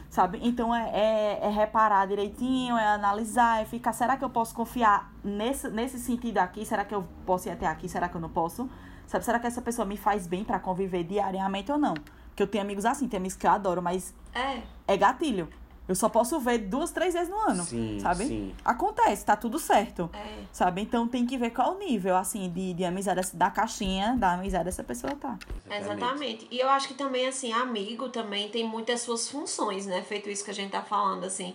Sabe? 0.10 0.40
Então 0.44 0.76
é, 0.76 0.92
é, 0.94 1.40
é 1.42 1.50
reparar 1.50 2.06
direitinho, 2.06 2.78
é 2.78 2.86
analisar, 2.86 3.62
é 3.62 3.66
ficar, 3.66 3.94
será 3.94 4.16
que 4.18 4.24
eu 4.24 4.30
posso 4.30 4.54
confiar 4.54 5.12
nesse, 5.24 5.70
nesse 5.70 5.98
sentido 5.98 6.38
aqui? 6.38 6.64
Será 6.66 6.86
que 6.86 6.94
eu 6.94 7.04
posso 7.26 7.48
ir 7.48 7.52
até 7.52 7.66
aqui? 7.66 7.90
Será 7.90 8.08
que 8.10 8.16
eu 8.16 8.22
não 8.22 8.30
posso? 8.30 8.70
Sabe? 9.08 9.26
Será 9.26 9.40
que 9.40 9.48
essa 9.48 9.62
pessoa 9.62 9.86
me 9.86 9.98
faz 9.98 10.28
bem 10.28 10.44
pra 10.44 10.60
conviver 10.60 11.04
diariamente 11.04 11.72
ou 11.72 11.80
não? 11.80 11.96
Porque 12.34 12.42
eu 12.44 12.48
tenho 12.48 12.64
amigos 12.64 12.84
assim, 12.84 13.08
tem 13.08 13.18
amigos 13.18 13.38
que 13.38 13.46
eu 13.46 13.52
adoro, 13.52 13.80
mas 13.82 14.14
É. 14.34 14.62
é 14.88 14.98
gatilho. 14.98 15.48
Eu 15.88 15.94
só 15.96 16.08
posso 16.08 16.40
ver 16.40 16.60
duas, 16.60 16.92
três 16.92 17.14
vezes 17.14 17.30
no 17.30 17.38
ano. 17.38 17.62
Sim, 17.64 18.00
sabe? 18.00 18.26
sim. 18.26 18.56
Acontece, 18.64 19.26
tá 19.26 19.36
tudo 19.36 19.60
certo. 19.60 20.10
É. 20.14 20.44
Sabe? 20.52 20.82
Então 20.82 21.08
tem 21.08 21.26
que 21.26 21.38
ver 21.38 21.50
qual 21.52 21.76
o 21.76 21.78
nível, 21.78 22.16
assim, 22.16 22.50
de, 22.50 22.74
de 22.74 22.86
amizade 22.86 23.18
dessa- 23.18 23.36
da 23.38 23.52
caixinha 23.52 24.16
da 24.18 24.32
amizade 24.34 24.64
dessa 24.64 24.84
pessoa 24.84 25.14
tá. 25.16 25.38
Exatamente. 25.70 26.48
E 26.50 26.58
eu 26.58 26.70
acho 26.70 26.88
que 26.88 26.94
também, 26.94 27.28
assim, 27.28 27.52
amigo 27.52 28.08
também 28.10 28.50
tem 28.50 28.66
muitas 28.66 29.02
suas 29.02 29.30
funções, 29.30 29.86
né? 29.86 30.02
Feito 30.02 30.30
isso 30.30 30.44
que 30.46 30.52
a 30.52 30.54
gente 30.54 30.72
tá 30.72 30.82
falando, 30.82 31.26
assim. 31.26 31.54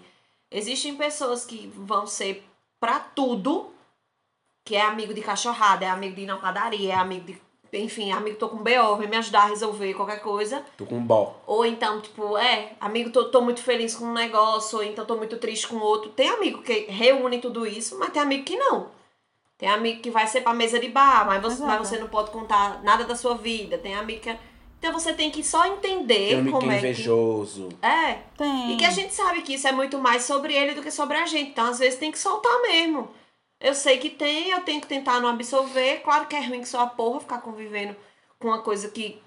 Existem 0.51 0.95
pessoas 0.95 1.45
que 1.47 1.67
vão 1.75 2.07
ser 2.07 2.47
pra 2.79 3.01
tudo, 3.01 3.71
que 4.65 4.77
é 4.77 4.83
amigo 4.83 5.15
de 5.15 5.23
cachorrada, 5.23 5.87
é 5.87 5.89
amigo 5.89 6.15
de 6.15 6.23
ir 6.23 6.27
na 6.27 6.37
padaria, 6.37 6.93
é 6.93 6.97
amigo 6.97 7.25
de. 7.27 7.48
Enfim, 7.73 8.11
amigo 8.13 8.37
tô 8.37 8.49
com 8.49 8.57
BO, 8.59 8.97
vem 8.99 9.09
me 9.09 9.17
ajudar 9.17 9.43
a 9.43 9.47
resolver 9.47 9.93
qualquer 9.95 10.21
coisa. 10.21 10.65
Tô 10.77 10.87
com 10.87 10.97
um 10.97 11.03
bó. 11.03 11.37
Ou 11.47 11.67
então, 11.67 12.01
tipo, 12.01 12.37
é, 12.39 12.73
amigo, 12.81 13.11
tô, 13.11 13.27
tô 13.27 13.41
muito 13.41 13.63
feliz 13.63 13.95
com 13.95 14.07
um 14.07 14.13
negócio, 14.13 14.79
ou 14.79 14.85
então 14.85 15.05
tô 15.05 15.17
muito 15.17 15.37
triste 15.37 15.69
com 15.69 15.77
outro. 15.77 16.11
Tem 16.11 16.29
amigo 16.31 16.63
que 16.63 16.87
reúne 16.89 17.39
tudo 17.39 17.67
isso, 17.67 17.99
mas 17.99 18.11
tem 18.11 18.23
amigo 18.23 18.45
que 18.45 18.57
não. 18.57 18.89
Tem 19.59 19.69
amigo 19.69 20.01
que 20.01 20.11
vai 20.11 20.27
ser 20.27 20.43
pra 20.43 20.55
mesa 20.55 20.79
de 20.79 20.89
bar, 20.89 21.27
mas 21.27 21.43
você, 21.43 21.55
Exato. 21.57 21.67
mas 21.69 21.89
você 21.89 21.99
não 21.99 22.07
pode 22.07 22.31
contar 22.31 22.81
nada 22.83 23.05
da 23.05 23.17
sua 23.17 23.35
vida. 23.35 23.77
Tem 23.77 23.95
amigo 23.95 24.21
que. 24.21 24.35
Então 24.79 24.93
você 24.93 25.13
tem 25.13 25.29
que 25.29 25.43
só 25.43 25.67
entender 25.67 26.29
Tem 26.29 26.39
amigo 26.39 26.57
que 26.57 26.61
como 26.61 26.71
é 26.73 26.77
é 26.77 26.81
que. 26.81 26.87
invejoso. 26.87 27.69
É. 27.83 28.19
Tem. 28.37 28.73
E 28.73 28.77
que 28.77 28.85
a 28.85 28.91
gente 28.91 29.13
sabe 29.13 29.43
que 29.43 29.55
isso 29.55 29.67
é 29.67 29.73
muito 29.73 29.99
mais 29.99 30.23
sobre 30.23 30.55
ele 30.55 30.75
do 30.75 30.83
que 30.83 30.93
sobre 30.93 31.17
a 31.17 31.27
gente. 31.27 31.51
Então, 31.51 31.67
às 31.67 31.81
vezes, 31.81 31.99
tem 31.99 32.13
que 32.13 32.19
soltar 32.19 32.63
mesmo. 32.63 33.09
Eu 33.61 33.75
sei 33.75 33.99
que 33.99 34.11
tem, 34.11 34.51
eu 34.51 34.61
tenho 34.61 34.81
que 34.81 34.87
tentar 34.87 35.21
não 35.21 35.29
absorver. 35.29 36.01
Claro 36.01 36.27
que 36.27 36.37
é 36.37 36.47
ruim 36.47 36.61
que 36.61 36.69
só 36.69 36.81
a 36.81 36.87
porra 36.87 37.21
ficar 37.21 37.41
convivendo 37.41 37.97
com 38.39 38.49
uma 38.49 38.63
coisa 38.63 38.89
que, 38.89 39.21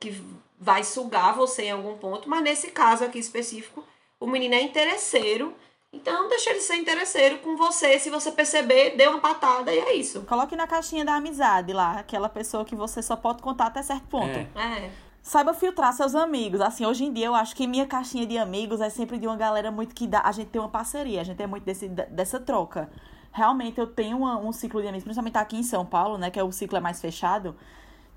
que 0.00 0.10
vai 0.58 0.82
sugar 0.82 1.34
você 1.34 1.64
em 1.64 1.72
algum 1.72 1.96
ponto. 1.98 2.28
Mas 2.28 2.42
nesse 2.42 2.70
caso 2.70 3.04
aqui 3.04 3.18
específico, 3.18 3.84
o 4.18 4.26
menino 4.26 4.54
é 4.54 4.62
interesseiro. 4.62 5.54
Então, 5.92 6.28
deixa 6.28 6.50
ele 6.50 6.60
ser 6.60 6.76
interesseiro 6.76 7.38
com 7.38 7.56
você. 7.56 7.98
Se 7.98 8.10
você 8.10 8.30
perceber, 8.30 8.96
dê 8.96 9.06
uma 9.06 9.20
patada 9.20 9.72
e 9.72 9.78
é 9.78 9.94
isso. 9.94 10.22
Coloque 10.22 10.54
na 10.54 10.66
caixinha 10.66 11.04
da 11.04 11.14
amizade 11.14 11.72
lá, 11.72 11.92
aquela 11.92 12.28
pessoa 12.28 12.64
que 12.64 12.74
você 12.74 13.02
só 13.02 13.16
pode 13.16 13.42
contar 13.42 13.66
até 13.66 13.82
certo 13.82 14.06
ponto. 14.06 14.28
É. 14.28 14.48
É. 14.54 14.90
Saiba 15.22 15.52
filtrar 15.52 15.92
seus 15.92 16.14
amigos. 16.14 16.60
Assim, 16.60 16.86
hoje 16.86 17.04
em 17.04 17.12
dia 17.12 17.26
eu 17.26 17.34
acho 17.34 17.54
que 17.54 17.66
minha 17.66 17.86
caixinha 17.86 18.26
de 18.26 18.38
amigos 18.38 18.80
é 18.80 18.88
sempre 18.88 19.18
de 19.18 19.26
uma 19.26 19.36
galera 19.36 19.70
muito 19.70 19.94
que 19.94 20.06
dá. 20.06 20.22
A 20.24 20.32
gente 20.32 20.48
tem 20.48 20.60
uma 20.60 20.70
parceria, 20.70 21.20
a 21.20 21.24
gente 21.24 21.42
é 21.42 21.46
muito 21.46 21.64
desse, 21.64 21.88
dessa 21.88 22.38
troca. 22.40 22.90
Realmente 23.32 23.78
eu 23.78 23.86
tenho 23.86 24.18
uma- 24.18 24.38
um 24.38 24.52
ciclo 24.52 24.80
de 24.80 24.88
amigos, 24.88 25.04
principalmente 25.04 25.36
aqui 25.36 25.56
em 25.56 25.62
São 25.62 25.84
Paulo, 25.84 26.18
né? 26.18 26.30
Que 26.30 26.38
é 26.40 26.42
o 26.44 26.50
ciclo 26.52 26.76
é 26.76 26.80
mais 26.80 27.00
fechado, 27.00 27.54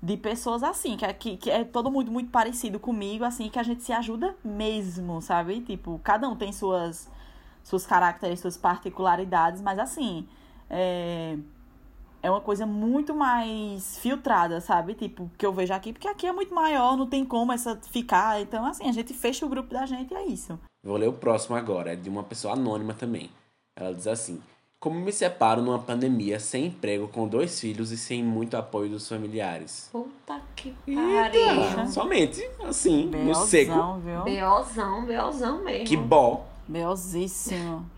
de 0.02 0.16
pessoas 0.16 0.62
assim, 0.62 0.96
que 0.96 1.04
é, 1.04 1.12
que, 1.12 1.36
que 1.36 1.50
é 1.50 1.62
todo 1.64 1.90
mundo 1.90 2.10
muito 2.10 2.30
parecido 2.30 2.80
comigo, 2.80 3.24
assim, 3.24 3.48
que 3.48 3.58
a 3.58 3.62
gente 3.62 3.82
se 3.82 3.92
ajuda 3.92 4.34
mesmo, 4.44 5.20
sabe? 5.22 5.60
Tipo, 5.60 6.00
cada 6.02 6.28
um 6.28 6.34
tem 6.34 6.52
suas, 6.52 7.08
suas 7.62 7.86
características, 7.86 8.54
suas 8.54 8.62
particularidades, 8.62 9.60
mas 9.62 9.78
assim. 9.78 10.26
É, 10.68 11.36
é 12.22 12.30
uma 12.30 12.40
coisa 12.40 12.64
muito 12.64 13.14
mais 13.14 13.98
filtrada, 13.98 14.60
sabe? 14.60 14.94
Tipo, 14.94 15.28
que 15.36 15.44
eu 15.44 15.52
vejo 15.52 15.74
aqui, 15.74 15.92
porque 15.92 16.06
aqui 16.06 16.26
é 16.26 16.32
muito 16.32 16.54
maior, 16.54 16.96
não 16.96 17.06
tem 17.06 17.24
como 17.24 17.52
essa 17.52 17.76
ficar. 17.90 18.40
Então, 18.40 18.64
assim, 18.64 18.88
a 18.88 18.92
gente 18.92 19.12
fecha 19.12 19.44
o 19.44 19.48
grupo 19.48 19.74
da 19.74 19.84
gente 19.84 20.12
e 20.12 20.16
é 20.16 20.24
isso. 20.26 20.58
Vou 20.84 20.96
ler 20.96 21.08
o 21.08 21.12
próximo 21.12 21.56
agora, 21.56 21.92
é 21.92 21.96
de 21.96 22.08
uma 22.08 22.22
pessoa 22.22 22.54
anônima 22.54 22.94
também. 22.94 23.28
Ela 23.76 23.92
diz 23.92 24.06
assim: 24.06 24.40
Como 24.82 24.98
me 24.98 25.12
separo 25.12 25.62
numa 25.62 25.78
pandemia, 25.78 26.40
sem 26.40 26.66
emprego, 26.66 27.06
com 27.06 27.28
dois 27.28 27.60
filhos 27.60 27.92
e 27.92 27.96
sem 27.96 28.20
muito 28.20 28.56
apoio 28.56 28.90
dos 28.90 29.08
familiares? 29.08 29.88
Puta 29.92 30.40
que 30.56 30.74
pariu. 30.84 31.86
somente, 31.86 32.44
assim, 32.64 33.04
no 33.04 33.32
seco. 33.32 33.72
Beozão, 33.72 34.00
viu? 34.00 34.24
Beozão, 34.24 35.06
beozão 35.06 35.62
mesmo. 35.62 35.86
Que 35.86 35.96
bom. 35.96 36.48
Beozíssimo. 36.66 37.88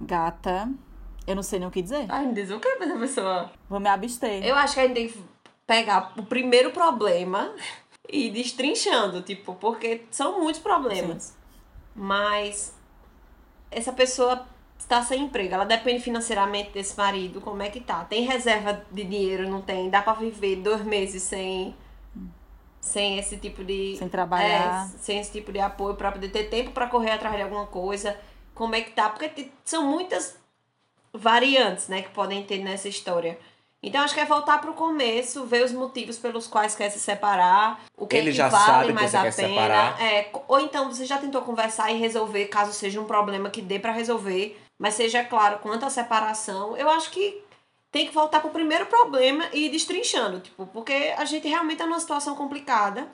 Gata, 0.00 0.66
eu 1.26 1.36
não 1.36 1.42
sei 1.42 1.58
nem 1.58 1.68
o 1.68 1.70
que 1.70 1.82
dizer. 1.82 2.06
Ai, 2.08 2.24
meu 2.24 2.32
Deus, 2.32 2.48
eu 2.48 2.58
quero 2.58 2.78
ver 2.78 2.86
essa 2.86 2.98
pessoa. 2.98 3.50
Vou 3.68 3.78
me 3.78 3.90
abster. 3.90 4.42
Eu 4.42 4.56
acho 4.56 4.72
que 4.72 4.80
a 4.80 4.84
gente 4.84 4.94
tem 4.94 5.08
que 5.08 5.22
pegar 5.66 6.14
o 6.16 6.22
primeiro 6.22 6.70
problema 6.70 7.52
e 8.10 8.28
ir 8.28 8.30
destrinchando, 8.30 9.20
tipo, 9.20 9.56
porque 9.56 10.06
são 10.10 10.40
muitos 10.40 10.62
problemas. 10.62 11.36
Mas 11.94 12.72
essa 13.70 13.92
pessoa 13.92 14.46
está 14.80 15.02
sem 15.02 15.22
emprego, 15.24 15.54
ela 15.54 15.64
depende 15.64 16.02
financeiramente 16.02 16.70
desse 16.70 16.96
marido, 16.96 17.40
como 17.40 17.62
é 17.62 17.68
que 17.70 17.80
tá? 17.80 18.04
Tem 18.04 18.24
reserva 18.24 18.82
de 18.90 19.04
dinheiro, 19.04 19.48
não 19.48 19.60
tem? 19.62 19.88
Dá 19.88 20.02
pra 20.02 20.14
viver 20.14 20.56
dois 20.56 20.82
meses 20.84 21.22
sem 21.22 21.74
sem 22.80 23.18
esse 23.18 23.36
tipo 23.36 23.62
de 23.62 23.94
Sem 23.98 24.08
trabalhar. 24.08 24.86
é, 24.86 24.98
sem 24.98 25.18
esse 25.20 25.30
tipo 25.30 25.52
de 25.52 25.60
apoio 25.60 25.94
pra 25.96 26.10
poder 26.10 26.30
ter 26.30 26.44
tempo 26.44 26.70
pra 26.70 26.86
correr 26.86 27.10
atrás 27.10 27.36
de 27.36 27.42
alguma 27.42 27.66
coisa. 27.66 28.16
Como 28.54 28.74
é 28.74 28.80
que 28.80 28.92
tá? 28.92 29.10
Porque 29.10 29.50
são 29.64 29.84
muitas 29.84 30.36
variantes, 31.12 31.88
né, 31.88 32.00
que 32.02 32.08
podem 32.10 32.42
ter 32.42 32.58
nessa 32.58 32.88
história. 32.88 33.38
Então 33.82 34.02
acho 34.02 34.14
que 34.14 34.20
é 34.20 34.24
voltar 34.24 34.60
pro 34.60 34.72
começo, 34.74 35.44
ver 35.44 35.64
os 35.64 35.72
motivos 35.72 36.18
pelos 36.18 36.46
quais 36.46 36.74
quer 36.74 36.90
se 36.90 36.98
separar, 37.00 37.80
o 37.96 38.06
que, 38.06 38.16
é 38.16 38.18
Ele 38.20 38.30
que 38.30 38.36
já 38.36 38.48
vale 38.48 38.64
sabe 38.64 38.86
que 38.88 38.92
mais 38.92 39.10
você 39.10 39.16
a 39.16 39.20
pena. 39.22 39.32
separar. 39.32 40.02
É, 40.02 40.30
ou 40.48 40.60
então 40.60 40.90
você 40.92 41.04
já 41.04 41.18
tentou 41.18 41.42
conversar 41.42 41.90
e 41.90 41.98
resolver, 41.98 42.46
caso 42.46 42.72
seja 42.72 43.00
um 43.00 43.04
problema 43.06 43.48
que 43.50 43.60
dê 43.62 43.78
pra 43.78 43.92
resolver, 43.92 44.58
mas 44.80 44.94
seja 44.94 45.22
claro 45.22 45.58
quanto 45.58 45.84
à 45.84 45.90
separação. 45.90 46.74
Eu 46.76 46.88
acho 46.90 47.10
que 47.10 47.42
tem 47.92 48.06
que 48.06 48.14
voltar 48.14 48.40
pro 48.40 48.50
primeiro 48.50 48.86
problema 48.86 49.44
e 49.52 49.66
ir 49.66 49.70
destrinchando, 49.70 50.40
tipo, 50.40 50.66
porque 50.68 51.14
a 51.18 51.24
gente 51.26 51.46
realmente 51.46 51.78
tá 51.78 51.86
numa 51.86 52.00
situação 52.00 52.34
complicada. 52.34 53.06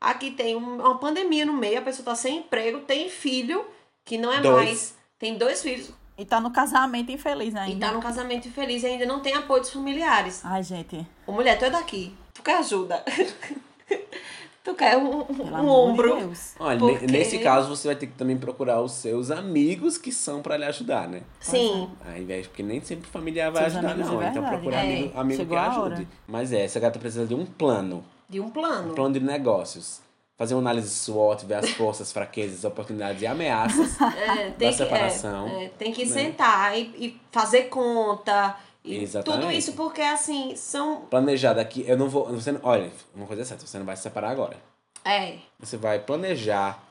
Aqui 0.00 0.30
tem 0.30 0.54
um- 0.54 0.76
uma 0.80 0.98
pandemia 0.98 1.46
no 1.46 1.52
meio, 1.54 1.78
a 1.78 1.82
pessoa 1.82 2.04
tá 2.04 2.14
sem 2.14 2.38
emprego, 2.38 2.80
tem 2.80 3.08
filho, 3.08 3.64
que 4.04 4.18
não 4.18 4.30
é 4.30 4.40
Dois. 4.40 4.54
mais. 4.54 4.94
Tem 5.18 5.38
dois 5.38 5.62
filhos 5.62 5.90
E 6.18 6.24
tá 6.26 6.38
no 6.40 6.50
casamento 6.50 7.10
infeliz 7.10 7.54
e 7.54 7.58
ainda. 7.58 7.86
tá 7.86 7.92
num 7.94 8.00
casamento 8.00 8.46
infeliz 8.48 8.82
e 8.82 8.86
ainda 8.86 9.06
não 9.06 9.20
tem 9.20 9.34
apoio 9.34 9.62
dos 9.62 9.70
familiares. 9.72 10.42
Ai, 10.44 10.62
gente. 10.62 11.06
Ô, 11.26 11.32
mulher, 11.32 11.58
tu 11.58 11.64
é 11.64 11.70
daqui. 11.70 12.14
Tu 12.34 12.42
quer 12.42 12.58
ajuda? 12.58 13.02
tu 14.64 14.74
quer 14.74 14.96
um, 14.96 15.20
um 15.30 15.68
ombro? 15.68 16.14
de 16.16 16.22
Deus. 16.24 16.54
Olha, 16.58 16.78
Por 16.78 16.92
ne- 16.92 16.98
quê? 16.98 17.06
nesse 17.06 17.38
caso 17.38 17.68
você 17.68 17.86
vai 17.88 17.94
ter 17.96 18.06
que 18.08 18.14
também 18.14 18.36
procurar 18.36 18.80
os 18.80 18.92
seus 18.92 19.30
amigos 19.30 19.96
que 19.98 20.10
são 20.10 20.40
pra 20.42 20.56
lhe 20.56 20.64
ajudar, 20.64 21.06
né? 21.08 21.20
Sim. 21.38 21.88
Ao 22.04 22.16
invés, 22.16 22.46
porque 22.46 22.62
nem 22.62 22.80
sempre 22.80 23.08
familiar 23.08 23.52
vai 23.52 23.70
Seus 23.70 23.76
ajudar, 23.76 23.94
não. 23.96 24.18
de 24.18 24.26
Então 24.26 24.44
procura 24.44 24.76
É, 24.76 24.80
amigo, 24.80 25.18
amigo 25.20 25.30
que 25.30 25.36
chegou 25.36 25.58
ajude. 25.58 26.08
Mas 26.26 26.52
é, 26.52 26.64
essa 26.64 26.80
gata 26.80 26.98
precisa 26.98 27.26
de 27.26 27.34
um 27.34 27.44
plano. 27.46 28.04
De 28.28 28.40
um 28.40 28.46
Um 28.46 28.50
plano. 28.50 28.94
plano 28.94 29.12
de 29.14 29.20
negócios. 29.20 30.02
Fazer 30.36 30.54
uma 30.54 30.62
análise 30.62 30.88
SWOT, 30.88 31.46
ver 31.46 31.54
as 31.54 31.70
forças, 31.70 32.10
fraquezas, 32.12 32.64
oportunidades 32.64 33.22
e 33.22 33.26
ameaças. 33.26 34.00
É, 34.00 34.50
tem 34.50 34.68
da 34.68 34.72
que, 34.72 34.72
separação, 34.72 35.46
é, 35.48 35.64
é, 35.66 35.68
tem 35.68 35.92
que 35.92 36.04
né? 36.06 36.12
sentar 36.12 36.76
e, 36.76 36.82
e 36.98 37.20
fazer 37.30 37.64
conta. 37.68 38.56
Exatamente. 38.84 39.40
tudo 39.42 39.52
isso 39.52 39.72
porque, 39.72 40.02
assim, 40.02 40.54
são. 40.56 41.02
Planejar 41.06 41.54
daqui, 41.54 41.84
eu 41.86 41.96
não 41.96 42.08
vou. 42.08 42.26
Você 42.26 42.52
não, 42.52 42.60
olha, 42.62 42.90
uma 43.14 43.26
coisa 43.26 43.42
é 43.42 43.44
certa, 43.44 43.66
você 43.66 43.78
não 43.78 43.86
vai 43.86 43.96
se 43.96 44.02
separar 44.02 44.30
agora. 44.30 44.56
É. 45.04 45.38
Você 45.58 45.76
vai 45.76 45.98
planejar. 45.98 46.82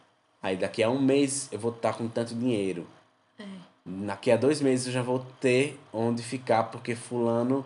Aí 0.42 0.58
daqui 0.58 0.84
a 0.84 0.90
um 0.90 1.00
mês 1.00 1.48
eu 1.52 1.60
vou 1.60 1.72
estar 1.72 1.94
com 1.94 2.08
tanto 2.08 2.36
dinheiro. 2.36 2.86
Daqui 3.86 4.32
a 4.32 4.38
dois 4.38 4.62
meses 4.62 4.88
eu 4.88 4.94
já 4.94 5.02
vou 5.02 5.26
ter 5.40 5.80
onde 5.92 6.24
ficar, 6.24 6.64
porque 6.66 6.96
fulano 6.96 7.66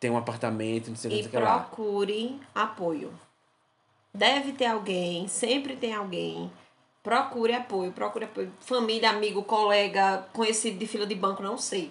tem 0.00 0.10
um 0.10 0.16
apartamento, 0.16 0.88
não 0.88 0.96
sei 0.96 1.10
o 1.10 1.14
que, 1.14 1.20
E 1.20 1.28
que 1.28 1.36
lá. 1.38 1.58
procure 1.60 2.40
apoio. 2.54 3.12
Deve 4.12 4.52
ter 4.52 4.66
alguém, 4.66 5.26
sempre 5.28 5.76
tem 5.76 5.94
alguém. 5.94 6.50
Procure 7.02 7.52
apoio, 7.54 7.92
procure 7.92 8.24
apoio. 8.26 8.52
Família, 8.60 9.10
amigo, 9.10 9.42
colega, 9.42 10.26
conhecido 10.32 10.78
de 10.78 10.86
fila 10.86 11.06
de 11.06 11.14
banco, 11.14 11.42
não 11.42 11.56
sei. 11.58 11.90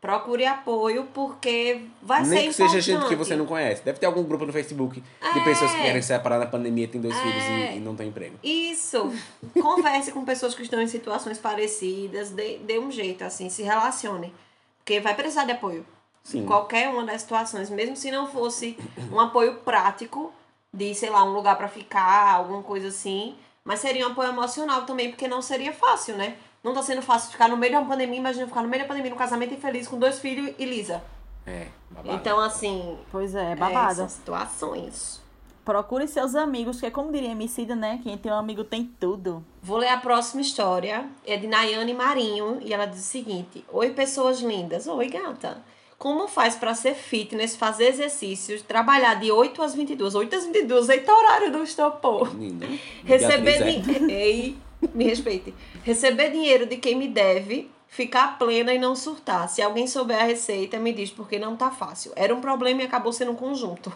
Procure 0.00 0.46
apoio 0.46 1.04
porque 1.12 1.82
vai 2.00 2.24
ser 2.24 2.30
Nem 2.30 2.38
que 2.44 2.48
importante. 2.48 2.70
seja 2.70 2.80
gente 2.98 3.06
que 3.06 3.14
você 3.14 3.36
não 3.36 3.44
conhece. 3.44 3.82
Deve 3.84 3.98
ter 3.98 4.06
algum 4.06 4.22
grupo 4.22 4.46
no 4.46 4.52
Facebook 4.52 5.00
de 5.00 5.38
É. 5.38 5.44
pessoas 5.44 5.72
que 5.72 5.82
querem 5.82 6.00
se 6.00 6.08
separar 6.08 6.38
na 6.38 6.46
pandemia, 6.46 6.88
tem 6.88 6.98
dois 7.00 7.14
É. 7.14 7.20
filhos 7.20 7.44
e, 7.44 7.76
e 7.76 7.80
não 7.80 7.94
tem 7.94 8.08
emprego. 8.08 8.36
Isso. 8.42 9.12
Converse 9.60 10.10
com 10.12 10.24
pessoas 10.24 10.54
que 10.54 10.62
estão 10.62 10.80
em 10.80 10.86
situações 10.86 11.36
parecidas, 11.38 12.30
dê, 12.30 12.56
dê 12.58 12.78
um 12.78 12.90
jeito, 12.90 13.24
assim, 13.24 13.50
se 13.50 13.62
relacione. 13.62 14.32
Porque 14.78 15.00
vai 15.00 15.14
precisar 15.14 15.44
de 15.44 15.52
apoio. 15.52 15.84
Sim. 16.24 16.46
Qualquer 16.46 16.88
uma 16.88 17.04
das 17.04 17.20
situações, 17.20 17.68
mesmo 17.68 17.94
se 17.94 18.10
não 18.10 18.26
fosse 18.26 18.78
um 19.12 19.20
apoio 19.20 19.56
prático, 19.56 20.32
de, 20.72 20.94
sei 20.94 21.10
lá, 21.10 21.24
um 21.24 21.32
lugar 21.32 21.56
pra 21.58 21.68
ficar, 21.68 22.34
alguma 22.36 22.62
coisa 22.62 22.88
assim, 22.88 23.34
mas 23.64 23.80
seria 23.80 24.06
um 24.08 24.12
apoio 24.12 24.30
emocional 24.30 24.82
também, 24.82 25.10
porque 25.10 25.28
não 25.28 25.42
seria 25.42 25.72
fácil, 25.72 26.16
né? 26.16 26.36
Não 26.62 26.74
tá 26.74 26.82
sendo 26.82 27.00
fácil 27.00 27.30
ficar 27.32 27.48
no 27.48 27.56
meio 27.56 27.72
de 27.72 27.78
uma 27.78 27.88
pandemia, 27.88 28.18
imagina 28.18 28.46
ficar 28.46 28.62
no 28.62 28.68
meio 28.68 28.82
da 28.82 28.88
pandemia, 28.88 29.10
num 29.10 29.16
casamento 29.16 29.54
infeliz, 29.54 29.88
com 29.88 29.98
dois 29.98 30.18
filhos 30.18 30.54
e 30.58 30.64
Lisa. 30.64 31.02
É, 31.46 31.68
babado. 31.90 32.16
Então, 32.16 32.38
assim, 32.38 32.98
Pois 33.10 33.34
é, 33.34 33.52
é, 33.52 33.56
babado. 33.56 33.96
são 33.96 34.08
situações. 34.08 35.20
Procure 35.64 36.06
seus 36.08 36.34
amigos, 36.34 36.76
porque 36.76 36.90
como 36.90 37.12
diria 37.12 37.30
Emicida, 37.30 37.74
né? 37.74 38.00
Quem 38.02 38.16
tem 38.18 38.32
um 38.32 38.36
amigo 38.36 38.64
tem 38.64 38.84
tudo. 38.98 39.44
Vou 39.62 39.76
ler 39.78 39.88
a 39.88 39.98
próxima 39.98 40.40
história. 40.40 41.06
É 41.24 41.36
de 41.36 41.46
Nayane 41.46 41.94
Marinho 41.94 42.58
e 42.60 42.72
ela 42.72 42.86
diz 42.86 43.00
o 43.00 43.04
seguinte: 43.04 43.64
Oi, 43.70 43.90
pessoas 43.90 44.40
lindas. 44.40 44.86
Oi, 44.86 45.08
gata. 45.08 45.62
Como 45.98 46.26
faz 46.26 46.56
pra 46.56 46.74
ser 46.74 46.94
fitness, 46.94 47.56
fazer 47.56 47.88
exercícios, 47.88 48.62
trabalhar 48.62 49.14
de 49.14 49.30
8 49.30 49.62
às 49.62 49.74
22? 49.74 50.14
8 50.14 50.34
às 50.34 50.44
22, 50.46 50.88
eita 50.88 51.12
horário 51.12 51.52
do 51.52 51.62
estopor. 51.62 52.34
Menina. 52.34 52.66
Receber 53.04 53.62
é. 53.62 53.80
dinheiro. 53.80 54.56
Me 54.94 55.04
respeite. 55.04 55.54
Receber 55.82 56.30
dinheiro 56.30 56.66
de 56.66 56.76
quem 56.76 56.96
me 56.96 57.08
deve, 57.08 57.70
ficar 57.86 58.38
plena 58.38 58.72
e 58.72 58.78
não 58.78 58.94
surtar. 58.96 59.48
Se 59.48 59.60
alguém 59.60 59.86
souber 59.86 60.18
a 60.20 60.24
receita, 60.24 60.78
me 60.78 60.92
diz, 60.92 61.10
porque 61.10 61.38
não 61.38 61.56
tá 61.56 61.70
fácil. 61.70 62.12
Era 62.16 62.34
um 62.34 62.40
problema 62.40 62.82
e 62.82 62.84
acabou 62.86 63.12
sendo 63.12 63.32
um 63.32 63.36
conjunto. 63.36 63.92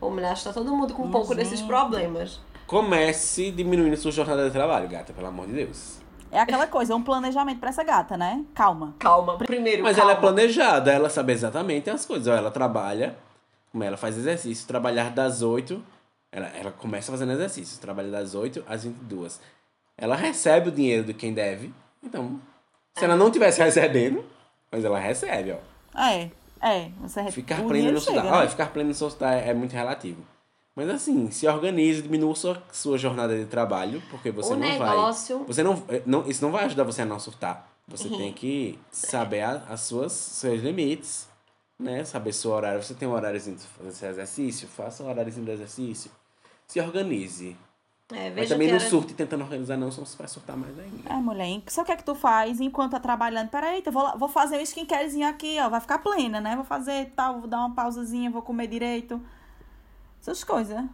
Ô, 0.00 0.10
mulher, 0.10 0.32
acho 0.32 0.42
que 0.42 0.48
tá 0.48 0.54
todo 0.54 0.74
mundo 0.74 0.94
com 0.94 1.04
um 1.04 1.10
pouco 1.10 1.34
desses 1.34 1.58
Gente. 1.60 1.68
problemas. 1.68 2.40
Comece 2.66 3.50
diminuindo 3.50 3.96
sua 3.96 4.10
jornada 4.10 4.46
de 4.46 4.50
trabalho, 4.50 4.88
gata, 4.88 5.12
pelo 5.12 5.26
amor 5.26 5.46
de 5.46 5.52
Deus. 5.52 5.98
É 6.32 6.40
aquela 6.40 6.66
coisa, 6.66 6.92
é 6.92 6.96
um 6.96 7.02
planejamento 7.02 7.60
pra 7.60 7.68
essa 7.68 7.84
gata, 7.84 8.16
né? 8.16 8.44
Calma. 8.54 8.94
Calma, 8.98 9.38
primeiro, 9.38 9.82
Mas 9.84 9.96
calma. 9.96 10.10
ela 10.10 10.18
é 10.18 10.20
planejada, 10.20 10.90
ela 10.92 11.08
sabe 11.08 11.32
exatamente 11.32 11.88
as 11.90 12.04
coisas. 12.04 12.26
Ela 12.26 12.50
trabalha, 12.50 13.16
como 13.70 13.84
ela 13.84 13.96
faz 13.96 14.16
exercício, 14.18 14.66
trabalhar 14.66 15.10
das 15.10 15.42
8. 15.42 15.80
Ela, 16.32 16.48
ela 16.48 16.72
começa 16.72 17.12
fazendo 17.12 17.30
exercício, 17.32 17.80
trabalha 17.80 18.10
das 18.10 18.34
8 18.34 18.64
às 18.66 18.82
22. 18.82 19.40
Ela 19.96 20.16
recebe 20.16 20.68
o 20.68 20.72
dinheiro 20.72 21.04
de 21.04 21.14
quem 21.14 21.32
deve. 21.32 21.72
Então, 22.02 22.40
se 22.94 23.04
ela 23.04 23.16
não 23.16 23.30
tivesse 23.30 23.62
recebendo, 23.62 24.24
mas 24.70 24.84
ela 24.84 24.98
recebe, 24.98 25.52
ó. 25.52 26.00
É, 26.00 26.30
é. 26.60 26.90
Você 27.00 27.20
re- 27.22 27.30
Ficar 27.30 27.62
pleno 27.62 27.92
no 27.92 28.00
chega, 28.00 28.14
soltar. 28.16 28.24
né? 28.24 28.32
Olha, 28.38 28.48
ficar 28.48 28.66
pleno 28.72 28.88
no 28.88 28.94
soltar 28.94 29.34
é, 29.34 29.50
é 29.50 29.54
muito 29.54 29.72
relativo. 29.72 30.22
Mas 30.76 30.88
assim, 30.90 31.30
se 31.30 31.46
organize, 31.46 32.02
diminua 32.02 32.34
sua, 32.34 32.60
sua 32.72 32.98
jornada 32.98 33.36
de 33.38 33.44
trabalho, 33.46 34.02
porque 34.10 34.32
você 34.32 34.52
o 34.52 34.56
não 34.56 34.68
negócio. 34.68 35.38
vai. 35.38 35.46
Você 35.46 35.62
não, 35.62 35.82
eh, 35.88 36.02
não. 36.04 36.28
Isso 36.28 36.44
não 36.44 36.50
vai 36.50 36.64
ajudar 36.64 36.82
você 36.82 37.02
a 37.02 37.06
não 37.06 37.20
surtar. 37.20 37.70
Você 37.86 38.08
tem 38.08 38.32
que 38.32 38.78
saber 38.90 39.42
a- 39.42 39.62
as 39.68 39.82
suas 39.82 40.10
seus 40.12 40.60
limites, 40.62 41.28
né? 41.78 42.04
Saber 42.04 42.32
seu 42.32 42.50
horário. 42.50 42.82
Você 42.82 42.92
tem 42.94 43.06
um 43.06 43.12
horáriozinho 43.12 43.56
de 43.56 43.62
fazer 43.62 44.06
exercício, 44.08 44.66
faça 44.66 45.04
um 45.04 45.08
horáriozinho 45.08 45.46
do 45.46 45.52
exercício. 45.52 46.10
Se 46.66 46.80
organize. 46.80 47.56
É, 48.12 48.30
Mas 48.30 48.50
também 48.50 48.68
que 48.68 48.74
não 48.74 48.80
era- 48.80 48.90
surte 48.90 49.14
tentando 49.14 49.42
organizar, 49.44 49.78
não, 49.78 49.90
senão 49.90 50.04
você 50.06 50.16
vai 50.18 50.28
surtar 50.28 50.54
mais 50.56 50.78
ainda. 50.78 51.08
É, 51.08 51.14
mulher, 51.14 51.62
só 51.68 51.80
o 51.80 51.84
que 51.86 51.92
é 51.92 51.96
que 51.96 52.04
tu 52.04 52.14
faz 52.14 52.60
enquanto 52.60 52.90
tá 52.92 53.00
trabalhando? 53.00 53.48
Peraí, 53.48 53.82
eu 53.84 53.90
vou, 53.92 54.02
lá- 54.02 54.14
vou 54.14 54.28
fazer 54.28 54.58
um 54.58 54.60
skincarezinho 54.60 55.26
aqui, 55.26 55.56
ó. 55.58 55.70
Vai 55.70 55.80
ficar 55.80 55.98
plena, 55.98 56.38
né? 56.38 56.54
Vou 56.54 56.66
fazer 56.66 57.12
tal, 57.16 57.38
vou 57.40 57.48
dar 57.48 57.60
uma 57.60 57.74
pausazinha, 57.74 58.30
vou 58.30 58.42
comer 58.42 58.66
direito. 58.66 59.18
Essas 60.20 60.44
coisas. 60.44 60.84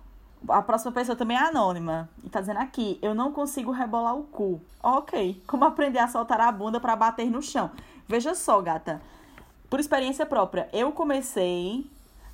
A 0.48 0.62
próxima 0.62 0.92
pessoa 0.92 1.16
também 1.16 1.36
é 1.36 1.40
anônima. 1.40 2.08
E 2.22 2.28
tá 2.28 2.40
dizendo 2.40 2.60
aqui, 2.60 2.96
eu 3.02 3.12
não 3.12 3.32
consigo 3.32 3.72
rebolar 3.72 4.14
o 4.16 4.22
cu. 4.22 4.60
Ok. 4.80 5.42
Como 5.48 5.64
aprender 5.64 5.98
a 5.98 6.06
soltar 6.06 6.40
a 6.40 6.52
bunda 6.52 6.78
pra 6.78 6.94
bater 6.94 7.28
no 7.28 7.42
chão? 7.42 7.72
Veja 8.06 8.36
só, 8.36 8.60
gata. 8.60 9.02
Por 9.68 9.80
experiência 9.80 10.24
própria, 10.24 10.68
eu 10.72 10.92
comecei 10.92 11.84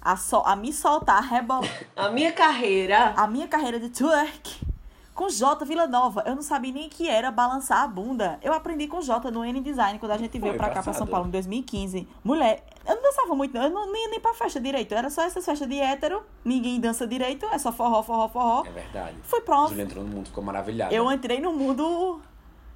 a, 0.07 0.17
so 0.17 0.43
a 0.45 0.55
me 0.55 0.73
soltar, 0.73 1.19
a 1.19 1.21
rebolar. 1.21 1.69
A 1.97 2.09
minha 2.11 2.33
carreira. 2.33 3.13
A 3.17 3.27
minha 3.27 3.49
carreira 3.49 3.81
de 3.81 3.89
twerk 3.89 4.65
com 5.13 5.29
J 5.29 5.65
Vila 5.65 5.87
Nova. 5.87 6.23
Eu 6.27 6.37
não 6.37 6.43
sabia 6.43 6.73
nem 6.73 6.89
que 6.89 7.09
era 7.09 7.31
balançar 7.31 7.83
a 7.83 7.89
bunda. 7.89 8.39
Eu 8.43 8.53
aprendi 8.53 8.87
com 8.87 9.01
J 9.01 9.31
no 9.31 9.45
N 9.45 9.61
Design 9.61 9.99
quando 9.99 10.13
a 10.13 10.19
gente 10.19 10.39
veio 10.39 10.53
Foi 10.53 10.59
pra 10.59 10.69
cá, 10.69 10.75
pra 10.75 10.83
São 10.83 10.93
passado. 10.93 11.11
Paulo, 11.11 11.27
em 11.27 11.31
2015. 11.31 12.07
Mulher, 12.23 12.63
eu 12.87 12.95
não 12.95 13.03
dançava 13.03 13.35
muito, 13.35 13.55
não. 13.55 13.65
Eu 13.65 13.71
não 13.71 13.91
nem 13.91 14.05
ia 14.05 14.11
nem 14.11 14.21
pra 14.21 14.35
festa 14.35 14.61
direito. 14.61 14.95
Era 14.95 15.11
só 15.11 15.23
essas 15.23 15.45
festas 15.45 15.67
de 15.67 15.81
hétero. 15.81 16.23
Ninguém 16.45 16.79
dança 16.79 17.07
direito. 17.07 17.47
É 17.47 17.59
só 17.59 17.73
forró, 17.73 18.03
forró, 18.03 18.29
forró. 18.29 18.63
É 18.67 18.71
verdade. 18.71 19.17
Fui 19.23 19.41
pra 19.41 19.59
uma 19.59 19.69
Julia 19.69 19.85
entrou 19.85 20.05
no 20.05 20.11
mundo, 20.11 20.27
ficou 20.27 20.45
maravilhada. 20.45 20.95
eu 20.95 21.11
entrei 21.11 21.41
no 21.41 21.53
mundo, 21.53 22.21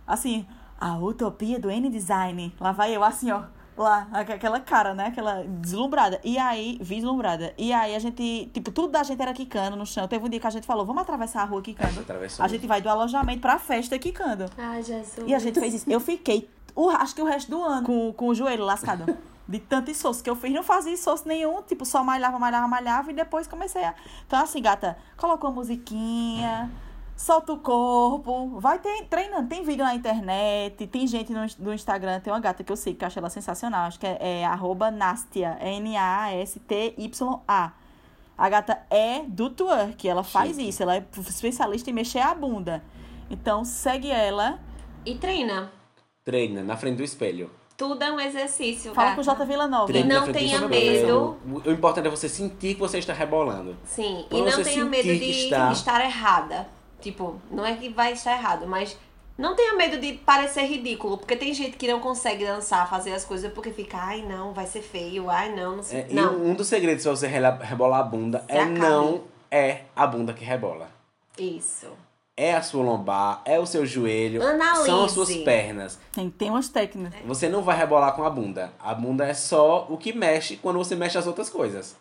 assim, 0.07 0.47
a 0.81 0.97
utopia 0.97 1.61
do 1.61 1.71
N-Design. 1.71 2.55
Lá 2.59 2.73
vai 2.73 2.97
eu, 2.97 3.05
assim, 3.05 3.31
ó. 3.31 3.43
Lá, 3.83 4.07
aqu- 4.13 4.33
aquela 4.33 4.61
cara, 4.61 4.93
né? 4.95 5.07
Aquela 5.07 5.43
deslumbrada. 5.45 6.21
E 6.23 6.37
aí, 6.37 6.77
vislumbrada. 6.83 7.55
E 7.57 7.73
aí 7.73 7.95
a 7.95 7.99
gente, 7.99 8.51
tipo, 8.53 8.71
tudo 8.71 8.89
da 8.93 9.03
gente 9.03 9.23
era 9.23 9.33
quicando 9.33 9.75
no 9.77 9.87
chão. 9.87 10.07
Teve 10.07 10.25
um 10.25 10.29
dia 10.29 10.39
que 10.39 10.47
a 10.47 10.51
gente 10.51 10.67
falou, 10.67 10.85
vamos 10.85 11.01
atravessar 11.01 11.43
a 11.43 11.45
rua 11.47 11.63
quicando. 11.63 11.99
Atravessou. 12.01 12.45
A 12.45 12.49
gente 12.49 12.67
vai 12.67 12.83
do 12.83 12.91
alojamento 12.91 13.41
pra 13.41 13.59
festa 13.59 13.99
quicando. 13.99 14.45
Ai, 14.59 14.83
Jesus. 14.83 15.27
E 15.27 15.35
a 15.35 15.39
gente 15.39 15.59
fez 15.59 15.73
isso. 15.73 15.91
Eu 15.91 15.99
fiquei, 15.99 16.49
o, 16.77 16.91
acho 16.91 17.15
que 17.15 17.23
o 17.23 17.25
resto 17.25 17.51
do 17.51 17.63
ano, 17.63 17.87
com, 17.87 18.13
com 18.13 18.29
o 18.29 18.35
joelho 18.35 18.65
lascado. 18.65 19.17
De 19.49 19.59
tanto 19.59 19.91
esforço 19.91 20.23
que 20.23 20.31
eu 20.31 20.37
fiz, 20.37 20.53
não 20.53 20.63
fazia 20.63 20.93
esforço 20.93 21.27
nenhum, 21.27 21.61
tipo, 21.63 21.85
só 21.85 22.05
malhava, 22.05 22.39
malhava, 22.39 22.69
malhava 22.69 23.11
e 23.11 23.15
depois 23.15 23.49
comecei 23.49 23.83
a. 23.83 23.95
Então, 24.27 24.39
assim, 24.41 24.63
gata, 24.63 24.97
coloca 25.17 25.45
uma 25.47 25.53
musiquinha, 25.55 26.71
solta 27.21 27.53
o 27.53 27.59
corpo, 27.59 28.59
vai 28.59 28.79
ter, 28.79 29.05
treinando. 29.05 29.47
Tem 29.47 29.63
vídeo 29.63 29.85
na 29.85 29.95
internet, 29.95 30.87
tem 30.87 31.07
gente 31.07 31.31
no, 31.33 31.47
no 31.59 31.75
Instagram, 31.75 32.19
tem 32.19 32.33
uma 32.33 32.41
gata 32.41 32.65
que 32.65 32.73
eu 32.73 32.77
sei 32.77 32.95
que 32.95 33.05
eu 33.05 33.07
acho 33.07 33.19
ela 33.19 33.29
sensacional, 33.29 33.87
acho 33.87 34.01
que 34.01 34.07
é, 34.07 34.41
é 34.41 34.47
arroba 34.47 34.91
Nastia, 34.91 35.59
N-A-S-T-Y-A. 36.41 37.73
A 38.39 38.49
gata 38.49 38.81
é 38.89 39.23
do 39.29 39.51
twerk, 39.51 40.09
ela 40.09 40.25
faz 40.25 40.57
Chique. 40.57 40.71
isso, 40.71 40.83
ela 40.83 40.97
é 40.97 41.05
especialista 41.29 41.91
em 41.91 41.93
mexer 41.93 42.21
a 42.21 42.35
bunda. 42.35 42.83
Então, 43.29 43.67
segue 43.67 44.11
ela. 44.11 44.59
E 45.05 45.15
treina. 45.15 45.71
Treina 46.25 46.63
na 46.63 46.75
frente 46.79 46.97
do 46.97 47.05
espelho. 47.05 47.51
Tudo 47.77 48.03
é 48.03 48.11
um 48.11 48.19
exercício. 48.19 48.95
Fala 48.95 49.11
gata. 49.11 49.23
com 49.23 49.31
o 49.31 49.35
J 49.35 49.45
Vila 49.45 49.69
Nova. 49.69 49.87
Treine 49.89 50.09
não 50.09 50.33
tenha 50.33 50.67
medo. 50.67 51.37
O 51.67 51.71
importante 51.71 52.07
é 52.07 52.11
você 52.11 52.31
sentir 52.31 52.75
que 52.75 52.81
você 52.81 52.97
está 52.97 53.13
rebolando. 53.13 53.77
Sim, 53.85 54.25
Quando 54.31 54.49
e 54.49 54.51
não 54.51 54.63
tenha 54.63 54.87
medo 54.87 55.03
de 55.05 55.31
está- 55.31 55.71
estar 55.71 56.03
errada. 56.03 56.80
Tipo, 57.01 57.41
não 57.51 57.65
é 57.65 57.75
que 57.77 57.89
vai 57.89 58.13
estar 58.13 58.33
errado, 58.33 58.67
mas 58.67 58.97
não 59.39 59.57
tenha 59.57 59.75
medo 59.75 59.99
de 59.99 60.13
parecer 60.15 60.65
ridículo, 60.65 61.17
porque 61.17 61.35
tem 61.37 61.53
gente 61.55 61.77
que 61.77 61.89
não 61.89 61.99
consegue 62.01 62.45
dançar, 62.45 62.89
fazer 62.89 63.13
as 63.13 63.25
coisas 63.25 63.51
porque 63.53 63.71
fica, 63.71 63.97
ai 63.97 64.23
não, 64.23 64.53
vai 64.53 64.67
ser 64.67 64.83
feio, 64.83 65.31
ai 65.31 65.55
não, 65.55 65.77
não 65.77 65.83
sei. 65.83 66.01
É, 66.01 66.07
e 66.11 66.15
não, 66.15 66.35
um 66.37 66.55
dos 66.55 66.67
segredos 66.67 67.03
pra 67.03 67.13
você 67.13 67.27
rebolar 67.27 68.01
a 68.01 68.03
bunda 68.03 68.45
Se 68.49 68.53
é 68.57 68.61
acabe. 68.61 68.79
não 68.79 69.23
é 69.51 69.83
a 69.97 70.07
bunda 70.07 70.33
que 70.33 70.45
rebola. 70.45 70.89
isso. 71.39 71.89
É 72.37 72.55
a 72.55 72.63
sua 72.63 72.83
lombar, 72.83 73.43
é 73.45 73.59
o 73.59 73.67
seu 73.67 73.85
joelho, 73.85 74.43
Analise. 74.43 74.87
são 74.87 75.05
as 75.05 75.13
suas 75.13 75.35
pernas. 75.39 75.99
Tem, 76.11 76.31
tem 76.31 76.49
umas 76.49 76.71
técnicas. 76.71 77.21
Você 77.27 77.51
não 77.51 77.61
vai 77.61 77.77
rebolar 77.77 78.15
com 78.15 78.25
a 78.25 78.31
bunda. 78.31 78.73
A 78.81 78.95
bunda 78.95 79.27
é 79.27 79.35
só 79.35 79.87
o 79.91 79.99
que 79.99 80.11
mexe 80.15 80.57
quando 80.57 80.79
você 80.79 80.97
mexe 80.97 81.19
as 81.19 81.27
outras 81.27 81.51
coisas. 81.51 81.97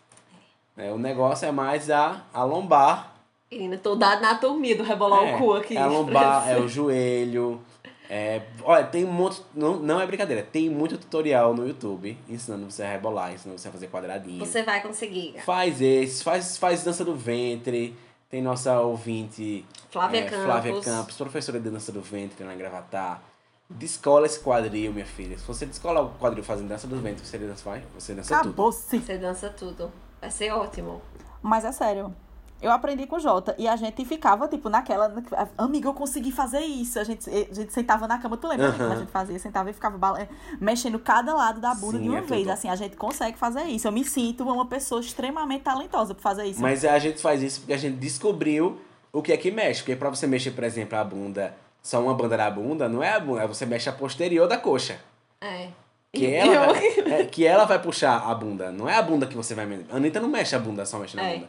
É, 0.78 0.90
o 0.90 0.96
negócio 0.96 1.46
é 1.46 1.52
mais 1.52 1.90
a, 1.90 2.22
a 2.32 2.42
lombar. 2.42 3.12
Menina, 3.50 3.76
toda 3.78 4.06
a 4.06 4.12
anatomia 4.12 4.76
do 4.76 4.84
rebolar 4.84 5.24
é, 5.24 5.34
o 5.34 5.38
cu 5.38 5.54
aqui. 5.54 5.76
É 5.76 5.80
a 5.80 5.86
lombar, 5.88 6.48
é 6.48 6.56
o 6.56 6.68
joelho. 6.68 7.60
É, 8.08 8.42
olha, 8.62 8.84
tem 8.84 9.04
um 9.04 9.12
monte. 9.12 9.42
Não, 9.54 9.76
não 9.76 10.00
é 10.00 10.06
brincadeira, 10.06 10.42
tem 10.42 10.70
muito 10.70 10.96
tutorial 10.96 11.54
no 11.54 11.66
YouTube 11.66 12.16
ensinando 12.28 12.70
você 12.70 12.82
a 12.82 12.90
rebolar, 12.90 13.32
ensinando 13.32 13.58
você 13.58 13.68
a 13.68 13.72
fazer 13.72 13.88
quadradinho. 13.88 14.44
Você 14.44 14.62
vai 14.62 14.80
conseguir. 14.80 15.40
Faz 15.44 15.80
esse, 15.80 16.22
faz, 16.22 16.56
faz 16.56 16.84
dança 16.84 17.04
do 17.04 17.14
ventre. 17.14 17.96
Tem 18.28 18.40
nossa 18.40 18.80
ouvinte 18.80 19.66
Flávia 19.90 20.20
é, 20.20 20.22
Campos. 20.22 20.44
Flávia 20.44 20.80
Campos, 20.80 21.16
professora 21.16 21.58
de 21.58 21.68
dança 21.68 21.90
do 21.90 22.00
ventre 22.00 22.44
em 22.44 22.58
Gravatar. 22.58 23.20
Descola 23.68 24.26
esse 24.26 24.38
quadril, 24.38 24.92
minha 24.92 25.06
filha. 25.06 25.36
Se 25.36 25.44
você 25.44 25.66
descola 25.66 26.02
o 26.02 26.10
quadril 26.10 26.44
fazendo 26.44 26.68
dança 26.68 26.86
do 26.86 26.96
ventre, 27.00 27.26
você 27.26 27.38
dança, 27.38 27.68
vai, 27.68 27.82
você 27.94 28.14
dança 28.14 28.36
tudo. 28.36 28.48
Acabou-se. 28.48 28.98
Você 29.00 29.18
dança 29.18 29.50
tudo. 29.50 29.92
Vai 30.20 30.30
ser 30.30 30.52
ótimo. 30.52 31.02
Mas 31.42 31.64
é 31.64 31.72
sério. 31.72 32.14
Eu 32.62 32.70
aprendi 32.70 33.06
com 33.06 33.16
o 33.16 33.20
Jota 33.20 33.54
e 33.58 33.66
a 33.66 33.74
gente 33.76 34.04
ficava, 34.04 34.46
tipo, 34.46 34.68
naquela. 34.68 35.12
Amiga, 35.56 35.88
eu 35.88 35.94
consegui 35.94 36.30
fazer 36.30 36.60
isso. 36.60 36.98
A 36.98 37.04
gente, 37.04 37.28
a 37.30 37.54
gente 37.54 37.72
sentava 37.72 38.06
na 38.06 38.18
cama, 38.18 38.36
tu 38.36 38.46
lembra 38.46 38.68
né, 38.70 38.76
como 38.78 38.92
a 38.92 38.96
gente 38.96 39.10
fazia? 39.10 39.38
Sentava 39.38 39.70
e 39.70 39.72
ficava 39.72 39.96
bala- 39.96 40.28
mexendo 40.60 40.98
cada 40.98 41.34
lado 41.34 41.60
da 41.60 41.74
bunda 41.74 41.96
Sim, 41.98 42.02
de 42.04 42.08
uma 42.10 42.18
é 42.18 42.20
vez. 42.22 42.42
tudo. 42.42 42.50
Assim, 42.52 42.68
a 42.68 42.76
gente 42.76 42.96
consegue 42.96 43.38
fazer 43.38 43.62
isso. 43.64 43.88
Eu 43.88 43.92
me 43.92 44.04
sinto 44.04 44.44
uma 44.44 44.66
pessoa 44.66 45.00
extremamente 45.00 45.62
talentosa 45.62 46.14
por 46.14 46.20
fazer 46.20 46.44
isso. 46.44 46.60
Mas 46.60 46.84
a 46.84 46.98
gente 46.98 47.20
faz 47.20 47.42
isso 47.42 47.60
porque 47.60 47.72
a 47.72 47.78
gente 47.78 47.96
descobriu 47.96 48.78
o 49.12 49.22
que 49.22 49.32
é 49.32 49.36
que 49.38 49.50
mexe. 49.50 49.80
Porque 49.80 49.96
pra 49.96 50.10
você 50.10 50.26
mexer, 50.26 50.50
por 50.50 50.64
exemplo, 50.64 50.98
a 50.98 51.02
bunda, 51.04 51.54
só 51.82 52.02
uma 52.02 52.12
banda 52.14 52.36
da 52.36 52.50
bunda, 52.50 52.88
não 52.88 53.02
é 53.02 53.14
a 53.14 53.20
bunda, 53.20 53.42
é 53.42 53.46
você 53.46 53.64
mexe 53.64 53.88
a 53.88 53.92
posterior 53.92 54.46
da 54.46 54.58
coxa. 54.58 55.00
É. 55.40 55.68
Que 56.12 56.26
ela, 56.26 56.72
vai, 56.72 56.86
é, 57.20 57.24
que 57.24 57.46
ela 57.46 57.64
vai 57.64 57.78
puxar 57.80 58.18
a 58.28 58.34
bunda. 58.34 58.70
Não 58.72 58.88
é 58.88 58.96
a 58.98 59.02
bunda 59.02 59.26
que 59.26 59.36
você 59.36 59.54
vai 59.54 59.64
mexer. 59.64 59.86
A 59.90 59.96
Anitta 59.96 60.20
não 60.20 60.28
mexe 60.28 60.54
a 60.56 60.58
bunda, 60.58 60.84
só 60.84 60.98
mexe 60.98 61.16
na 61.16 61.22
É. 61.22 61.34
bunda. 61.36 61.48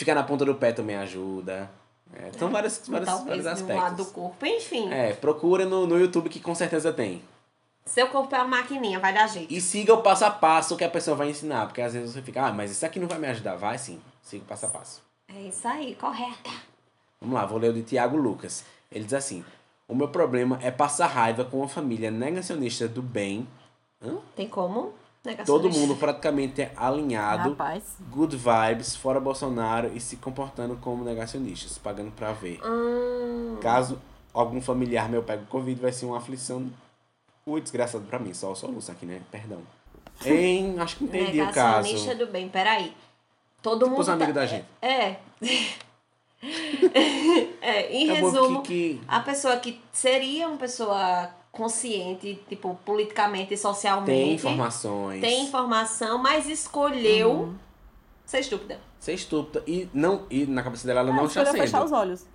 Ficar 0.00 0.14
na 0.14 0.22
ponta 0.22 0.46
do 0.46 0.54
pé 0.54 0.72
também 0.72 0.96
ajuda. 0.96 1.70
É, 2.14 2.32
são 2.38 2.48
vários, 2.50 2.80
vários, 2.88 3.08
Botar 3.10 3.22
o 3.22 3.26
vários 3.26 3.44
peso 3.44 3.64
de 3.66 3.72
um 3.72 3.76
lado 3.76 3.96
do 3.96 4.02
aspectos. 4.02 4.12
corpo. 4.14 4.46
Enfim, 4.46 4.90
É, 4.90 5.12
procura 5.12 5.66
no, 5.66 5.86
no 5.86 5.98
YouTube 5.98 6.30
que 6.30 6.40
com 6.40 6.54
certeza 6.54 6.90
tem. 6.90 7.22
seu 7.84 8.06
corpo 8.08 8.34
é 8.34 8.38
uma 8.38 8.48
maquininha, 8.62 8.98
vai 8.98 9.12
dar 9.12 9.26
jeito. 9.26 9.52
E 9.52 9.60
siga 9.60 9.92
o 9.92 10.00
passo 10.02 10.24
a 10.24 10.30
passo 10.30 10.74
que 10.74 10.84
a 10.84 10.88
pessoa 10.88 11.14
vai 11.18 11.28
ensinar. 11.28 11.66
Porque 11.66 11.82
às 11.82 11.92
vezes 11.92 12.14
você 12.14 12.22
fica, 12.22 12.46
ah, 12.46 12.50
mas 12.50 12.70
isso 12.70 12.86
aqui 12.86 12.98
não 12.98 13.06
vai 13.06 13.18
me 13.18 13.26
ajudar. 13.28 13.56
Vai 13.56 13.76
sim, 13.76 14.00
siga 14.22 14.42
o 14.42 14.46
passo 14.46 14.64
a 14.64 14.68
passo. 14.70 15.02
É 15.28 15.38
isso 15.42 15.68
aí, 15.68 15.94
correta. 15.96 16.50
Vamos 17.20 17.34
lá, 17.34 17.44
vou 17.44 17.58
ler 17.58 17.68
o 17.68 17.74
de 17.74 17.82
Tiago 17.82 18.16
Lucas. 18.16 18.64
Ele 18.90 19.04
diz 19.04 19.12
assim: 19.12 19.44
O 19.86 19.94
meu 19.94 20.08
problema 20.08 20.58
é 20.62 20.70
passar 20.70 21.08
raiva 21.08 21.44
com 21.44 21.58
uma 21.58 21.68
família 21.68 22.10
negacionista 22.10 22.88
do 22.88 23.02
bem. 23.02 23.46
Hã? 24.02 24.16
Tem 24.34 24.48
como? 24.48 24.94
Todo 25.44 25.68
mundo 25.70 25.96
praticamente 25.96 26.62
é 26.62 26.72
alinhado. 26.76 27.50
Rapaz. 27.50 27.82
Good 28.10 28.36
vibes, 28.36 28.96
fora 28.96 29.20
Bolsonaro 29.20 29.90
e 29.94 30.00
se 30.00 30.16
comportando 30.16 30.76
como 30.76 31.04
negacionistas, 31.04 31.76
pagando 31.76 32.10
pra 32.12 32.32
ver. 32.32 32.58
Hum, 32.64 33.58
Caso 33.60 34.00
algum 34.32 34.62
familiar 34.62 35.08
meu 35.10 35.22
pegue 35.22 35.44
Covid, 35.46 35.78
vai 35.80 35.92
ser 35.92 36.06
uma 36.06 36.16
aflição. 36.18 36.70
Ui, 37.44 37.60
desgraçado 37.60 38.04
pra 38.04 38.18
mim, 38.18 38.32
só 38.32 38.50
o 38.52 38.56
soluço 38.56 38.90
aqui, 38.90 39.04
né? 39.04 39.20
Perdão. 39.30 39.58
Hein, 40.24 40.76
acho 40.80 40.96
que 40.96 41.04
entendi 41.04 41.40
o 41.42 41.52
caso. 41.52 41.82
negacionista 41.88 42.14
do 42.14 42.26
bem, 42.32 42.48
peraí. 42.48 42.94
Todo 43.60 43.80
Tipo 43.80 43.90
mundo. 43.90 44.00
os 44.00 44.08
amigos 44.08 44.32
tá- 44.34 44.40
da 44.40 44.46
gente. 44.46 44.64
É. 44.80 45.16
é, 47.60 47.92
em 47.92 48.10
É 48.10 48.20
bom 48.20 48.30
resumo, 48.30 48.62
que, 48.62 48.94
que 48.94 49.00
a 49.06 49.20
pessoa 49.20 49.56
que 49.58 49.80
seria 49.92 50.48
uma 50.48 50.56
pessoa 50.56 51.30
consciente, 51.52 52.40
tipo, 52.48 52.78
politicamente 52.84 53.54
e 53.54 53.56
socialmente. 53.56 54.06
tem 54.10 54.32
informações. 54.34 55.20
tem 55.20 55.44
informação, 55.44 56.18
mas 56.18 56.46
escolheu 56.48 57.30
Uhum. 57.32 57.54
ser 58.24 58.40
estúpida. 58.40 58.78
Ser 58.98 59.14
estúpida. 59.14 59.62
E, 59.66 59.88
não, 59.92 60.22
e 60.30 60.46
na 60.46 60.62
cabeça 60.62 60.86
dela 60.86 61.00
ela 61.00 61.10
Ah, 61.10 61.14
não 61.14 61.24
está 61.26 61.42
escolheu 61.42 61.62
fechar 61.64 61.82
os 61.82 61.90
sendo. 61.90 61.98
olhos. 61.98 62.26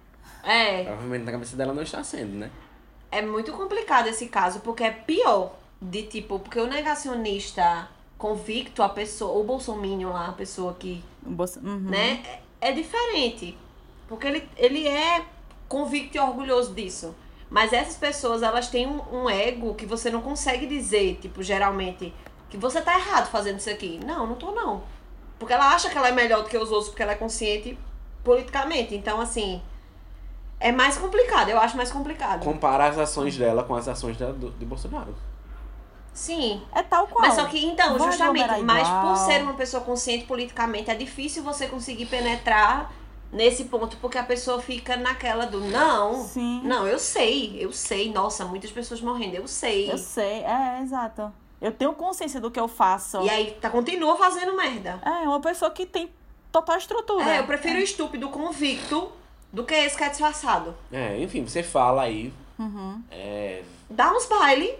É, 0.43 0.83
Provavelmente 0.83 1.23
na 1.23 1.31
cabeça 1.31 1.55
dela 1.55 1.73
não 1.73 1.81
está 1.83 2.03
sendo, 2.03 2.33
né? 2.37 2.51
é 3.11 3.21
muito 3.21 3.53
complicado 3.53 4.07
esse 4.07 4.27
caso, 4.27 4.59
porque 4.59 4.83
é 4.83 4.91
pior 4.91 5.55
de 5.81 6.03
tipo, 6.03 6.37
porque 6.37 6.59
o 6.59 6.67
negacionista 6.67 7.87
convicto, 8.17 8.83
a 8.83 8.89
pessoa, 8.89 9.39
o 9.39 9.43
bolsominion 9.43 10.11
lá, 10.11 10.27
a 10.27 10.31
pessoa 10.33 10.73
que 10.73 11.01
bolso- 11.21 11.59
uhum. 11.63 11.79
né? 11.79 12.21
É 12.61 12.69
é 12.69 12.71
diferente. 12.71 13.57
Porque 14.07 14.25
ele, 14.27 14.49
ele 14.57 14.87
é 14.87 15.23
convicto 15.69 16.17
e 16.17 16.19
orgulhoso 16.19 16.73
disso. 16.73 17.13
Mas 17.49 17.73
essas 17.73 17.95
pessoas, 17.95 18.41
elas 18.41 18.69
têm 18.69 18.87
um, 18.87 19.01
um 19.11 19.29
ego 19.29 19.75
que 19.75 19.85
você 19.85 20.09
não 20.09 20.21
consegue 20.21 20.65
dizer, 20.65 21.19
tipo, 21.21 21.43
geralmente, 21.43 22.13
que 22.49 22.57
você 22.57 22.81
tá 22.81 22.97
errado 22.97 23.29
fazendo 23.29 23.59
isso 23.59 23.69
aqui. 23.69 23.99
Não, 24.03 24.25
não 24.25 24.35
tô 24.35 24.51
não. 24.51 24.83
Porque 25.37 25.53
ela 25.53 25.73
acha 25.73 25.89
que 25.89 25.97
ela 25.97 26.09
é 26.09 26.11
melhor 26.11 26.43
do 26.43 26.49
que 26.49 26.57
os 26.57 26.71
outros, 26.71 26.89
porque 26.89 27.03
ela 27.03 27.11
é 27.11 27.15
consciente 27.15 27.77
politicamente. 28.23 28.95
Então, 28.95 29.21
assim, 29.21 29.61
é 30.59 30.71
mais 30.71 30.97
complicado, 30.97 31.49
eu 31.49 31.59
acho 31.59 31.77
mais 31.77 31.91
complicado. 31.91 32.43
Compara 32.43 32.87
as 32.87 32.97
ações 32.97 33.37
dela 33.37 33.63
com 33.63 33.75
as 33.75 33.87
ações 33.87 34.17
da, 34.17 34.31
do, 34.31 34.51
de 34.51 34.65
Bolsonaro. 34.65 35.15
Sim. 36.13 36.63
É 36.73 36.81
tal 36.81 37.07
qual. 37.07 37.27
Mas 37.27 37.35
só 37.35 37.45
que, 37.45 37.63
então, 37.63 37.97
Vai 37.97 38.07
justamente, 38.09 38.61
mas 38.63 38.87
por 38.87 39.17
ser 39.17 39.43
uma 39.43 39.53
pessoa 39.53 39.83
consciente 39.83 40.25
politicamente, 40.25 40.89
é 40.89 40.95
difícil 40.95 41.43
você 41.43 41.67
conseguir 41.67 42.05
penetrar 42.05 42.91
nesse 43.35 43.65
ponto, 43.65 43.97
porque 43.97 44.17
a 44.17 44.23
pessoa 44.23 44.61
fica 44.61 44.95
naquela 44.95 45.45
do 45.45 45.59
não. 45.59 46.23
Sim. 46.23 46.61
Não, 46.63 46.87
eu 46.87 46.97
sei, 46.97 47.57
eu 47.59 47.71
sei. 47.71 48.11
Nossa, 48.11 48.45
muitas 48.45 48.71
pessoas 48.71 49.01
morrendo, 49.01 49.35
eu 49.35 49.47
sei. 49.47 49.91
Eu 49.91 49.97
sei, 49.97 50.43
é, 50.43 50.81
exato. 50.81 51.31
Eu 51.61 51.71
tenho 51.71 51.93
consciência 51.93 52.39
do 52.39 52.49
que 52.49 52.59
eu 52.59 52.67
faço. 52.67 53.21
E 53.21 53.29
aí 53.29 53.51
tá, 53.59 53.69
continua 53.69 54.15
fazendo 54.17 54.55
merda. 54.55 54.99
É, 55.03 55.27
uma 55.27 55.41
pessoa 55.41 55.69
que 55.69 55.85
tem 55.85 56.09
total 56.51 56.77
estrutura. 56.77 57.29
É, 57.29 57.39
eu 57.39 57.45
prefiro 57.45 57.75
o 57.75 57.81
estúpido 57.81 58.29
convicto 58.29 59.11
do 59.51 59.63
que 59.63 59.73
esse 59.73 59.97
que 59.97 60.03
é 60.03 60.09
disfarçado. 60.09 60.75
É, 60.91 61.19
enfim, 61.19 61.45
você 61.45 61.61
fala 61.61 62.03
aí. 62.03 62.33
Uhum. 62.57 63.01
É, 63.11 63.63
Dá 63.89 64.11
uns 64.11 64.25
baile, 64.25 64.73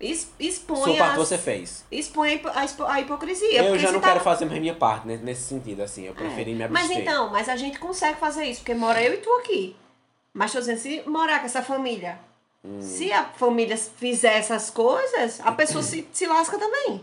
expõe, 0.00 0.76
sua 0.84 0.96
parte 0.96 1.12
as- 1.12 1.16
você 1.28 1.38
fez. 1.38 1.84
expõe 1.90 2.40
a 2.44 2.92
a, 2.92 3.00
hipocrisia. 3.00 3.62
Eu 3.64 3.78
já 3.78 3.90
não 3.90 4.00
tá- 4.00 4.08
quero 4.08 4.20
fazer 4.20 4.44
mais 4.44 4.60
minha 4.60 4.74
parte 4.74 5.06
né, 5.08 5.18
nesse 5.22 5.42
sentido, 5.42 5.82
assim. 5.82 6.04
Eu 6.04 6.14
preferi 6.14 6.54
me 6.54 6.62
abster. 6.62 6.88
Mas 6.88 6.96
então, 6.96 7.30
mas 7.30 7.48
a 7.48 7.56
gente 7.56 7.78
consegue 7.78 8.18
fazer 8.18 8.44
isso, 8.44 8.60
porque 8.60 8.74
mora 8.74 9.02
eu 9.02 9.14
e 9.14 9.16
tu 9.18 9.30
aqui. 9.40 9.76
Mas 10.32 10.52
tô 10.52 10.58
dizendo, 10.60 10.78
se 10.78 11.02
morar 11.06 11.40
com 11.40 11.46
essa 11.46 11.62
família, 11.62 12.18
Hum. 12.64 12.80
se 12.80 13.12
a 13.12 13.24
família 13.24 13.76
fizer 13.76 14.34
essas 14.38 14.70
coisas, 14.70 15.40
a 15.44 15.52
pessoa 15.52 15.82
se, 15.82 16.06
se 16.12 16.26
lasca 16.26 16.58
também. 16.58 17.02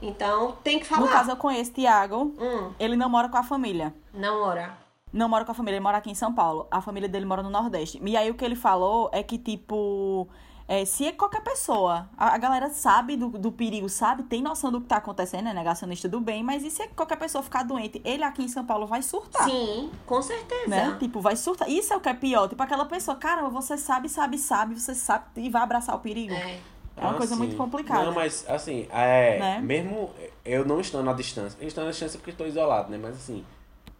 Então, 0.00 0.52
tem 0.62 0.78
que 0.78 0.84
falar. 0.86 1.00
No 1.02 1.08
caso, 1.08 1.30
eu 1.30 1.36
conheço 1.36 1.72
Tiago. 1.72 2.34
Hum, 2.38 2.72
Ele 2.78 2.96
não 2.96 3.08
mora 3.08 3.28
com 3.28 3.36
a 3.38 3.42
família. 3.42 3.94
não 4.12 4.42
ora. 4.42 4.76
Não 5.12 5.28
mora 5.28 5.44
com 5.44 5.52
a 5.52 5.54
família, 5.54 5.76
ele 5.76 5.82
mora 5.82 5.96
aqui 5.98 6.10
em 6.10 6.14
São 6.14 6.34
Paulo. 6.34 6.66
A 6.70 6.80
família 6.82 7.08
dele 7.08 7.24
mora 7.24 7.42
no 7.42 7.48
Nordeste. 7.48 7.98
E 8.04 8.16
aí 8.16 8.30
o 8.30 8.34
que 8.34 8.44
ele 8.44 8.56
falou 8.56 9.08
é 9.12 9.22
que, 9.22 9.38
tipo, 9.38 10.28
é, 10.68 10.84
se 10.84 11.06
é 11.06 11.12
qualquer 11.12 11.42
pessoa, 11.42 12.08
a, 12.16 12.34
a 12.34 12.38
galera 12.38 12.68
sabe 12.70 13.16
do, 13.16 13.28
do 13.28 13.52
perigo, 13.52 13.88
sabe? 13.88 14.24
Tem 14.24 14.42
noção 14.42 14.72
do 14.72 14.80
que 14.80 14.86
tá 14.88 14.96
acontecendo, 14.96 15.48
é 15.48 15.54
negacionista 15.54 16.08
do 16.08 16.20
bem, 16.20 16.42
mas 16.42 16.64
e 16.64 16.70
se 16.70 16.82
é 16.82 16.88
qualquer 16.88 17.16
pessoa 17.16 17.42
ficar 17.42 17.62
doente? 17.62 18.00
Ele 18.04 18.24
aqui 18.24 18.42
em 18.42 18.48
São 18.48 18.64
Paulo 18.66 18.86
vai 18.86 19.00
surtar. 19.02 19.44
Sim, 19.48 19.90
com 20.04 20.20
certeza. 20.20 20.68
Né? 20.68 20.96
Tipo, 20.98 21.20
vai 21.20 21.36
surtar. 21.36 21.68
Isso 21.70 21.92
é 21.92 21.96
o 21.96 22.00
que 22.00 22.08
é 22.08 22.14
pior. 22.14 22.48
Tipo, 22.48 22.62
aquela 22.62 22.84
pessoa, 22.84 23.16
caramba, 23.16 23.48
você 23.50 23.76
sabe, 23.78 24.08
sabe, 24.08 24.38
sabe, 24.38 24.78
você 24.78 24.94
sabe 24.94 25.24
e 25.36 25.48
vai 25.48 25.62
abraçar 25.62 25.94
o 25.94 26.00
perigo. 26.00 26.34
É. 26.34 26.58
É 26.98 27.00
uma 27.02 27.10
Ah, 27.10 27.14
coisa 27.14 27.34
sim. 27.34 27.38
muito 27.38 27.56
complicada. 27.56 28.04
Não, 28.06 28.12
mas 28.14 28.44
assim, 28.48 28.88
é, 28.90 29.38
Né? 29.38 29.60
mesmo 29.60 30.10
eu 30.44 30.64
não 30.64 30.80
estando 30.80 31.10
à 31.10 31.12
distância, 31.12 31.56
eu 31.60 31.68
estou 31.68 31.84
à 31.86 31.90
distância 31.90 32.18
porque 32.18 32.30
estou 32.30 32.46
isolado, 32.46 32.90
né? 32.90 32.96
Mas 33.00 33.16
assim, 33.16 33.44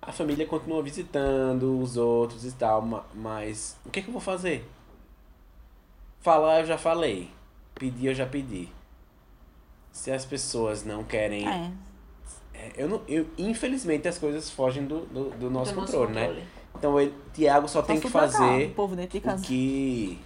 a 0.00 0.10
família 0.12 0.46
continua 0.46 0.82
visitando 0.82 1.78
os 1.78 1.98
outros 1.98 2.46
e 2.46 2.52
tal, 2.52 2.80
ma- 2.80 3.04
mas 3.14 3.76
o 3.84 3.90
que, 3.90 4.00
que 4.00 4.08
eu 4.08 4.12
vou 4.12 4.20
fazer? 4.22 4.66
Falar 6.26 6.58
eu 6.58 6.66
já 6.66 6.76
falei, 6.76 7.30
pedir 7.76 8.08
eu 8.08 8.14
já 8.14 8.26
pedi. 8.26 8.68
Se 9.92 10.10
as 10.10 10.24
pessoas 10.24 10.84
não 10.84 11.04
querem. 11.04 11.48
É. 11.48 11.70
é, 12.52 12.72
Eu 12.76 12.88
não, 12.88 13.00
eu, 13.06 13.28
infelizmente 13.38 14.08
as 14.08 14.18
coisas 14.18 14.50
fogem 14.50 14.84
do, 14.86 15.06
do, 15.06 15.30
do 15.30 15.48
nosso 15.48 15.72
Do 15.72 15.82
controle, 15.82 16.12
né? 16.12 16.44
Então 16.74 17.00
ele, 17.00 17.14
Tiago 17.32 17.68
só 17.68 17.80
tem 17.80 18.00
que 18.00 18.10
Posso 18.10 18.28
trocar 18.28 18.48
fazer 18.48 18.66
O 18.66 18.74
povo 18.74 18.96
dentro 18.96 19.20
de 19.20 19.28
o 19.28 19.38
que 19.40 20.18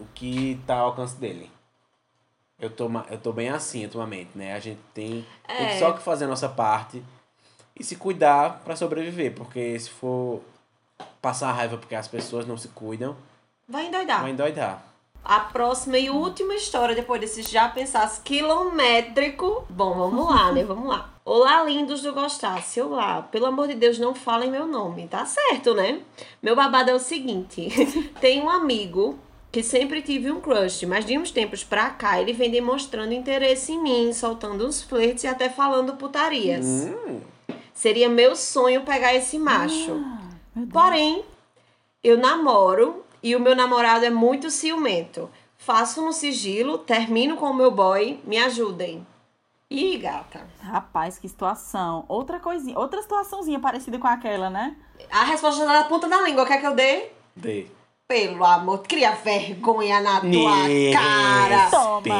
o 0.00 0.04
que 0.16 0.60
tá 0.66 0.78
ao 0.78 0.86
alcance 0.86 1.14
dele. 1.14 1.48
Eu 2.58 2.68
tô, 2.68 2.90
eu 3.08 3.18
tô 3.18 3.32
bem 3.32 3.48
assim 3.48 3.84
atualmente, 3.84 4.30
né? 4.34 4.52
A 4.52 4.58
gente 4.58 4.80
tem, 4.92 5.24
tem 5.46 5.66
É. 5.66 5.78
só 5.78 5.92
que 5.92 6.02
fazer 6.02 6.24
a 6.24 6.28
nossa 6.28 6.48
parte 6.48 7.00
e 7.78 7.84
se 7.84 7.94
cuidar 7.94 8.62
pra 8.64 8.74
sobreviver, 8.74 9.32
porque 9.32 9.78
se 9.78 9.90
for 9.90 10.42
passar 11.22 11.52
raiva 11.52 11.78
porque 11.78 11.94
as 11.94 12.08
pessoas 12.08 12.48
não 12.48 12.56
se 12.56 12.66
cuidam, 12.66 13.16
Vai 13.68 13.86
endoidar. 13.86 14.22
vai 14.22 14.32
endoidar. 14.32 14.95
A 15.28 15.40
próxima 15.40 15.98
e 15.98 16.08
última 16.08 16.54
história, 16.54 16.94
depois 16.94 17.20
desse 17.20 17.42
já 17.42 17.68
pensasse 17.68 18.20
quilométrico. 18.20 19.64
Bom, 19.68 19.92
vamos 19.92 20.24
lá, 20.24 20.52
né? 20.52 20.62
Vamos 20.64 20.86
lá. 20.88 21.10
Olá, 21.24 21.64
lindos 21.64 22.00
do 22.00 22.12
Gostasse. 22.12 22.80
Olá. 22.80 23.22
Pelo 23.22 23.46
amor 23.46 23.66
de 23.66 23.74
Deus, 23.74 23.98
não 23.98 24.14
falem 24.14 24.48
meu 24.48 24.68
nome. 24.68 25.08
Tá 25.08 25.26
certo, 25.26 25.74
né? 25.74 26.00
Meu 26.40 26.54
babado 26.54 26.90
é 26.90 26.94
o 26.94 27.00
seguinte: 27.00 27.66
tem 28.20 28.40
um 28.40 28.48
amigo 28.48 29.18
que 29.50 29.64
sempre 29.64 30.00
tive 30.00 30.30
um 30.30 30.40
crush, 30.40 30.86
mas 30.86 31.04
de 31.04 31.18
uns 31.18 31.32
tempos 31.32 31.64
pra 31.64 31.90
cá 31.90 32.20
ele 32.20 32.32
vem 32.32 32.48
demonstrando 32.48 33.12
interesse 33.12 33.72
em 33.72 33.82
mim, 33.82 34.12
soltando 34.12 34.64
uns 34.64 34.80
flertes 34.80 35.24
e 35.24 35.26
até 35.26 35.48
falando 35.48 35.96
putarias. 35.96 36.64
Hum, 36.64 37.20
Seria 37.74 38.08
meu 38.08 38.36
sonho 38.36 38.82
pegar 38.82 39.12
esse 39.12 39.40
macho. 39.40 40.00
Deus. 40.54 40.68
Porém, 40.72 41.24
eu 42.04 42.16
namoro 42.16 43.04
e 43.26 43.34
o 43.34 43.40
meu 43.40 43.56
namorado 43.56 44.04
é 44.04 44.10
muito 44.10 44.52
ciumento. 44.52 45.28
Faço 45.58 46.00
no 46.00 46.12
sigilo, 46.12 46.78
termino 46.78 47.36
com 47.36 47.46
o 47.46 47.54
meu 47.54 47.72
boy, 47.72 48.20
me 48.24 48.38
ajudem. 48.38 49.04
Ih, 49.68 49.98
gata. 49.98 50.46
Rapaz, 50.62 51.18
que 51.18 51.28
situação. 51.28 52.04
Outra 52.06 52.38
coisinha, 52.38 52.78
outra 52.78 53.02
situaçãozinha 53.02 53.58
parecida 53.58 53.98
com 53.98 54.06
aquela, 54.06 54.48
né? 54.48 54.76
A 55.10 55.24
resposta 55.24 55.66
tá 55.66 55.72
na 55.72 55.84
ponta 55.84 56.08
da 56.08 56.22
língua. 56.22 56.46
Quer 56.46 56.60
que 56.60 56.66
eu 56.68 56.74
dê? 56.76 57.08
dê. 57.34 57.66
Pelo 58.08 58.44
amor, 58.44 58.84
cria 58.84 59.16
vergonha 59.16 60.00
na 60.00 60.20
tua 60.20 60.52
cara. 60.92 61.68
Toma. 61.70 62.14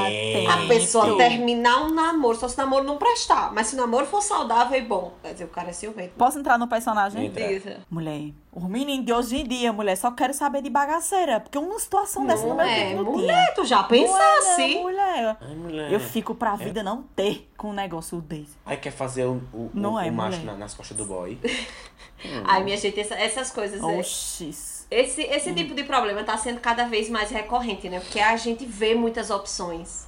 A 0.52 0.66
pessoa 0.66 1.16
terminar 1.16 1.84
um 1.84 1.94
namoro, 1.94 2.36
só 2.36 2.48
se 2.48 2.56
o 2.56 2.58
namoro 2.58 2.82
não 2.82 2.96
prestar. 2.96 3.52
Mas 3.54 3.68
se 3.68 3.76
o 3.76 3.78
namoro 3.78 4.04
for 4.04 4.20
saudável 4.20 4.76
e 4.76 4.82
bom, 4.82 5.12
quer 5.22 5.32
dizer, 5.34 5.44
o 5.44 5.48
cara 5.48 5.70
é 5.70 5.72
ciumento. 5.72 6.14
Posso 6.18 6.40
entrar 6.40 6.58
no 6.58 6.66
personagem? 6.66 7.26
Entra. 7.26 7.84
Mulher, 7.88 8.32
os 8.52 8.64
meninos 8.64 9.06
de 9.06 9.12
hoje 9.12 9.36
em 9.36 9.46
dia, 9.46 9.72
mulher, 9.72 9.94
só 9.96 10.10
quero 10.10 10.34
saber 10.34 10.60
de 10.60 10.68
bagaceira. 10.70 11.38
Porque 11.38 11.56
uma 11.56 11.78
situação 11.78 12.26
dessa 12.26 12.42
no 12.42 12.48
Não 12.48 12.56
meu 12.56 12.66
é, 12.66 12.84
tempo 12.88 13.02
não 13.04 13.12
mulher, 13.12 13.44
tinha. 13.44 13.54
tu 13.54 13.64
já 13.64 13.76
Não 13.76 13.84
é, 13.84 13.88
pensasse? 13.88 14.74
não, 14.74 14.82
mulher. 14.82 15.36
Ai, 15.40 15.54
mulher. 15.54 15.92
Eu 15.92 16.00
fico 16.00 16.34
pra 16.34 16.56
vida 16.56 16.82
não 16.82 17.04
ter 17.14 17.48
com 17.56 17.68
um 17.70 17.72
negócio 17.72 18.20
desse. 18.20 18.56
Aí 18.66 18.76
quer 18.76 18.90
fazer 18.90 19.24
o, 19.26 19.34
o, 19.54 19.70
Não 19.72 19.94
o, 19.94 20.00
é, 20.00 20.10
o 20.10 20.12
macho 20.12 20.42
na- 20.44 20.54
nas 20.56 20.74
costas 20.74 20.96
do 20.96 21.04
boy. 21.04 21.38
Ai, 22.44 22.64
minha 22.64 22.76
gente, 22.76 22.98
essa- 22.98 23.14
essas 23.14 23.52
coisas. 23.52 23.80
é- 23.80 23.86
Esse, 24.90 25.22
esse 25.22 25.52
tipo 25.52 25.74
de 25.74 25.84
problema 25.84 26.22
tá 26.22 26.36
sendo 26.36 26.60
cada 26.60 26.84
vez 26.84 27.10
mais 27.10 27.30
recorrente, 27.30 27.88
né? 27.88 28.00
Porque 28.00 28.20
a 28.20 28.36
gente 28.36 28.64
vê 28.64 28.94
muitas 28.94 29.30
opções. 29.30 30.06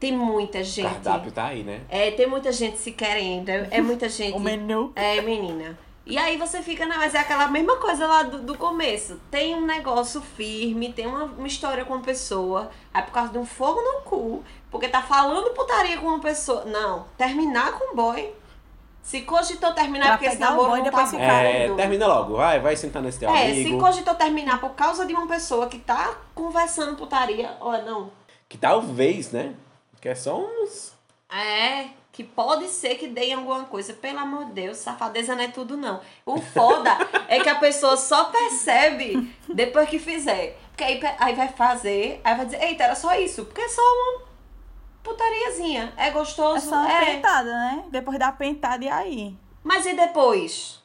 Tem 0.00 0.12
muita 0.12 0.60
O 0.60 0.64
gente. 0.64 0.90
cardápio 0.90 1.32
tá 1.32 1.46
aí, 1.46 1.62
né? 1.62 1.80
É, 1.88 2.10
tem 2.10 2.26
muita 2.26 2.50
gente 2.52 2.78
se 2.78 2.92
querendo. 2.92 3.48
É 3.48 3.68
é 3.70 3.80
muita 3.80 4.08
gente. 4.10 4.34
O 4.36 4.40
menu. 4.40 4.92
É, 4.96 5.20
menina. 5.20 5.78
E 6.06 6.18
aí 6.18 6.36
você 6.36 6.60
fica, 6.60 6.84
não, 6.84 6.98
mas 6.98 7.14
é 7.14 7.18
aquela 7.18 7.48
mesma 7.48 7.76
coisa 7.78 8.06
lá 8.06 8.22
do, 8.24 8.38
do 8.42 8.58
começo. 8.58 9.18
Tem 9.30 9.54
um 9.54 9.64
negócio 9.64 10.20
firme, 10.20 10.92
tem 10.92 11.06
uma, 11.06 11.24
uma 11.24 11.46
história 11.46 11.82
com 11.84 11.94
uma 11.94 12.02
pessoa. 12.02 12.70
Aí 12.92 13.02
por 13.02 13.12
causa 13.12 13.32
de 13.32 13.38
um 13.38 13.46
fogo 13.46 13.80
no 13.80 14.02
cu, 14.02 14.44
porque 14.70 14.86
tá 14.88 15.00
falando 15.00 15.54
putaria 15.54 15.96
com 15.96 16.08
uma 16.08 16.20
pessoa. 16.20 16.64
Não, 16.66 17.06
terminar 17.16 17.72
com 17.72 17.92
o 17.92 17.96
boy. 17.96 18.30
Se 19.04 19.20
cogitou 19.20 19.70
terminar 19.74 20.06
Pra 20.06 20.12
porque 20.16 20.30
esse 20.30 20.38
namoro 20.40 20.70
boy 20.70 20.82
não 20.82 20.90
tá 20.90 21.06
ficar. 21.06 21.44
É, 21.44 21.68
bom. 21.68 21.76
termina 21.76 22.06
logo, 22.06 22.36
vai, 22.38 22.58
vai 22.58 22.74
sentar 22.74 23.02
nesse 23.02 23.18
teu 23.20 23.28
É, 23.28 23.52
se 23.52 23.60
amigo. 23.60 23.78
cogitou 23.78 24.14
terminar 24.14 24.58
por 24.58 24.70
causa 24.70 25.04
de 25.04 25.12
uma 25.12 25.26
pessoa 25.26 25.68
que 25.68 25.78
tá 25.78 26.16
conversando 26.34 26.96
putaria, 26.96 27.54
ó, 27.60 27.76
não. 27.82 28.10
Que 28.48 28.56
talvez, 28.56 29.30
né? 29.30 29.54
Que 30.00 30.08
é 30.08 30.14
só 30.14 30.40
uns. 30.40 30.94
É, 31.30 31.88
que 32.10 32.24
pode 32.24 32.66
ser 32.68 32.94
que 32.94 33.06
dê 33.06 33.30
alguma 33.32 33.64
coisa. 33.64 33.92
Pelo 33.92 34.20
amor 34.20 34.46
de 34.46 34.52
Deus, 34.52 34.78
safadeza 34.78 35.34
não 35.34 35.44
é 35.44 35.48
tudo, 35.48 35.76
não. 35.76 36.00
O 36.24 36.40
foda 36.40 36.96
é 37.28 37.40
que 37.40 37.48
a 37.48 37.56
pessoa 37.56 37.98
só 37.98 38.24
percebe 38.24 39.34
depois 39.52 39.86
que 39.88 39.98
fizer. 39.98 40.56
Porque 40.70 40.82
aí, 40.84 41.00
aí 41.18 41.34
vai 41.34 41.48
fazer, 41.48 42.20
aí 42.24 42.34
vai 42.36 42.46
dizer, 42.46 42.62
eita, 42.62 42.84
era 42.84 42.94
só 42.94 43.14
isso. 43.18 43.44
Porque 43.44 43.60
é 43.60 43.68
só 43.68 43.82
uma 43.82 44.23
putariazinha. 45.04 45.92
É 45.96 46.08
É 46.08 46.10
gostoso? 46.10 46.68
só 46.68 46.74
uma 46.76 46.90
é. 46.92 47.14
pentada, 47.14 47.50
né? 47.52 47.84
Depois 47.90 48.18
da 48.18 48.32
pentada, 48.32 48.84
e 48.84 48.88
aí? 48.88 49.36
Mas 49.62 49.86
e 49.86 49.94
depois? 49.94 50.82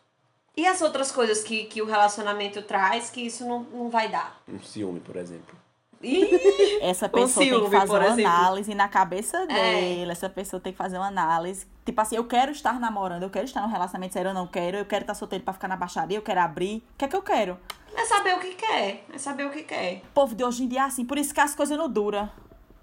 E 0.55 0.67
as 0.67 0.81
outras 0.81 1.11
coisas 1.11 1.41
que, 1.41 1.63
que 1.65 1.81
o 1.81 1.85
relacionamento 1.85 2.61
traz 2.61 3.09
que 3.09 3.21
isso 3.21 3.47
não, 3.47 3.61
não 3.63 3.89
vai 3.89 4.09
dar? 4.09 4.41
Um 4.47 4.59
ciúme, 4.59 4.99
por 4.99 5.15
exemplo. 5.15 5.57
Ih, 6.01 6.79
Essa 6.81 7.09
pessoa 7.09 7.43
tem 7.45 7.49
ciúme, 7.49 7.69
que 7.69 7.75
fazer 7.77 7.91
uma 7.91 8.05
exemplo. 8.07 8.31
análise 8.31 8.73
na 8.75 8.87
cabeça 8.87 9.37
É. 9.43 9.47
dele. 9.47 10.11
Essa 10.11 10.29
pessoa 10.29 10.59
tem 10.59 10.71
que 10.71 10.77
fazer 10.77 10.97
uma 10.97 11.07
análise. 11.07 11.65
Tipo 11.85 11.99
assim, 12.01 12.15
eu 12.15 12.23
quero 12.25 12.51
estar 12.51 12.79
namorando, 12.79 13.23
eu 13.23 13.29
quero 13.29 13.45
estar 13.45 13.61
num 13.61 13.67
relacionamento 13.67 14.13
sério, 14.13 14.29
eu 14.29 14.33
não 14.33 14.47
quero. 14.47 14.77
Eu 14.77 14.85
quero 14.85 15.03
estar 15.03 15.13
solteiro 15.13 15.43
pra 15.43 15.53
ficar 15.53 15.67
na 15.67 15.75
baixaria, 15.75 16.17
eu 16.17 16.21
quero 16.21 16.39
abrir. 16.39 16.77
O 16.93 16.97
que 16.97 17.05
é 17.05 17.07
que 17.07 17.15
eu 17.15 17.21
quero? 17.21 17.57
é 17.95 18.05
saber 18.05 18.33
o 18.35 18.39
que 18.39 18.53
quer. 18.55 19.03
É 19.13 19.17
saber 19.17 19.45
o 19.45 19.49
que 19.49 19.63
quer. 19.63 19.97
O 20.05 20.13
povo 20.13 20.33
de 20.35 20.43
hoje 20.43 20.63
em 20.63 20.67
dia 20.69 20.79
é 20.79 20.83
assim, 20.83 21.03
por 21.03 21.17
isso 21.17 21.33
que 21.33 21.41
as 21.41 21.53
coisas 21.53 21.77
não 21.77 21.89
duram. 21.89 22.29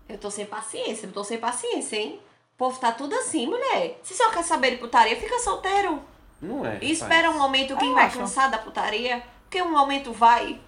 Eu 0.08 0.18
tô 0.18 0.30
sem 0.30 0.46
paciência, 0.46 1.06
eu 1.06 1.12
tô 1.12 1.24
sem 1.24 1.38
paciência, 1.38 1.96
hein? 1.96 2.20
O 2.54 2.58
povo 2.58 2.78
tá 2.78 2.92
tudo 2.92 3.14
assim, 3.14 3.46
mulher. 3.46 3.98
Se 4.02 4.14
só 4.14 4.30
quer 4.30 4.42
saber 4.42 4.70
de 4.72 4.76
putaria, 4.78 5.16
fica 5.16 5.38
solteiro. 5.38 6.00
Não 6.40 6.64
é. 6.64 6.78
E 6.80 6.90
espera 6.90 7.30
um 7.30 7.38
momento 7.38 7.76
que 7.76 7.84
Eu 7.84 7.94
vai 7.94 8.06
acho. 8.06 8.18
cansar 8.18 8.50
da 8.50 8.58
putaria. 8.58 9.22
Porque 9.42 9.60
um 9.62 9.70
momento 9.70 10.12
vai. 10.12 10.60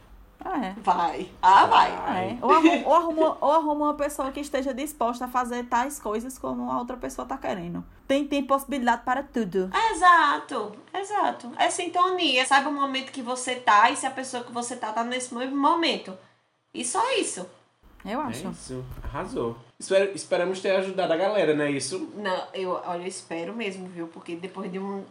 É. 0.45 0.75
Vai. 0.81 1.29
Ah, 1.43 1.67
vai. 1.67 1.91
É. 1.91 2.39
Ou, 2.41 2.51
arruma, 2.53 2.87
ou, 2.87 2.95
arruma, 2.95 3.39
ou 3.41 3.53
arruma 3.53 3.85
uma 3.87 3.95
pessoa 3.95 4.31
que 4.31 4.41
esteja 4.41 4.73
disposta 4.73 5.25
a 5.25 5.29
fazer 5.29 5.65
tais 5.65 5.99
coisas 5.99 6.39
como 6.39 6.71
a 6.71 6.79
outra 6.79 6.97
pessoa 6.97 7.27
tá 7.27 7.37
querendo. 7.37 7.85
Tem, 8.07 8.27
tem 8.27 8.45
possibilidade 8.45 9.03
para 9.05 9.23
tudo. 9.23 9.71
Exato, 9.93 10.73
exato. 10.95 11.53
É 11.59 11.69
sintonia. 11.71 12.47
Sabe 12.47 12.69
o 12.69 12.73
momento 12.73 13.11
que 13.13 13.21
você 13.21 13.57
tá 13.57 13.91
e 13.91 13.97
se 13.97 14.07
a 14.07 14.11
pessoa 14.11 14.45
que 14.45 14.53
você 14.53 14.77
tá 14.77 14.93
tá 14.93 15.03
nesse 15.05 15.35
mesmo 15.35 15.57
momento. 15.57 16.17
E 16.73 16.85
só 16.85 17.03
isso. 17.19 17.47
Eu 18.05 18.21
É 18.21 18.25
acho. 18.25 18.49
isso, 18.49 18.85
arrasou. 19.03 19.57
Espero- 19.79 20.13
esperamos 20.15 20.61
ter 20.61 20.71
ajudado 20.77 21.13
a 21.13 21.17
galera, 21.17 21.55
não 21.55 21.65
é 21.65 21.71
isso? 21.71 22.11
Não, 22.17 22.47
eu, 22.55 22.71
olha, 22.87 23.03
eu 23.03 23.07
espero 23.07 23.55
mesmo, 23.55 23.87
viu? 23.89 24.07
Porque 24.09 24.37
depois 24.37 24.71
de 24.71 24.79
um, 24.79 25.05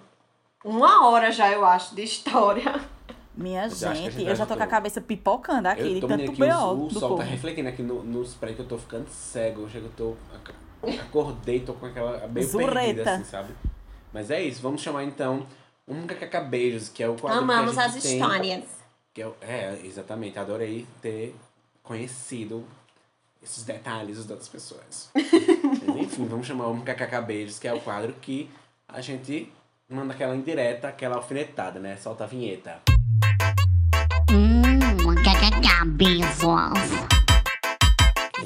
uma 0.63 1.07
hora 1.07 1.31
já, 1.31 1.51
eu 1.51 1.65
acho, 1.65 1.93
de 1.95 2.03
história. 2.03 2.79
Minha 3.35 3.65
eu 3.65 3.69
gente, 3.69 4.11
gente 4.13 4.25
eu 4.25 4.35
já 4.35 4.47
tô 4.47 4.57
com 4.57 4.63
a 4.63 4.67
cabeça 4.67 4.99
pipocando 4.99 5.67
aqui, 5.67 5.83
de 5.83 5.95
eu 5.95 6.01
tô 6.01 6.07
tanto 6.07 6.31
aqui, 6.31 6.39
B.O. 6.39 6.85
o, 6.85 6.89
sol 6.89 7.09
povo. 7.09 7.17
tá 7.17 7.23
refletindo 7.23 7.69
aqui 7.69 7.83
no, 7.83 8.01
no 8.03 8.23
spray 8.23 8.55
que 8.55 8.61
eu 8.61 8.67
tô 8.67 8.79
ficando 8.79 9.07
cego. 9.09 9.61
Eu 9.61 9.69
chego, 9.69 9.85
eu 9.85 9.91
tô. 9.95 10.15
ac- 10.33 10.99
Acordei, 11.01 11.59
tô 11.59 11.73
com 11.73 11.85
aquela. 11.85 12.27
meio 12.27 12.49
perdida, 12.51 12.67
Zureta. 12.81 13.11
assim, 13.11 13.23
sabe? 13.25 13.53
Mas 14.11 14.31
é 14.31 14.41
isso, 14.41 14.59
vamos 14.61 14.81
chamar 14.81 15.03
então 15.03 15.45
um 15.87 16.07
Cacabejos, 16.07 16.89
que 16.89 17.03
é 17.03 17.07
o 17.09 17.15
quadro 17.15 17.39
Amamos 17.39 17.73
que 17.75 17.79
a 17.79 17.85
as 17.85 17.93
gente 17.93 18.03
tem, 18.03 18.19
histórias. 18.19 18.63
Que 19.13 19.21
é, 19.21 19.31
é, 19.41 19.81
exatamente. 19.83 20.39
Adorei 20.39 20.87
ter 21.01 21.35
conhecido 21.83 22.65
esses 23.47 23.63
detalhes 23.63 24.17
das 24.17 24.29
outras 24.29 24.49
pessoas. 24.49 25.09
Mas 25.15 25.95
enfim, 25.95 26.27
vamos 26.27 26.45
chamar 26.45 26.67
um 26.67 26.81
Cacabejos, 26.81 27.57
que 27.57 27.67
é 27.67 27.73
o 27.73 27.79
quadro 27.79 28.13
que 28.21 28.49
a 28.87 28.99
gente 28.99 29.51
manda 29.89 30.13
aquela 30.13 30.35
indireta, 30.35 30.89
aquela 30.89 31.15
alfinetada, 31.15 31.79
né? 31.79 31.95
Solta 31.95 32.25
a 32.25 32.27
vinheta. 32.27 32.81
Hum, 34.29 35.15
kkk, 35.15 35.85
beijos. 35.85 36.37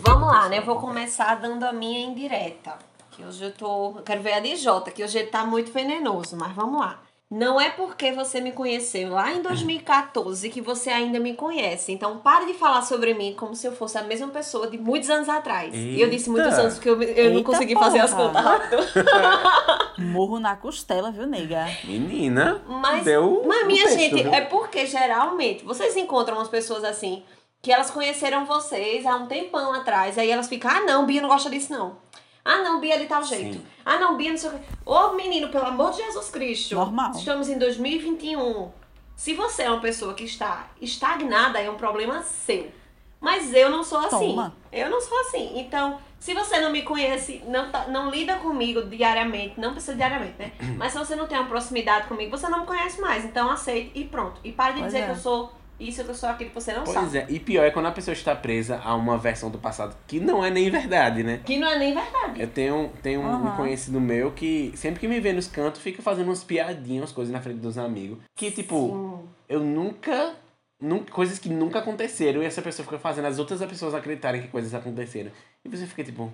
Vamos 0.04 0.28
lá, 0.28 0.48
né? 0.50 0.60
Eu 0.60 0.66
vou 0.66 0.80
começar 0.80 1.36
dando 1.36 1.64
a 1.64 1.74
minha 1.74 2.00
indireta. 2.06 2.78
Que 3.10 3.24
hoje 3.24 3.44
eu 3.44 3.52
tô. 3.52 3.98
eu 3.98 4.04
Quero 4.04 4.22
ver 4.22 4.34
a 4.34 4.56
Jota, 4.56 4.92
que 4.92 5.04
hoje 5.04 5.24
tá 5.24 5.44
muito 5.44 5.72
venenoso, 5.74 6.38
mas 6.38 6.54
vamos 6.54 6.80
lá. 6.80 7.02
Não 7.34 7.62
é 7.62 7.70
porque 7.70 8.12
você 8.12 8.42
me 8.42 8.52
conheceu 8.52 9.12
lá 9.12 9.32
em 9.32 9.42
2014 9.42 10.50
que 10.50 10.60
você 10.60 10.90
ainda 10.90 11.18
me 11.18 11.34
conhece. 11.34 11.94
Então 11.94 12.18
pare 12.18 12.46
de 12.46 12.54
falar 12.56 12.82
sobre 12.82 13.14
mim 13.14 13.34
como 13.38 13.56
se 13.56 13.66
eu 13.66 13.72
fosse 13.72 13.98
a 13.98 14.04
mesma 14.04 14.28
pessoa 14.28 14.68
de 14.70 14.78
muitos 14.78 15.10
anos 15.10 15.30
atrás. 15.30 15.74
E 15.74 16.02
eu 16.02 16.10
disse 16.10 16.30
muitos 16.30 16.50
Eita. 16.52 16.62
anos 16.62 16.74
porque 16.74 16.90
eu, 16.90 17.02
eu 17.02 17.30
não 17.30 17.38
Eita 17.38 17.44
consegui 17.50 17.74
fazer 17.76 18.00
as 18.00 18.14
porra. 18.14 18.34
contas 18.34 18.44
rápido. 19.06 20.04
Morro 20.12 20.40
na 20.40 20.58
costela, 20.58 21.10
viu, 21.10 21.26
nega? 21.26 21.68
Menina, 21.86 22.62
Mas, 22.68 23.06
deu 23.06 23.44
mas 23.48 23.66
minha 23.66 23.86
texto, 23.86 23.98
gente, 23.98 24.24
viu? 24.24 24.34
é 24.34 24.42
porque 24.42 24.86
geralmente 24.86 25.64
vocês 25.64 25.96
encontram 25.96 26.36
umas 26.38 26.50
pessoas 26.50 26.84
assim 26.84 27.24
que 27.62 27.72
elas 27.72 27.92
conheceram 27.92 28.46
vocês 28.46 29.06
há 29.06 29.16
um 29.16 29.28
tempão 29.28 29.72
atrás. 29.74 30.18
Aí 30.18 30.30
elas 30.30 30.50
ficam, 30.50 30.70
ah 30.70 30.82
não, 30.82 31.06
Bia 31.06 31.22
não 31.22 31.30
gosta 31.30 31.50
disso 31.50 31.72
não. 31.72 31.96
Ah 32.44 32.58
não, 32.60 32.80
Bia 32.80 32.98
de 32.98 33.06
tal 33.06 33.24
jeito. 33.24 33.58
Sim. 33.60 33.66
Ah 33.86 33.98
não, 34.00 34.18
Bia 34.18 34.32
não 34.32 34.38
sei 34.38 34.50
o 34.50 34.54
que. 34.54 34.66
Ô 34.86 35.14
menino, 35.14 35.50
pelo 35.50 35.66
amor 35.66 35.92
de 35.92 35.98
Jesus 35.98 36.30
Cristo. 36.30 36.76
Normal. 36.76 37.12
Estamos 37.12 37.50
em 37.50 37.58
2021. 37.58 38.72
Se 39.16 39.34
você 39.34 39.64
é 39.64 39.70
uma 39.70 39.80
pessoa 39.82 40.14
que 40.16 40.24
está 40.24 40.68
estagnada, 40.82 41.60
é 41.60 41.70
um 41.70 41.76
problema 41.76 42.22
seu. 42.24 42.72
Mas 43.20 43.54
eu 43.54 43.70
não 43.70 43.84
sou 43.84 44.00
assim. 44.00 44.30
Toma. 44.30 44.56
Eu 44.72 44.90
não 44.90 45.00
sou 45.00 45.20
assim. 45.22 45.60
Então, 45.60 46.00
se 46.20 46.34
você 46.34 46.60
não 46.60 46.72
me 46.72 46.82
conhece, 46.82 47.44
não, 47.48 47.70
tá- 47.70 47.86
não 47.88 48.10
lida 48.10 48.38
comigo 48.38 48.82
diariamente, 48.84 49.60
não 49.60 49.74
precisa 49.74 49.94
diariamente, 49.96 50.36
né? 50.40 50.52
Mas 50.78 50.94
se 50.94 50.98
você 50.98 51.16
não 51.16 51.28
tem 51.28 51.38
uma 51.38 51.48
proximidade 51.48 52.08
comigo, 52.08 52.36
você 52.36 52.50
não 52.50 52.62
me 52.62 52.66
conhece 52.66 53.00
mais. 53.00 53.24
Então 53.24 53.52
aceite 53.52 53.92
e 53.94 54.04
pronto. 54.06 54.42
E 54.44 54.52
pare 54.52 54.74
de 54.74 54.80
Pois 54.80 54.92
dizer 54.92 55.04
é. 55.04 55.06
que 55.06 55.12
eu 55.12 55.16
sou 55.22 55.52
isso, 55.88 56.02
eu 56.02 56.14
sou 56.14 56.30
aquilo 56.30 56.50
que 56.50 56.56
você 56.56 56.74
não 56.74 56.84
Pois 56.84 56.94
sabe. 56.96 57.18
é, 57.18 57.26
e 57.30 57.40
pior 57.40 57.64
é 57.66 57.72
quando 57.72 57.88
a 57.88 57.92
pessoa 57.92 58.14
está 58.14 58.36
presa 58.36 58.80
a 58.84 58.96
uma 58.96 59.18
versão 59.18 59.50
do 59.50 59.58
passado 59.58 59.96
que 60.08 60.20
não 60.20 60.44
é 60.46 60.50
nem 60.50 60.70
verdade, 60.70 61.24
né? 61.24 61.42
Que 61.46 61.58
não 61.58 61.68
é 61.68 61.78
nem 61.80 61.94
verdade. 61.94 62.42
Eu 62.42 62.48
tenho, 62.48 62.90
tenho 63.02 63.22
um- 63.22 63.48
um 63.48 63.56
conhecido 63.56 64.00
meu 64.00 64.32
que 64.32 64.72
sempre 64.76 65.00
que 65.00 65.08
me 65.08 65.20
vê 65.20 65.34
nos 65.34 65.48
cantos 65.48 65.82
fica 65.82 66.02
fazendo 66.02 66.28
umas 66.28 66.44
piadinhas, 66.44 67.02
umas 67.02 67.12
coisas 67.12 67.34
na 67.34 67.42
frente 67.42 67.60
dos 67.60 67.78
amigos. 67.78 68.18
Que 68.36 68.52
tipo, 68.52 68.76
Sim. 69.24 69.30
eu 69.50 69.60
nunca, 69.60 70.36
nunca. 70.82 71.12
Coisas 71.12 71.40
que 71.40 71.50
nunca 71.50 71.80
aconteceram 71.80 72.42
e 72.42 72.46
essa 72.46 72.62
pessoa 72.62 72.86
fica 72.86 73.00
fazendo 73.00 73.26
as 73.26 73.40
outras 73.40 73.60
pessoas 73.66 73.94
acreditarem 73.94 74.42
que 74.42 74.48
coisas 74.48 74.74
aconteceram. 74.74 75.32
E 75.66 75.70
você 75.70 75.86
fica 75.86 76.04
tipo, 76.04 76.32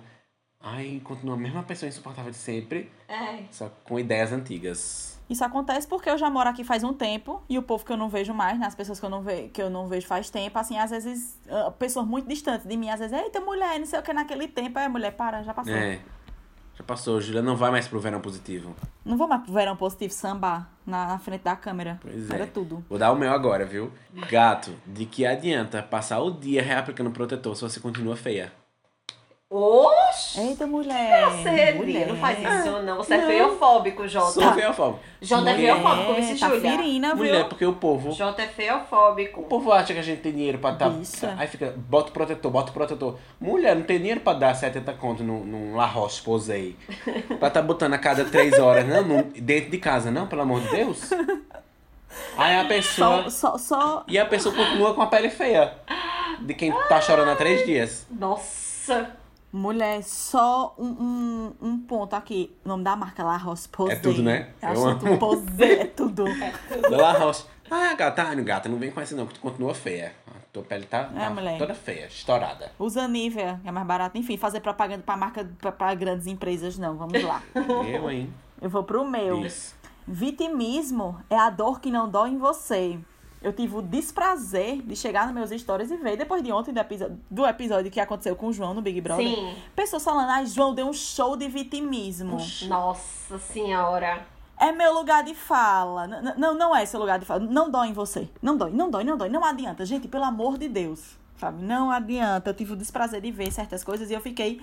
ai, 0.60 1.00
continua 1.04 1.34
a 1.34 1.38
mesma 1.38 1.62
pessoa 1.62 1.88
insuportável 1.88 2.30
de 2.30 2.36
sempre, 2.36 2.90
É. 3.08 3.40
só 3.50 3.70
com 3.84 3.98
ideias 3.98 4.32
antigas. 4.32 5.17
Isso 5.28 5.44
acontece 5.44 5.86
porque 5.86 6.08
eu 6.08 6.16
já 6.16 6.30
moro 6.30 6.48
aqui 6.48 6.64
faz 6.64 6.82
um 6.82 6.92
tempo 6.92 7.42
e 7.48 7.58
o 7.58 7.62
povo 7.62 7.84
que 7.84 7.92
eu 7.92 7.96
não 7.96 8.08
vejo 8.08 8.32
mais, 8.32 8.58
né? 8.58 8.66
As 8.66 8.74
pessoas 8.74 8.98
que 8.98 9.04
eu 9.04 9.10
não, 9.10 9.22
ve 9.22 9.48
que 9.48 9.60
eu 9.60 9.68
não 9.68 9.86
vejo 9.86 10.06
faz 10.06 10.30
tempo, 10.30 10.58
assim, 10.58 10.78
às 10.78 10.90
vezes, 10.90 11.38
ah, 11.50 11.70
pessoas 11.70 12.06
muito 12.06 12.28
distantes 12.28 12.66
de 12.66 12.76
mim, 12.76 12.88
às 12.88 12.98
vezes, 13.00 13.16
eita, 13.16 13.40
mulher, 13.40 13.78
não 13.78 13.86
sei 13.86 13.98
o 13.98 14.02
que 14.02 14.12
naquele 14.12 14.48
tempo. 14.48 14.78
Aí, 14.78 14.88
mulher, 14.88 15.12
para, 15.12 15.42
já 15.42 15.52
passou. 15.52 15.74
É. 15.74 16.00
Já 16.78 16.84
passou, 16.84 17.20
Júlia 17.20 17.42
não 17.42 17.56
vai 17.56 17.72
mais 17.72 17.88
pro 17.88 17.98
verão 17.98 18.20
positivo. 18.20 18.72
Não 19.04 19.16
vou 19.16 19.26
mais 19.26 19.42
pro 19.42 19.52
verão 19.52 19.76
positivo 19.76 20.12
sambar 20.12 20.70
na, 20.86 21.08
na 21.08 21.18
frente 21.18 21.42
da 21.42 21.56
câmera. 21.56 21.98
Pois 22.00 22.30
é. 22.30 22.34
Era 22.34 22.46
tudo. 22.46 22.84
Vou 22.88 22.96
dar 22.96 23.10
o 23.10 23.16
meu 23.16 23.32
agora, 23.32 23.66
viu? 23.66 23.90
Gato, 24.30 24.70
de 24.86 25.04
que 25.04 25.26
adianta 25.26 25.82
passar 25.82 26.20
o 26.20 26.30
dia 26.30 26.62
reaplicando 26.62 27.10
protetor 27.10 27.56
se 27.56 27.62
você 27.62 27.80
continua 27.80 28.14
feia? 28.14 28.52
Oxi! 29.50 30.40
Eita, 30.40 30.66
mulher. 30.66 31.24
Você, 31.30 31.72
Bia, 31.82 32.06
não 32.06 32.16
faz 32.16 32.38
isso 32.38 32.82
não. 32.82 32.98
Você 32.98 33.14
é 33.14 33.26
feofóbico, 33.26 34.06
Jota. 34.06 34.32
Sou 34.32 34.52
feofóbico. 34.52 35.00
Jota 35.22 35.48
é 35.50 35.54
Mulher- 35.54 35.74
feofóbico, 35.74 36.06
como 36.06 36.22
se 36.22 36.38
tá 36.38 36.48
Júlia. 36.48 36.60
ferina, 36.70 37.08
viu? 37.14 37.16
Mulher, 37.24 37.48
porque 37.48 37.64
o 37.64 37.72
povo. 37.72 38.12
Jota 38.12 38.42
é 38.42 38.46
feofóbico. 38.46 39.40
O 39.40 39.44
povo 39.44 39.72
acha 39.72 39.94
que 39.94 39.98
a 40.00 40.02
gente 40.02 40.20
tem 40.20 40.32
dinheiro 40.32 40.58
pra 40.58 40.72
dar. 40.72 40.90
Bicha. 40.90 41.34
Aí 41.38 41.48
fica, 41.48 41.72
bota 41.76 42.10
o 42.10 42.12
protetor, 42.12 42.50
bota 42.50 42.70
o 42.70 42.74
protetor. 42.74 43.16
Mulher, 43.40 43.74
não 43.74 43.84
tem 43.84 43.96
dinheiro 43.96 44.20
pra 44.20 44.34
dar 44.34 44.54
70 44.54 44.92
conto 44.92 45.24
num, 45.24 45.42
num 45.42 45.76
La 45.76 45.86
Roche 45.86 46.20
Posay. 46.20 46.76
pra 47.40 47.48
tá 47.48 47.62
botando 47.62 47.94
a 47.94 47.98
cada 47.98 48.26
3 48.26 48.58
horas, 48.58 48.86
não, 48.86 49.02
num- 49.02 49.22
dentro 49.34 49.70
de 49.70 49.78
casa, 49.78 50.10
não, 50.10 50.26
pelo 50.26 50.42
amor 50.42 50.60
de 50.60 50.68
Deus. 50.68 51.08
Aí 52.36 52.54
a 52.54 52.66
pessoa. 52.66 53.30
Só, 53.30 53.56
só, 53.56 53.58
só. 53.58 54.04
E 54.08 54.18
a 54.18 54.26
pessoa 54.26 54.54
continua 54.54 54.92
com 54.92 55.00
a 55.00 55.06
pele 55.06 55.30
feia. 55.30 55.72
De 56.40 56.52
quem 56.52 56.70
tá 56.90 57.00
chorando 57.00 57.30
há 57.30 57.34
3 57.36 57.64
dias. 57.64 58.06
Nossa! 58.10 59.16
Mulher, 59.50 60.02
só 60.02 60.74
um, 60.78 60.86
um, 60.86 61.52
um 61.60 61.78
ponto 61.78 62.14
aqui. 62.14 62.54
O 62.64 62.68
nome 62.68 62.84
da 62.84 62.94
marca 62.94 63.24
La 63.24 63.36
Roche 63.36 63.68
Posay. 63.68 63.96
É 63.96 63.98
tudo, 63.98 64.22
né? 64.22 64.50
É 64.60 64.66
Eu 64.66 64.70
assunto 64.72 65.06
amo. 65.06 65.18
Posay, 65.18 65.72
é 65.80 65.84
tudo. 65.86 66.24
Da 66.90 66.96
La 66.96 67.12
Roche. 67.12 67.44
Ah, 67.70 67.94
gata, 67.94 68.22
ah, 68.22 68.34
gata, 68.34 68.68
não 68.68 68.78
vem 68.78 68.90
com 68.90 69.00
essa 69.00 69.14
não, 69.14 69.26
que 69.26 69.34
tu 69.34 69.40
continua 69.40 69.74
feia. 69.74 70.14
A 70.26 70.40
tua 70.52 70.62
pele 70.62 70.86
tá, 70.86 71.10
É, 71.14 71.28
tá 71.28 71.58
toda 71.58 71.74
feia, 71.74 72.06
estourada. 72.06 72.72
Usa 72.78 73.06
Nivea, 73.06 73.60
que 73.62 73.68
é 73.68 73.72
mais 73.72 73.86
barato. 73.86 74.16
Enfim, 74.16 74.36
fazer 74.36 74.60
propaganda 74.60 75.02
pra 75.04 75.16
marca, 75.16 75.48
pra, 75.58 75.72
pra 75.72 75.94
grandes 75.94 76.26
empresas, 76.26 76.78
não. 76.78 76.96
Vamos 76.96 77.22
lá. 77.22 77.42
Eu, 77.86 78.10
hein? 78.10 78.32
Eu 78.60 78.70
vou 78.70 78.84
pro 78.84 79.06
meu. 79.06 79.44
Isso. 79.44 79.76
Vitimismo 80.06 81.20
é 81.28 81.36
a 81.36 81.50
dor 81.50 81.80
que 81.80 81.90
não 81.90 82.08
dói 82.08 82.30
em 82.30 82.38
você. 82.38 82.98
Eu 83.40 83.52
tive 83.52 83.76
o 83.76 83.82
desprazer 83.82 84.82
de 84.82 84.96
chegar 84.96 85.26
nos 85.26 85.34
meus 85.34 85.60
stories 85.60 85.90
e 85.90 85.96
ver, 85.96 86.16
depois 86.16 86.42
de 86.42 86.50
ontem 86.50 86.72
do 86.72 86.80
episódio, 86.80 87.20
do 87.30 87.46
episódio 87.46 87.90
que 87.90 88.00
aconteceu 88.00 88.34
com 88.34 88.48
o 88.48 88.52
João 88.52 88.74
no 88.74 88.82
Big 88.82 89.00
Brother. 89.00 89.28
Sim. 89.28 89.56
Pessoas 89.76 90.02
falando, 90.02 90.30
ai, 90.30 90.46
João 90.46 90.74
deu 90.74 90.88
um 90.88 90.92
show 90.92 91.36
de 91.36 91.48
vitimismo. 91.48 92.38
Nossa 92.66 93.38
senhora. 93.38 94.26
É 94.58 94.72
meu 94.72 94.92
lugar 94.92 95.22
de 95.22 95.34
fala. 95.34 96.08
Não, 96.36 96.54
não 96.54 96.74
é 96.74 96.84
seu 96.84 96.98
lugar 96.98 97.18
de 97.20 97.24
fala. 97.24 97.40
Não 97.40 97.70
dói 97.70 97.88
em 97.88 97.92
você. 97.92 98.28
Não 98.42 98.56
dói, 98.56 98.72
não 98.72 98.90
dói, 98.90 99.04
não 99.04 99.16
dói. 99.16 99.28
Não 99.28 99.44
adianta. 99.44 99.86
Gente, 99.86 100.08
pelo 100.08 100.24
amor 100.24 100.58
de 100.58 100.68
Deus. 100.68 101.16
Sabe? 101.36 101.62
Não 101.62 101.92
adianta. 101.92 102.50
Eu 102.50 102.54
tive 102.54 102.72
o 102.72 102.76
desprazer 102.76 103.20
de 103.20 103.30
ver 103.30 103.52
certas 103.52 103.84
coisas 103.84 104.10
e 104.10 104.14
eu 104.14 104.20
fiquei. 104.20 104.60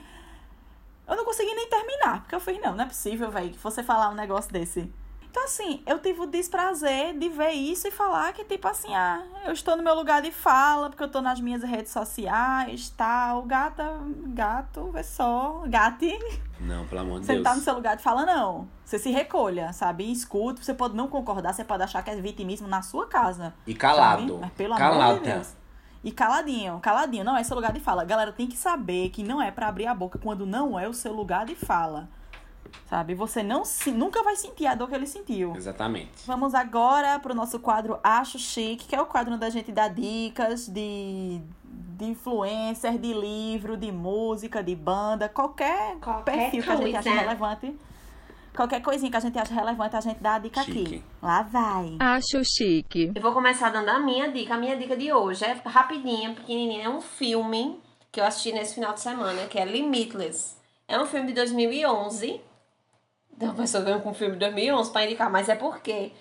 Eu 1.07 1.15
não 1.15 1.23
consegui 1.23 1.53
nem 1.55 1.69
terminar. 1.69 2.21
Porque 2.21 2.35
eu 2.35 2.41
fiz, 2.41 2.59
não, 2.61 2.75
não 2.75 2.83
é 2.83 2.87
possível, 2.87 3.31
velho, 3.31 3.51
que 3.51 3.57
você 3.57 3.81
falar 3.81 4.09
um 4.09 4.15
negócio 4.15 4.51
desse. 4.51 4.91
Então, 5.35 5.43
assim, 5.43 5.83
eu 5.85 5.99
tive 5.99 6.21
o 6.21 6.25
desprazer 6.25 7.13
de 7.19 7.27
ver 7.27 7.49
isso 7.51 7.85
e 7.89 7.91
falar 7.91 8.31
que, 8.31 8.45
tipo 8.45 8.65
assim, 8.69 8.95
ah, 8.95 9.21
eu 9.43 9.51
estou 9.51 9.75
no 9.75 9.83
meu 9.83 9.93
lugar 9.93 10.21
de 10.21 10.31
fala, 10.31 10.89
porque 10.89 11.03
eu 11.03 11.09
tô 11.11 11.21
nas 11.21 11.41
minhas 11.41 11.61
redes 11.61 11.91
sociais, 11.91 12.87
tal. 12.95 13.41
Gata, 13.41 13.99
gato, 14.27 14.91
é 14.95 15.03
só. 15.03 15.63
Gate. 15.67 16.17
Não, 16.57 16.85
pelo 16.87 17.01
amor 17.01 17.19
de 17.19 17.25
Você 17.25 17.33
não 17.33 17.41
Deus. 17.41 17.49
tá 17.49 17.55
no 17.57 17.61
seu 17.61 17.73
lugar 17.73 17.97
de 17.97 18.01
fala, 18.01 18.25
não. 18.25 18.69
Você 18.85 18.97
se 18.97 19.11
recolha, 19.11 19.73
sabe? 19.73 20.09
Escuta. 20.09 20.63
Você 20.63 20.73
pode 20.73 20.95
não 20.95 21.09
concordar, 21.09 21.51
você 21.51 21.65
pode 21.65 21.83
achar 21.83 22.01
que 22.01 22.09
é 22.11 22.15
vitimismo 22.15 22.69
na 22.69 22.81
sua 22.81 23.05
casa. 23.05 23.53
E 23.67 23.75
calado. 23.75 24.21
sabe? 24.21 24.39
Mas 24.39 24.53
pelo 24.53 24.73
amor 24.73 24.89
Calada. 24.89 25.19
de 25.19 25.25
Deus. 25.33 25.53
E 26.01 26.13
caladinho, 26.13 26.79
caladinho. 26.79 27.25
Não 27.25 27.35
é 27.35 27.43
seu 27.43 27.57
lugar 27.57 27.73
de 27.73 27.81
fala. 27.81 28.05
Galera 28.05 28.31
tem 28.31 28.47
que 28.47 28.55
saber 28.55 29.09
que 29.09 29.21
não 29.21 29.41
é 29.41 29.51
pra 29.51 29.67
abrir 29.67 29.87
a 29.87 29.93
boca 29.93 30.17
quando 30.17 30.45
não 30.45 30.79
é 30.79 30.87
o 30.87 30.93
seu 30.93 31.11
lugar 31.11 31.45
de 31.45 31.55
fala. 31.55 32.07
Sabe? 32.89 33.15
Você 33.15 33.41
não 33.41 33.65
se, 33.65 33.91
nunca 33.91 34.21
vai 34.23 34.35
sentir 34.35 34.67
a 34.67 34.75
dor 34.75 34.87
que 34.89 34.95
ele 34.95 35.07
sentiu. 35.07 35.55
Exatamente. 35.55 36.11
Vamos 36.25 36.53
agora 36.53 37.17
pro 37.19 37.33
nosso 37.33 37.59
quadro 37.59 37.99
Acho 38.03 38.37
Chique, 38.37 38.85
que 38.85 38.95
é 38.95 39.01
o 39.01 39.05
quadro 39.05 39.33
onde 39.33 39.45
a 39.45 39.49
gente 39.49 39.71
dá 39.71 39.87
dicas 39.87 40.67
de, 40.67 41.41
de 41.63 42.05
influencer, 42.05 42.97
de 42.97 43.13
livro, 43.13 43.75
de 43.75 43.91
música, 43.91 44.63
de 44.63 44.75
banda, 44.75 45.27
qualquer, 45.27 45.97
Qualquer 45.99 46.51
perfil 46.51 46.63
que 46.63 46.69
a 46.71 46.75
gente 46.75 46.95
acha 46.95 47.09
coisa. 47.09 47.21
relevante. 47.21 47.75
Qualquer 48.55 48.81
coisinha 48.81 49.11
que 49.11 49.17
a 49.17 49.19
gente 49.19 49.37
acha 49.37 49.53
relevante, 49.53 49.95
a 49.97 49.99
gente 50.01 50.19
dá 50.21 50.35
a 50.35 50.39
dica 50.39 50.63
Chique. 50.63 50.81
aqui. 50.81 51.03
Lá 51.21 51.41
vai. 51.41 51.97
Acho 51.99 52.41
chique. 52.45 53.11
Eu 53.13 53.21
vou 53.21 53.33
começar 53.33 53.69
dando 53.69 53.89
a 53.89 53.99
minha 53.99 54.31
dica. 54.31 54.53
A 54.53 54.57
minha 54.57 54.77
dica 54.77 54.95
de 54.95 55.11
hoje 55.11 55.43
é 55.43 55.59
rapidinha, 55.65 56.33
pequenininha. 56.33 56.85
É 56.85 56.89
um 56.89 57.01
filme 57.01 57.77
que 58.11 58.21
eu 58.21 58.25
assisti 58.25 58.53
nesse 58.53 58.75
final 58.75 58.93
de 58.93 59.01
semana, 59.01 59.45
que 59.47 59.59
é 59.59 59.65
Limitless. 59.65 60.55
É 60.87 60.97
um 60.97 61.05
filme 61.05 61.27
de 61.27 61.33
2011. 61.33 62.39
Então, 63.35 63.51
a 63.51 63.53
pessoa 63.55 63.83
veio 63.83 64.01
com 64.01 64.11
um 64.11 64.13
filme 64.13 64.33
de 64.33 64.39
2011 64.39 64.91
pra 64.91 65.05
indicar, 65.05 65.29
mas 65.29 65.49
é 65.49 65.55
porque 65.55 66.11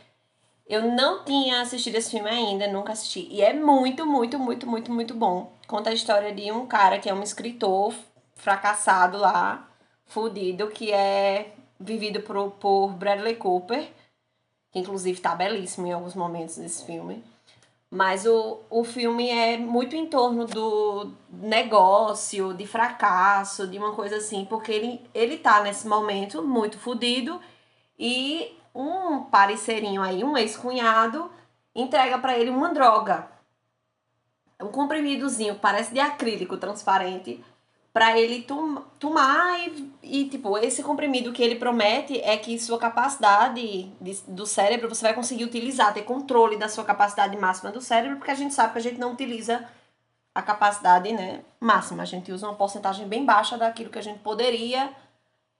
eu 0.67 0.91
não 0.93 1.25
tinha 1.25 1.61
assistido 1.61 1.97
esse 1.97 2.11
filme 2.11 2.29
ainda, 2.29 2.67
nunca 2.69 2.93
assisti. 2.93 3.29
E 3.31 3.43
é 3.43 3.53
muito, 3.53 4.07
muito, 4.07 4.39
muito, 4.39 4.67
muito, 4.67 4.93
muito 4.93 5.15
bom. 5.15 5.53
Conta 5.67 5.91
a 5.91 5.95
história 5.95 6.35
de 6.35 6.51
um 6.51 6.67
cara 6.67 6.99
que 6.99 7.09
é 7.09 7.15
um 7.15 7.23
escritor 7.23 7.95
fracassado 8.35 9.19
lá, 9.19 9.69
fudido, 10.07 10.69
que 10.69 10.93
é 10.93 11.55
vivido 11.79 12.21
por, 12.21 12.51
por 12.53 12.89
Bradley 12.93 13.37
Cooper, 13.37 13.91
que 14.73 14.79
inclusive 14.79 15.21
tá 15.21 15.35
belíssimo 15.35 15.87
em 15.87 15.93
alguns 15.93 16.15
momentos 16.15 16.57
desse 16.57 16.85
filme. 16.85 17.23
Mas 17.95 18.27
o, 18.27 18.59
o 18.69 18.83
filme 18.83 19.31
é 19.31 19.57
muito 19.57 19.95
em 19.95 20.05
torno 20.05 20.47
do 20.47 21.13
negócio, 21.31 22.53
de 22.53 22.67
fracasso, 22.67 23.69
de 23.69 23.79
uma 23.79 23.93
coisa 23.93 24.17
assim, 24.17 24.45
porque 24.47 24.73
ele, 24.73 25.01
ele 25.15 25.39
tá 25.39 25.63
nesse 25.63 25.87
momento 25.87 26.43
muito 26.43 26.77
fudido 26.77 27.41
e 27.97 28.59
um 28.75 29.21
parceirinho 29.21 30.03
aí, 30.03 30.25
um 30.25 30.37
ex-cunhado, 30.37 31.31
entrega 31.73 32.19
pra 32.19 32.37
ele 32.37 32.51
uma 32.51 32.75
droga. 32.75 33.29
Um 34.61 34.73
comprimidozinho, 34.73 35.55
parece 35.55 35.95
de 35.95 36.01
acrílico 36.01 36.57
transparente, 36.57 37.45
pra 37.95 38.19
ele 38.19 38.43
tom, 38.43 38.83
tomar 38.99 39.57
e, 39.61 39.93
e, 40.03 40.29
tipo, 40.29 40.59
esse 40.59 40.83
comprimido 40.83 41.33
que 41.33 41.41
ele 41.41 41.55
promete 41.55 42.21
é 42.21 42.37
que 42.37 42.59
sua 42.59 42.77
capacidade 42.77 43.85
de- 44.01 44.21
do 44.27 44.45
cérebro 44.45 44.89
você 44.93 45.03
vai 45.03 45.15
conseguir 45.15 45.45
utilizar, 45.45 45.95
ter 45.95 46.03
controle 46.03 46.57
da 46.57 46.69
sua 46.69 46.83
capacidade 46.85 47.37
máxima 47.37 47.71
do 47.71 47.81
cérebro, 47.81 48.17
porque 48.17 48.33
a 48.33 48.35
gente 48.35 48.53
sabe 48.53 48.73
que 48.73 48.81
a 48.81 48.83
gente 48.83 48.99
não 48.99 49.13
utiliza 49.13 49.65
a 50.35 50.43
capacidade 50.43 51.13
né, 51.13 51.45
máxima. 51.61 52.03
A 52.03 52.07
gente 52.07 52.33
usa 52.33 52.49
uma 52.49 52.57
porcentagem 52.57 53.07
bem 53.07 53.25
baixa 53.25 53.57
daquilo 53.57 53.91
que 53.91 53.99
a 54.01 54.03
gente 54.03 54.19
poderia 54.19 54.91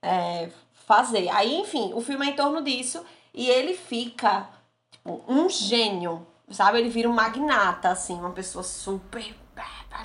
é, 0.03 0.51
fazer. 0.73 1.29
Aí, 1.29 1.55
enfim, 1.55 1.93
o 1.95 2.01
filme 2.01 2.27
é 2.27 2.31
em 2.31 2.37
torno 2.37 2.61
disso 2.63 3.05
e 3.33 3.49
ele 3.49 3.75
fica 3.75 4.49
tipo, 4.91 5.23
um 5.29 5.49
gênio, 5.49 6.27
sabe? 6.51 6.81
Ele 6.81 6.89
vira 6.89 7.09
um 7.09 7.13
magnata, 7.13 7.91
assim, 7.91 8.15
uma 8.19 8.33
pessoa 8.33 8.65
super. 8.65 9.44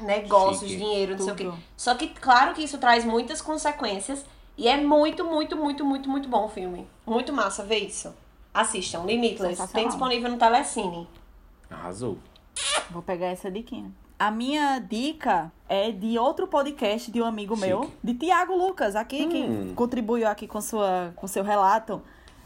Negócios, 0.02 0.70
Chique. 0.70 0.78
dinheiro, 0.84 1.12
não 1.18 1.24
sei 1.24 1.34
o 1.34 1.36
Tudo. 1.36 1.52
quê. 1.52 1.58
Só 1.78 1.96
que, 1.96 2.08
claro 2.10 2.54
que 2.54 2.64
isso 2.64 2.78
traz 2.78 3.04
muitas 3.06 3.42
consequências 3.42 4.26
e 4.58 4.68
é 4.68 4.78
muito, 4.78 5.24
muito, 5.26 5.56
muito, 5.56 5.86
muito, 5.86 6.10
muito 6.10 6.30
bom 6.30 6.46
o 6.46 6.50
filme. 6.50 6.88
Muito 7.06 7.34
massa, 7.34 7.64
vê 7.64 7.80
isso. 7.80 8.14
Assistam, 8.54 9.04
Limitless. 9.06 9.68
Tem 9.74 9.88
disponível 9.88 10.30
no 10.30 10.38
Telecine. 10.38 11.08
Arrasou. 11.70 12.18
Vou 12.90 13.02
pegar 13.02 13.28
essa 13.28 13.50
diquinha. 13.52 13.92
A 14.18 14.30
minha 14.32 14.80
dica 14.80 15.52
é 15.70 15.92
de 15.92 16.18
outro 16.20 16.46
podcast 16.48 17.10
de 17.12 17.22
um 17.22 17.26
amigo 17.26 17.56
Chique. 17.56 17.68
meu, 17.68 17.90
de 18.04 18.14
Tiago 18.16 18.54
Lucas, 18.56 18.96
aqui, 18.96 19.26
Hum. 19.26 19.30
que 19.68 19.74
contribuiu 19.76 20.28
aqui 20.28 20.46
com, 20.48 20.60
sua, 20.60 21.14
com 21.16 21.26
seu 21.26 21.44
relato. 21.44 22.02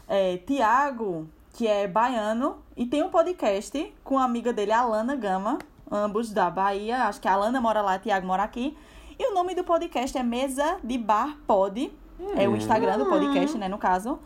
É, 0.06 0.36
Tiago, 0.36 1.28
que 1.54 1.66
é 1.66 1.88
baiano, 1.88 2.58
e 2.76 2.86
tem 2.86 3.02
um 3.02 3.08
podcast 3.10 3.92
com 4.04 4.18
a 4.18 4.24
amiga 4.24 4.52
dele, 4.52 4.70
Alana 4.72 5.16
Gama, 5.16 5.58
ambos 5.94 6.32
da 6.32 6.50
Bahia. 6.50 7.04
Acho 7.04 7.20
que 7.20 7.28
a 7.28 7.32
Alana 7.32 7.60
mora 7.60 7.80
lá, 7.80 7.98
Tiago 7.98 8.26
mora 8.26 8.42
aqui. 8.42 8.76
E 9.18 9.30
o 9.30 9.34
nome 9.34 9.54
do 9.54 9.62
podcast 9.62 10.16
é 10.18 10.22
Mesa 10.22 10.78
de 10.82 10.98
Bar 10.98 11.38
Pod. 11.46 11.92
É 12.36 12.48
o 12.48 12.56
Instagram 12.56 12.98
do 12.98 13.06
podcast, 13.06 13.56
né, 13.56 13.68
no 13.68 13.78
caso. 13.78 14.18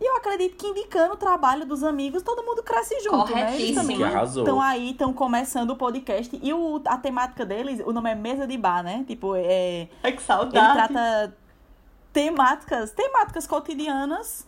E 0.00 0.08
eu 0.08 0.16
acredito 0.16 0.56
que 0.56 0.66
indicando 0.66 1.14
o 1.14 1.16
trabalho 1.16 1.64
dos 1.64 1.82
amigos, 1.82 2.22
todo 2.22 2.42
mundo 2.44 2.62
cresce 2.62 3.00
junto, 3.00 3.32
né? 3.32 3.54
Eles 3.54 3.76
Corretíssimo. 3.76 4.08
também 4.08 4.24
estão 4.24 4.60
aí, 4.60 4.90
estão 4.90 5.12
começando 5.12 5.70
o 5.70 5.76
podcast. 5.76 6.38
E 6.42 6.52
o, 6.52 6.82
a 6.86 6.98
temática 6.98 7.46
deles, 7.46 7.80
o 7.84 7.92
nome 7.92 8.10
é 8.10 8.14
Mesa 8.14 8.46
de 8.46 8.56
Bar, 8.58 8.82
né? 8.82 9.04
Tipo, 9.06 9.34
é, 9.36 9.88
Ai, 10.02 10.12
que 10.12 10.18
ele 10.18 10.20
saudade. 10.20 10.74
trata 10.74 11.36
temáticas, 12.12 12.90
temáticas 12.92 13.46
cotidianas 13.46 14.46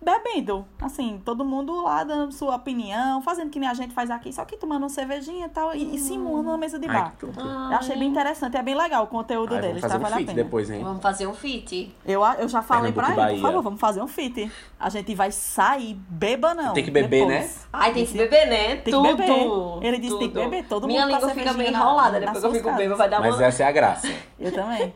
bebendo. 0.00 0.66
Assim, 0.80 1.20
todo 1.24 1.44
mundo 1.44 1.82
lá 1.82 2.04
dando 2.04 2.32
sua 2.32 2.56
opinião, 2.56 3.20
fazendo 3.22 3.50
que 3.50 3.58
nem 3.58 3.68
a 3.68 3.74
gente 3.74 3.92
faz 3.94 4.10
aqui, 4.10 4.32
só 4.32 4.44
que 4.44 4.56
tomando 4.56 4.82
uma 4.82 4.88
cervejinha 4.88 5.46
e 5.46 5.48
tal, 5.48 5.74
e, 5.74 5.96
e 5.96 5.98
simulando 5.98 6.50
na 6.50 6.58
mesa 6.58 6.78
de 6.78 6.86
Ai, 6.88 6.94
bar. 6.94 7.10
que 7.12 7.26
tudo. 7.26 7.40
Eu 7.40 7.76
achei 7.76 7.96
bem 7.96 8.08
interessante, 8.08 8.56
é 8.56 8.62
bem 8.62 8.74
legal 8.74 9.04
o 9.04 9.06
conteúdo 9.06 9.54
Ai, 9.54 9.60
deles, 9.60 9.80
vamos 9.80 9.92
fazer 9.92 9.94
tá? 9.94 9.98
um 9.98 10.02
Vale 10.02 10.14
a 10.14 10.16
feat 10.18 10.26
pena. 10.26 10.44
depois, 10.44 10.70
hein? 10.70 10.82
Vamos 10.84 11.02
fazer 11.02 11.26
um 11.26 11.34
feat. 11.34 11.94
Eu, 12.04 12.22
eu 12.38 12.48
já 12.48 12.62
falei 12.62 12.92
pra 12.92 13.06
Pernambuco 13.06 13.28
e 13.28 13.32
ele, 13.32 13.40
por 13.40 13.48
favor, 13.48 13.62
vamos 13.62 13.80
fazer 13.80 14.02
um 14.02 14.06
fit. 14.08 14.52
A 14.78 14.88
gente 14.90 15.14
vai 15.14 15.32
sair 15.32 15.94
beba 16.08 16.54
não. 16.54 16.72
Tem 16.74 16.84
que 16.84 16.90
beber, 16.90 17.26
né? 17.26 17.40
depois. 17.40 17.68
Ai, 17.72 17.92
tem 17.92 18.06
que 18.06 18.16
beber, 18.16 18.46
né? 18.46 18.68
Tem 18.76 18.84
que 18.84 18.90
Tudo. 18.90 19.16
beber. 19.16 19.86
Ele 19.86 19.98
disse 19.98 20.12
que 20.12 20.18
tem 20.18 20.28
que 20.28 20.34
tudo. 20.34 20.50
beber, 20.50 20.68
todo 20.68 20.86
Minha 20.86 21.02
mundo 21.06 21.10
com 21.10 21.16
a 21.16 21.28
língua 21.28 21.34
fica 21.34 21.52
meio 21.54 21.70
enrolada, 21.70 22.20
depois 22.20 22.38
que 22.40 22.46
eu 22.46 22.52
fico 22.52 22.72
bêbada, 22.72 22.96
vai 22.96 23.08
dar 23.08 23.20
Mas 23.20 23.34
uma... 23.34 23.44
essa 23.44 23.62
é 23.62 23.66
a 23.66 23.72
graça. 23.72 24.08
Eu 24.38 24.52
também. 24.52 24.94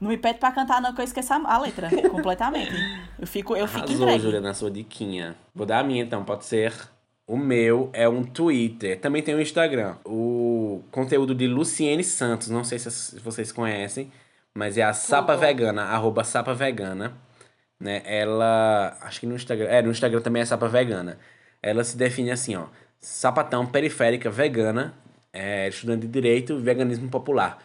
Não 0.00 0.08
me 0.08 0.16
pede 0.16 0.38
pra 0.38 0.52
cantar 0.52 0.80
não, 0.80 0.94
que 0.94 1.00
eu 1.00 1.04
esqueço 1.04 1.32
a 1.32 1.58
letra 1.58 1.88
completamente. 2.08 2.72
Eu 3.18 3.26
fico, 3.26 3.56
eu 3.56 3.66
fico 3.66 3.80
Arrasou, 3.80 4.06
entregue. 4.06 4.22
Júlia, 4.22 4.40
na 4.40 4.54
sua 4.54 4.70
diquinha. 4.70 5.36
Vou 5.54 5.66
dar 5.66 5.80
a 5.80 5.82
minha, 5.82 6.02
então. 6.02 6.24
Pode 6.24 6.44
ser... 6.44 6.72
O 7.26 7.36
meu 7.36 7.90
é 7.92 8.08
um 8.08 8.22
Twitter. 8.22 8.98
Também 8.98 9.22
tem 9.22 9.34
um 9.34 9.40
Instagram. 9.40 9.96
O 10.02 10.82
conteúdo 10.90 11.34
de 11.34 11.46
Luciene 11.46 12.02
Santos. 12.02 12.48
Não 12.48 12.64
sei 12.64 12.78
se 12.78 13.20
vocês 13.20 13.52
conhecem. 13.52 14.10
Mas 14.54 14.78
é 14.78 14.82
a 14.82 14.94
Sapa 14.94 15.34
Tudo. 15.34 15.40
Vegana. 15.40 15.82
Arroba 15.82 16.24
Sapa 16.24 16.54
Vegana. 16.54 17.12
Né? 17.78 18.00
Ela... 18.06 18.96
Acho 19.02 19.20
que 19.20 19.26
no 19.26 19.34
Instagram... 19.34 19.66
É, 19.66 19.82
no 19.82 19.90
Instagram 19.90 20.22
também 20.22 20.40
é 20.40 20.44
Sapa 20.46 20.68
Vegana. 20.68 21.18
Ela 21.62 21.84
se 21.84 21.98
define 21.98 22.30
assim, 22.30 22.56
ó. 22.56 22.66
Sapatão 23.00 23.66
periférica 23.66 24.30
vegana. 24.30 24.94
É, 25.32 25.68
estudante 25.68 26.06
de 26.06 26.08
Direito 26.08 26.58
Veganismo 26.58 27.08
Popular. 27.08 27.58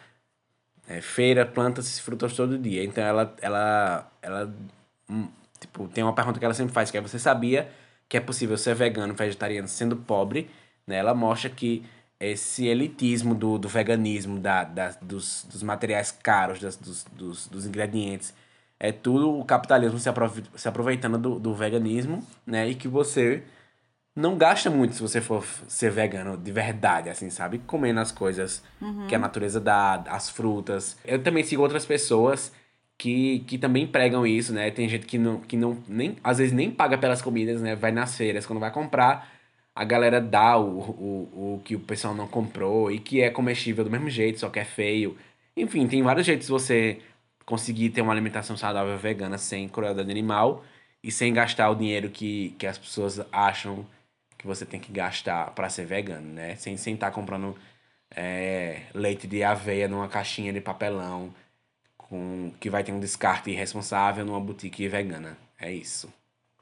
É, 0.86 1.00
feira, 1.00 1.46
plantas 1.46 1.98
e 1.98 2.02
frutas 2.02 2.34
todo 2.34 2.58
dia. 2.58 2.84
Então 2.84 3.02
ela, 3.02 3.34
ela, 3.40 4.12
ela 4.20 4.54
hum, 5.08 5.28
tipo, 5.58 5.88
tem 5.88 6.04
uma 6.04 6.14
pergunta 6.14 6.38
que 6.38 6.44
ela 6.44 6.52
sempre 6.54 6.74
faz, 6.74 6.90
que 6.90 6.98
é 6.98 7.00
você 7.00 7.18
sabia 7.18 7.70
que 8.08 8.16
é 8.18 8.20
possível 8.20 8.56
ser 8.58 8.74
vegano, 8.74 9.14
vegetariano 9.14 9.66
sendo 9.66 9.96
pobre, 9.96 10.50
né? 10.86 10.96
Ela 10.96 11.14
mostra 11.14 11.48
que 11.50 11.84
esse 12.20 12.66
elitismo 12.66 13.34
do, 13.34 13.58
do 13.58 13.68
veganismo, 13.68 14.38
da, 14.38 14.62
da- 14.64 14.90
dos, 15.00 15.44
dos 15.50 15.62
materiais 15.62 16.10
caros, 16.10 16.60
das, 16.60 16.76
dos, 16.76 17.04
dos, 17.12 17.48
dos 17.48 17.66
ingredientes, 17.66 18.34
é 18.78 18.92
tudo 18.92 19.38
o 19.38 19.44
capitalismo 19.44 19.98
se, 19.98 20.10
se 20.56 20.68
aproveitando 20.68 21.18
do, 21.18 21.38
do 21.40 21.54
veganismo, 21.54 22.22
né? 22.46 22.68
E 22.68 22.74
que 22.74 22.88
você 22.88 23.42
não 24.16 24.36
gasta 24.36 24.70
muito 24.70 24.94
se 24.94 25.02
você 25.02 25.20
for 25.20 25.44
ser 25.66 25.90
vegano 25.90 26.36
de 26.36 26.52
verdade, 26.52 27.10
assim, 27.10 27.30
sabe? 27.30 27.58
Comendo 27.66 28.00
as 28.00 28.12
coisas 28.12 28.62
que 29.08 29.14
a 29.14 29.18
natureza 29.18 29.60
dá, 29.60 30.04
as 30.08 30.30
frutas. 30.30 30.96
Eu 31.04 31.20
também 31.22 31.42
sigo 31.42 31.62
outras 31.62 31.84
pessoas 31.84 32.52
que, 32.96 33.40
que 33.40 33.58
também 33.58 33.86
pregam 33.86 34.26
isso, 34.26 34.52
né? 34.52 34.70
Tem 34.70 34.88
gente 34.88 35.06
que 35.06 35.18
não, 35.18 35.40
que 35.40 35.56
não 35.56 35.78
nem, 35.88 36.16
às 36.22 36.38
vezes 36.38 36.52
nem 36.52 36.70
paga 36.70 36.96
pelas 36.96 37.20
comidas, 37.20 37.60
né? 37.60 37.74
Vai 37.74 37.90
nas 37.90 38.16
feiras, 38.16 38.46
quando 38.46 38.60
vai 38.60 38.70
comprar, 38.70 39.28
a 39.74 39.84
galera 39.84 40.20
dá 40.20 40.56
o, 40.58 40.78
o, 40.78 41.54
o 41.56 41.62
que 41.64 41.74
o 41.74 41.80
pessoal 41.80 42.14
não 42.14 42.28
comprou 42.28 42.90
e 42.92 43.00
que 43.00 43.20
é 43.20 43.30
comestível 43.30 43.84
do 43.84 43.90
mesmo 43.90 44.08
jeito, 44.08 44.38
só 44.38 44.48
que 44.48 44.60
é 44.60 44.64
feio. 44.64 45.16
Enfim, 45.56 45.88
tem 45.88 46.02
vários 46.02 46.26
jeitos 46.26 46.46
de 46.46 46.52
você 46.52 47.00
conseguir 47.44 47.90
ter 47.90 48.00
uma 48.00 48.12
alimentação 48.12 48.56
saudável 48.56 48.96
vegana 48.96 49.38
sem 49.38 49.68
crueldade 49.68 50.10
animal 50.10 50.64
e 51.02 51.10
sem 51.10 51.32
gastar 51.34 51.70
o 51.70 51.74
dinheiro 51.74 52.08
que, 52.10 52.54
que 52.58 52.66
as 52.66 52.78
pessoas 52.78 53.20
acham 53.32 53.84
que 54.44 54.46
você 54.46 54.66
tem 54.66 54.78
que 54.78 54.92
gastar 54.92 55.52
para 55.52 55.70
ser 55.70 55.86
vegano, 55.86 56.34
né? 56.34 56.54
Sem 56.56 56.76
sem 56.76 56.92
estar 56.92 57.10
comprando 57.10 57.56
é, 58.14 58.82
leite 58.92 59.26
de 59.26 59.42
aveia 59.42 59.88
numa 59.88 60.06
caixinha 60.06 60.52
de 60.52 60.60
papelão 60.60 61.34
com 61.96 62.52
que 62.60 62.68
vai 62.68 62.84
ter 62.84 62.92
um 62.92 63.00
descarte 63.00 63.50
irresponsável 63.50 64.22
numa 64.22 64.38
boutique 64.38 64.86
vegana. 64.86 65.38
É 65.58 65.72
isso. 65.72 66.12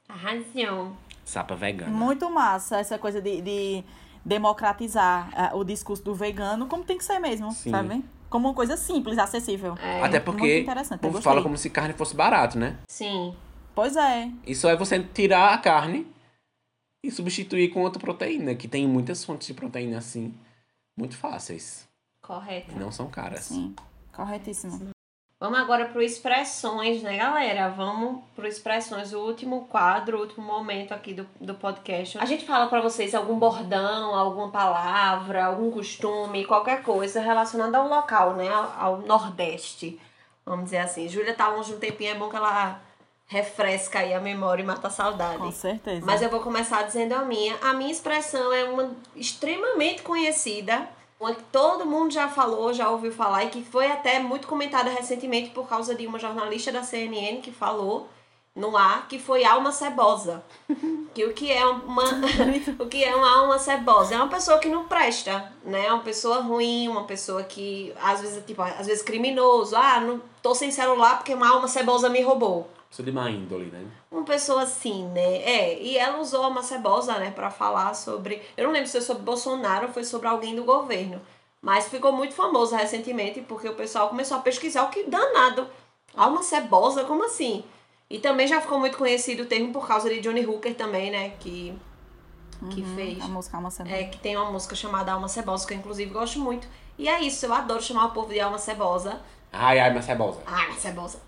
Arrasou. 0.09 0.97
Sapa 1.25 1.57
vegana. 1.57 1.91
Muito 1.91 2.31
massa 2.31 2.79
essa 2.79 2.97
coisa 2.99 3.21
de, 3.21 3.41
de 3.41 3.85
democratizar 4.25 5.29
ah, 5.35 5.51
o 5.57 5.65
discurso 5.65 6.05
do 6.05 6.15
vegano, 6.15 6.67
como 6.67 6.85
tem 6.85 6.97
que 6.97 7.05
ser 7.05 7.19
mesmo, 7.19 7.51
Sim. 7.51 7.71
sabe? 7.73 8.05
Como 8.31 8.47
uma 8.47 8.55
coisa 8.55 8.77
simples, 8.77 9.19
acessível. 9.19 9.75
É, 9.83 10.03
Até 10.03 10.19
muito 10.21 10.25
porque 10.25 10.61
interessante, 10.61 11.01
o 11.01 11.03
povo 11.03 11.21
fala 11.21 11.43
como 11.43 11.57
se 11.57 11.69
carne 11.69 11.95
fosse 11.95 12.15
barato, 12.15 12.57
né? 12.57 12.79
Sim. 12.87 13.35
Pois 13.75 13.97
é. 13.97 14.31
Isso 14.47 14.69
é 14.69 14.77
você 14.77 15.01
tirar 15.01 15.55
a 15.55 15.59
carne 15.59 16.12
e 17.03 17.11
substituir 17.11 17.71
com 17.71 17.83
outra 17.83 18.01
proteína, 18.01 18.55
que 18.55 18.69
tem 18.69 18.87
muitas 18.87 19.25
fontes 19.25 19.47
de 19.47 19.55
proteína 19.55 19.99
assim, 19.99 20.35
muito 20.97 21.17
fáceis. 21.17 21.89
Correto. 22.21 22.73
E 22.73 22.79
não 22.79 22.93
são 22.93 23.11
caras. 23.11 23.41
Sim, 23.41 23.75
corretíssimo. 24.13 24.93
Vamos 25.43 25.59
agora 25.59 25.87
pro 25.87 26.01
Expressões, 26.01 27.03
né, 27.03 27.17
galera? 27.17 27.69
Vamos 27.69 28.23
pro 28.33 28.47
Expressões, 28.47 29.13
o 29.13 29.19
último 29.19 29.67
quadro, 29.67 30.19
o 30.19 30.21
último 30.21 30.47
momento 30.47 30.95
aqui 30.95 31.13
do, 31.13 31.27
do 31.41 31.53
podcast. 31.57 32.17
A 32.19 32.25
gente 32.25 32.47
fala 32.47 32.69
pra 32.69 32.81
vocês 32.81 33.13
algum 33.13 33.37
bordão, 33.37 34.15
alguma 34.15 34.53
palavra, 34.53 35.47
algum 35.47 35.69
costume, 35.73 36.45
qualquer 36.45 36.85
coisa 36.85 37.21
relacionada 37.21 37.77
ao 37.77 37.89
local, 37.89 38.37
né? 38.37 38.49
Ao, 38.49 38.73
ao 38.79 38.99
Nordeste, 39.01 39.99
vamos 40.47 40.67
dizer 40.67 40.79
assim. 40.79 41.09
Júlia 41.09 41.35
tá 41.35 41.49
longe 41.49 41.75
um 41.75 41.79
tempinho, 41.81 42.13
é 42.13 42.15
bom 42.15 42.31
que 42.31 42.37
ela 42.37 42.81
refresca 43.27 44.01
aí 44.01 44.13
a 44.13 44.21
memória 44.21 44.63
e 44.63 44.67
mata 44.67 44.89
a 44.89 44.91
saudade. 44.91 45.39
Com 45.39 45.53
certeza. 45.53 46.05
Mas 46.05 46.23
eu 46.23 46.29
vou 46.29 46.41
começar 46.41 46.83
dizendo 46.83 47.15
a 47.15 47.25
minha. 47.25 47.57
A 47.63 47.73
minha 47.73 47.91
expressão 47.91 48.53
é 48.53 48.65
uma 48.65 48.95
extremamente 49.17 50.03
conhecida, 50.03 50.89
uma 51.19 51.35
que 51.35 51.43
todo 51.45 51.87
mundo 51.87 52.13
já 52.13 52.29
falou, 52.29 52.73
já 52.75 52.91
ouviu 52.91 53.13
falar 53.13 53.45
e 53.45 53.49
que 53.49 53.65
foi 53.65 53.91
até 53.91 54.19
muito 54.19 54.47
comentada 54.47 54.91
recentemente 54.91 55.51
por 55.51 55.69
causa 55.69 55.95
de 55.95 56.07
uma 56.07 56.19
jornalista 56.19 56.71
da 56.71 56.83
CNN 56.83 57.41
que 57.41 57.53
falou 57.53 58.09
no 58.55 58.77
ar 58.77 59.09
que 59.09 59.19
foi 59.19 59.45
alma 59.45 59.73
cebosa. 59.73 60.43
Que 61.15 61.27
o 61.27 61.35
que 61.35 61.53
é 61.53 61.67
uma 61.67 62.05
o 62.81 62.87
que 62.87 63.05
é 63.05 63.15
uma 63.15 63.41
alma 63.41 63.59
cebosa? 63.59 64.15
É 64.15 64.17
uma 64.17 64.29
pessoa 64.29 64.59
que 64.59 64.67
não 64.67 64.89
presta, 64.89 65.53
né? 65.63 65.85
É 65.85 65.93
uma 65.93 66.03
pessoa 66.03 66.41
ruim, 66.41 66.89
uma 66.89 67.05
pessoa 67.05 67.43
que 67.43 67.93
às 68.03 68.23
vezes 68.23 68.43
tipo, 68.47 68.63
às 68.63 68.87
vezes 68.87 69.03
criminoso. 69.03 69.77
Ah, 69.77 70.01
não 70.01 70.23
tô 70.41 70.55
sem 70.55 70.71
celular 70.71 71.19
porque 71.19 71.35
uma 71.35 71.51
alma 71.51 71.69
cebosa 71.69 72.09
me 72.09 72.23
roubou 72.23 72.67
Sou 72.91 73.05
de 73.05 73.13
má 73.13 73.31
índole, 73.31 73.67
né? 73.67 73.87
uma 74.11 74.25
pessoa 74.25 74.63
assim, 74.63 75.07
né? 75.09 75.37
É, 75.43 75.83
e 75.83 75.97
ela 75.97 76.19
usou 76.19 76.47
uma 76.49 76.63
cebosa, 76.63 77.19
né, 77.19 77.31
pra 77.31 77.51
falar 77.51 77.95
sobre. 77.95 78.43
Eu 78.57 78.65
não 78.67 78.73
lembro 78.73 78.87
se 78.87 78.93
foi 78.93 79.01
sobre 79.01 79.23
Bolsonaro 79.23 79.87
ou 79.87 79.93
foi 79.93 80.05
sobre 80.05 80.29
alguém 80.29 80.55
do 80.55 80.65
governo. 80.65 81.21
Mas 81.61 81.89
ficou 81.89 82.13
muito 82.13 82.35
famoso 82.35 82.75
recentemente 82.75 83.41
porque 83.41 83.69
o 83.69 83.75
pessoal 83.75 84.09
começou 84.09 84.37
a 84.37 84.41
pesquisar 84.41 84.85
o 84.85 84.91
que 84.91 85.05
danado. 85.05 85.67
Uma 86.15 86.43
cebosa, 86.43 87.05
como 87.05 87.25
assim? 87.25 87.65
E 88.13 88.19
também 88.19 88.47
já 88.47 88.61
ficou 88.61 88.79
muito 88.79 88.99
conhecido 88.99 89.45
o 89.45 89.47
termo 89.47 89.73
por 89.73 89.87
causa 89.89 90.09
de 90.11 90.21
Johnny 90.21 90.45
Hooker 90.47 90.75
também, 90.75 91.11
né? 91.11 91.31
Que, 91.41 91.75
que 92.71 92.85
fez. 92.95 93.19
A 93.23 93.27
música 93.27 93.57
Alma 93.57 93.71
Cebosa. 93.71 93.97
É, 93.97 94.05
que 94.05 94.19
tem 94.19 94.37
uma 94.37 94.53
música 94.53 94.77
chamada 94.77 95.13
Alma 95.13 95.29
Cebosa, 95.29 95.67
que 95.67 95.73
eu 95.73 95.79
inclusive 95.79 96.11
gosto 96.13 96.39
muito. 96.39 96.69
E 96.99 97.09
é 97.09 97.21
isso, 97.23 97.47
eu 97.47 97.55
adoro 97.55 97.83
chamar 97.83 98.05
o 98.05 98.11
povo 98.11 98.31
de 98.31 98.39
Alma 98.39 98.59
Cebosa. 98.59 99.19
Ai, 99.51 99.79
ai, 99.81 99.95
mas 99.95 100.05
cebosa. 100.05 100.41
Ah, 100.47 100.71
cebosa. 100.79 101.21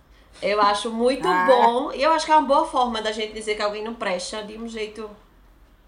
Eu 0.42 0.60
acho 0.60 0.90
muito 0.90 1.26
Ah. 1.26 1.46
bom. 1.46 1.90
E 1.92 2.02
eu 2.02 2.12
acho 2.12 2.26
que 2.26 2.32
é 2.32 2.36
uma 2.36 2.46
boa 2.46 2.66
forma 2.66 3.00
da 3.00 3.12
gente 3.12 3.32
dizer 3.32 3.54
que 3.54 3.62
alguém 3.62 3.82
não 3.82 3.94
presta 3.94 4.42
de 4.42 4.58
um 4.58 4.68
jeito 4.68 5.08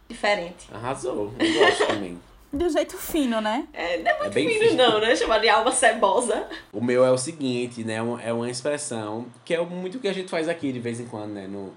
diferente. 0.08 0.66
Arrasou. 0.72 1.30
Eu 1.38 1.60
gosto 1.60 1.86
também. 1.88 2.18
De 2.52 2.64
um 2.64 2.70
jeito 2.70 2.96
fino, 2.96 3.40
né? 3.40 3.66
É, 3.72 3.98
não 3.98 4.10
é 4.10 4.18
muito 4.18 4.32
bem 4.32 4.48
fino, 4.48 4.70
fino. 4.70 4.76
não, 4.76 5.00
né? 5.00 5.14
Chamar 5.16 5.38
de 5.40 5.48
alma 5.48 5.72
cebosa. 5.72 6.46
O 6.72 6.82
meu 6.82 7.04
é 7.04 7.10
o 7.10 7.18
seguinte, 7.18 7.84
né? 7.84 8.02
um- 8.02 8.18
É 8.18 8.32
uma 8.32 8.48
expressão 8.50 9.26
que 9.44 9.54
é 9.54 9.60
muito 9.60 9.98
o 9.98 10.00
que 10.00 10.08
a 10.08 10.12
gente 10.12 10.28
faz 10.30 10.48
aqui 10.48 10.72
de 10.72 10.78
vez 10.80 11.00
em 11.00 11.06
quando, 11.06 11.32
né? 11.32 11.46
No, 11.46 11.72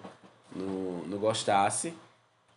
no, 0.56 1.06
no 1.08 1.18
Gostasse. 1.20 1.94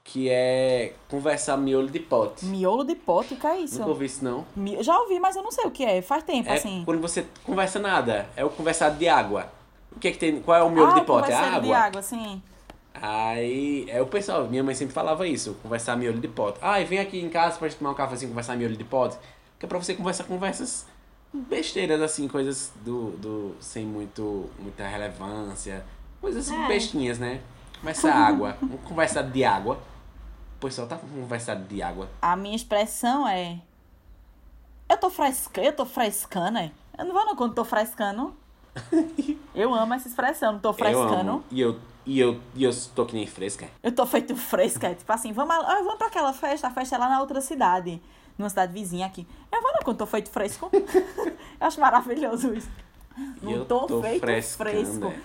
Que 0.05 0.29
é 0.29 0.95
conversar 1.09 1.57
miolo 1.57 1.89
de 1.89 2.01
pote. 2.01 2.45
Miolo 2.45 2.83
de 2.85 2.97
pote, 2.97 3.37
que 3.37 3.47
é 3.47 3.59
isso? 3.61 3.79
Nunca 3.79 3.91
ouvi 3.91 4.07
isso, 4.07 4.25
não? 4.25 4.45
Mi- 4.57 4.83
Já 4.83 4.99
ouvi, 4.99 5.21
mas 5.21 5.37
eu 5.37 5.45
não 5.45 5.53
sei 5.53 5.65
o 5.65 5.71
que 5.71 5.85
é. 5.85 6.03
Faz 6.03 6.25
tempo, 6.25 6.49
É 6.51 6.55
assim. 6.55 6.83
quando 6.85 7.01
você 7.01 7.25
conversa 7.45 7.79
nada. 7.79 8.27
É 8.35 8.45
o 8.45 8.51
conversar 8.51 8.91
de 8.91 9.09
água. 9.09 9.47
O 9.95 10.01
que 10.01 10.09
é 10.09 10.11
que 10.11 10.19
tem? 10.19 10.41
Qual 10.43 10.57
é 10.59 10.63
o 10.63 10.69
miolo 10.71 10.91
ah, 10.91 10.95
de 10.99 11.07
pote? 11.07 11.31
É 11.31 11.35
água. 11.37 11.61
de 11.61 11.73
água, 11.73 12.03
sim. 12.03 12.43
Aí, 12.95 13.86
é 13.88 14.01
o 14.03 14.07
pessoal, 14.07 14.47
minha 14.49 14.62
mãe 14.62 14.74
sempre 14.74 14.95
falava 14.95 15.26
isso, 15.26 15.57
conversar 15.62 15.97
miolo 15.97 16.20
de 16.20 16.28
pote. 16.28 16.59
Ai, 16.62 16.84
vem 16.84 16.99
aqui 16.99 17.18
em 17.20 17.28
casa 17.28 17.59
pra 17.59 17.68
gente 17.68 17.78
tomar 17.78 17.90
um 17.90 17.95
cafezinho, 17.95 18.30
conversar 18.30 18.57
miolo 18.57 18.76
de 18.76 18.84
pote. 18.84 19.16
Que 19.59 19.66
é 19.66 19.68
pra 19.68 19.78
você 19.78 19.95
conversar 19.95 20.24
conversas 20.24 20.86
besteiras, 21.32 22.01
assim, 22.03 22.28
coisas 22.28 22.72
do, 22.84 23.11
do 23.12 23.57
sem 23.61 23.86
muito, 23.86 24.51
muita 24.59 24.86
relevância. 24.86 25.84
Coisas 26.20 26.51
É. 26.51 26.68
bestinhas, 26.68 27.18
né? 27.18 27.40
Conversar 27.80 28.12
água. 28.14 28.57
Vamos 28.61 28.80
conversar 28.82 29.22
de 29.22 29.43
água. 29.45 29.78
O 30.59 30.61
pessoal 30.61 30.86
tá 30.86 30.97
com 30.97 31.07
conversar 31.09 31.57
de 31.57 31.82
água. 31.82 32.09
A 32.20 32.36
minha 32.36 32.55
expressão 32.55 33.26
é. 33.26 33.59
Eu 34.88 34.97
tô 34.99 35.09
fresca, 35.11 35.61
eu 35.62 35.72
tô 35.72 35.86
frescando, 35.86 36.59
é? 36.59 36.70
Eu 36.99 37.07
não 37.07 37.12
vou 37.14 37.24
não 37.24 37.34
quando 37.34 37.55
tô 37.55 37.64
frescando. 37.64 38.34
eu 39.55 39.74
amo 39.74 39.95
essa 39.95 40.07
expressão, 40.09 40.53
não 40.53 40.61
tô 40.61 40.68
Eu 40.68 40.74
frescando. 40.74 41.14
amo. 41.30 41.45
E 41.51 41.61
eu, 41.61 41.78
e 42.05 42.18
eu, 42.18 42.40
e 42.55 42.64
eu 42.64 42.70
tô 42.94 43.07
que 43.07 43.14
nem 43.14 43.26
fresca. 43.26 43.68
Eu 43.82 43.92
tô 43.92 44.05
feito 44.07 44.34
fresca. 44.36 44.94
Tipo 44.94 45.12
assim, 45.12 45.32
vamos, 45.32 45.57
vamos 45.57 45.96
pra 45.96 46.09
aquela 46.09 46.32
festa. 46.32 46.66
A 46.66 46.70
festa 46.70 46.96
é 46.96 46.98
lá 46.98 47.09
na 47.09 47.20
outra 47.20 47.40
cidade. 47.40 48.03
Numa 48.36 48.48
cidade 48.48 48.72
vizinha 48.72 49.07
aqui. 49.07 49.26
Eu 49.53 49.62
vou 49.62 49.72
não 49.72 49.80
quando 49.84 49.98
tô 49.98 50.07
feito 50.07 50.30
fresco. 50.30 50.70
eu 50.72 51.66
acho 51.66 51.80
maravilhoso 51.80 52.55
isso. 52.55 52.68
Não 53.40 53.53
eu 53.53 53.64
tô, 53.64 53.86
tô 53.86 54.03
feito 54.03 54.20
fresco. 54.20 55.07
é. 55.07 55.18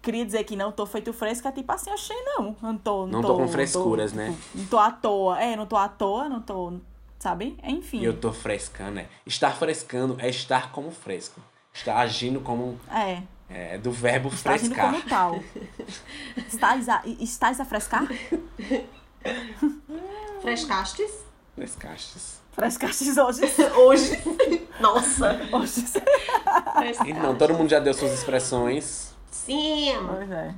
Queria 0.00 0.24
dizer 0.24 0.42
que 0.44 0.56
não 0.56 0.72
tô 0.72 0.84
feito 0.84 1.12
fresco, 1.12 1.46
é 1.46 1.52
tipo 1.52 1.70
assim, 1.70 1.90
achei 1.90 2.16
não. 2.24 2.56
Não 2.60 2.76
tô. 2.76 3.06
Não 3.06 3.22
tô 3.22 3.36
com 3.36 3.46
frescuras, 3.46 4.12
né? 4.12 4.36
Não 4.52 4.64
tô 4.66 4.78
à 4.78 4.90
toa. 4.90 5.40
É, 5.40 5.54
não 5.54 5.66
tô 5.66 5.76
à 5.76 5.88
toa, 5.88 6.28
não 6.28 6.40
tô. 6.40 6.72
Sabe? 7.20 7.56
Enfim. 7.62 8.02
Eu 8.02 8.18
tô 8.18 8.32
frescando, 8.32 8.98
é. 8.98 9.06
Estar 9.24 9.52
frescando 9.56 10.16
é 10.18 10.28
estar 10.28 10.72
como 10.72 10.90
fresco. 10.90 11.40
Estar 11.72 11.98
agindo 11.98 12.40
como. 12.40 12.80
É. 12.90 13.22
É 13.54 13.76
do 13.78 13.90
verbo 13.92 14.28
Está 14.30 14.52
agindo 14.54 14.74
frescar. 14.74 14.92
como 14.92 15.04
tal. 15.08 15.42
Estás 16.48 16.88
a, 16.88 17.02
estás 17.20 17.60
a 17.60 17.64
frescar? 17.64 18.06
Frescastes? 20.40 21.10
Frescastes. 21.54 22.40
Frescastes 22.52 23.16
hoje? 23.16 23.42
Hoje. 23.76 24.22
Nossa. 24.80 25.40
Hoje. 25.52 25.84
Então, 27.06 27.34
todo 27.36 27.54
mundo 27.54 27.70
já 27.70 27.78
deu 27.78 27.94
suas 27.94 28.12
expressões. 28.12 29.14
Sim. 29.30 29.92
Pois 30.06 30.30
é. 30.30 30.54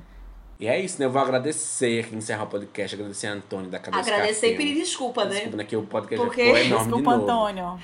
E 0.58 0.66
é 0.66 0.80
isso, 0.80 0.98
né? 0.98 1.06
Eu 1.06 1.10
vou 1.10 1.20
agradecer, 1.20 2.12
encerrar 2.14 2.44
o 2.44 2.46
podcast, 2.46 2.94
agradecer 2.94 3.26
a 3.26 3.32
Antônio 3.32 3.68
da 3.70 3.78
Cabeça 3.78 4.08
Agradecer 4.10 4.54
e 4.54 4.56
pedir 4.56 4.74
desculpa, 4.74 5.24
né? 5.24 5.30
Desculpa, 5.34 5.56
né? 5.56 5.64
Que 5.64 5.76
o 5.76 5.82
podcast 5.82 6.24
Porque- 6.26 6.44
já 6.46 6.54
ficou 6.54 6.66
enorme 6.66 6.84
Desculpa, 6.84 7.10
de 7.10 7.16
novo. 7.18 7.32
Antônio. 7.32 7.80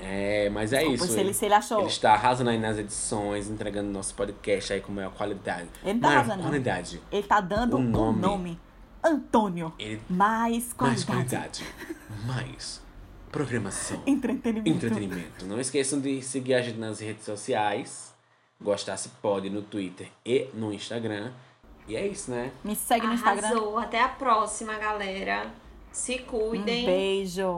É, 0.00 0.48
mas 0.50 0.72
é 0.72 0.78
Desculpa 0.78 1.04
isso. 1.04 1.12
se 1.14 1.20
ele- 1.20 1.34
se 1.34 1.44
ele 1.44 1.54
achou. 1.54 1.78
Ele 1.80 1.88
está 1.88 2.12
arrasando 2.14 2.50
aí 2.50 2.58
nas 2.58 2.78
edições, 2.78 3.48
entregando 3.48 3.90
nosso 3.90 4.14
podcast 4.14 4.72
aí 4.72 4.80
com 4.80 4.92
maior 4.92 5.12
qualidade. 5.12 5.68
Ele 5.82 5.94
não 5.94 6.00
tá 6.00 6.06
maior 6.08 6.18
arrasando, 6.20 6.42
qualidade. 6.42 7.02
Ele 7.10 7.22
tá 7.26 7.40
dando 7.40 7.76
O 7.76 7.80
nome. 7.82 8.20
nome. 8.20 8.60
Antônio. 9.02 9.72
Ele- 9.78 10.00
Mais 10.08 10.74
Mais 10.78 11.04
qualidade. 11.04 11.62
qualidade. 11.62 11.64
Mais 12.26 12.82
programação. 13.30 14.02
Entretenimento. 14.06 14.68
Entretenimento. 14.68 15.44
Não 15.46 15.60
esqueçam 15.60 16.00
de 16.00 16.20
seguir 16.22 16.54
a 16.54 16.62
gente 16.62 16.78
nas 16.78 17.00
redes 17.00 17.24
sociais. 17.24 18.14
Gostar 18.60 18.96
se 18.96 19.10
pode 19.20 19.50
no 19.50 19.60
Twitter 19.62 20.08
e 20.24 20.48
no 20.54 20.72
Instagram. 20.72 21.30
E 21.86 21.94
é 21.94 22.06
isso, 22.06 22.30
né? 22.30 22.50
Me 22.64 22.74
segue 22.74 23.06
no 23.06 23.12
Instagram. 23.14 23.46
Arrasou. 23.46 23.78
Até 23.78 24.00
a 24.02 24.08
próxima, 24.08 24.74
galera. 24.78 25.50
Se 25.92 26.14
Um 26.14 26.24
cuidem. 26.24 26.84
beijo. 26.86 27.54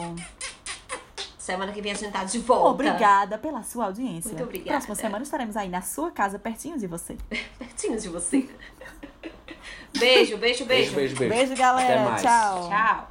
Semana 1.49 1.73
que 1.73 1.81
vem 1.81 1.93
a 1.93 1.95
gente 1.95 2.13
tá 2.13 2.25
de 2.25 2.39
volta. 2.41 2.69
Obrigada 2.69 3.39
pela 3.39 3.63
sua 3.63 3.87
audiência. 3.87 4.29
Muito 4.33 4.43
obrigada. 4.45 4.73
Próxima 4.73 4.95
semana 4.95 5.23
estaremos 5.25 5.57
aí 5.57 5.71
na 5.71 5.81
sua 5.81 6.11
casa, 6.11 6.39
pertinho 6.39 6.77
de 6.79 6.87
você. 6.87 7.17
Pertinho 7.59 7.99
de 7.99 8.07
você. 8.11 8.47
beijo, 9.99 10.37
beijo, 10.37 10.67
beijo. 10.67 10.67
Beijo, 10.67 10.95
beijo, 10.95 11.17
beijo. 11.17 11.35
Beijo, 11.35 11.57
galera. 11.57 11.95
Até 12.03 12.05
mais. 12.11 12.23
Tchau. 12.23 12.69
Tchau. 12.69 13.09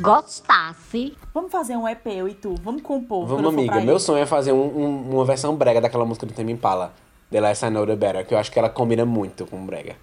Gostasse. 0.00 1.16
Vamos 1.34 1.50
fazer 1.50 1.76
um 1.76 1.88
EP, 1.88 2.06
eu 2.06 2.28
e 2.28 2.34
tu. 2.34 2.54
Vamos 2.62 2.82
compor. 2.82 3.26
Vamos, 3.26 3.52
amiga. 3.52 3.80
Meu 3.80 3.98
sonho 3.98 4.22
é 4.22 4.26
fazer 4.26 4.52
um- 4.52 4.78
um- 4.78 5.10
uma 5.14 5.24
versão 5.24 5.54
brega 5.56 5.80
daquela 5.80 6.04
música 6.04 6.26
do 6.26 6.32
Tame 6.32 6.52
Impala. 6.52 6.92
The 7.30 7.40
Less 7.40 7.64
I 7.64 7.70
Know 7.70 7.86
The 7.86 7.96
Better. 7.96 8.26
Que 8.26 8.34
eu 8.34 8.38
acho 8.38 8.50
que 8.52 8.58
ela 8.58 8.68
combina 8.70 9.04
muito 9.04 9.46
com 9.46 9.64
brega. 9.66 9.96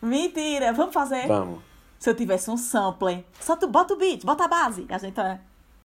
Mentira. 0.00 0.72
Vamos 0.72 0.94
fazer. 0.94 1.26
Vamos. 1.26 1.58
Se 2.04 2.10
eu 2.10 2.14
tivesse 2.14 2.50
um 2.50 2.56
sampler. 2.58 3.24
Só 3.40 3.56
tu 3.56 3.66
bota 3.66 3.94
o 3.94 3.96
beat, 3.96 4.26
bota 4.26 4.44
a 4.44 4.48
base. 4.48 4.84
A 4.90 4.98
gente 4.98 5.18
é. 5.18 5.40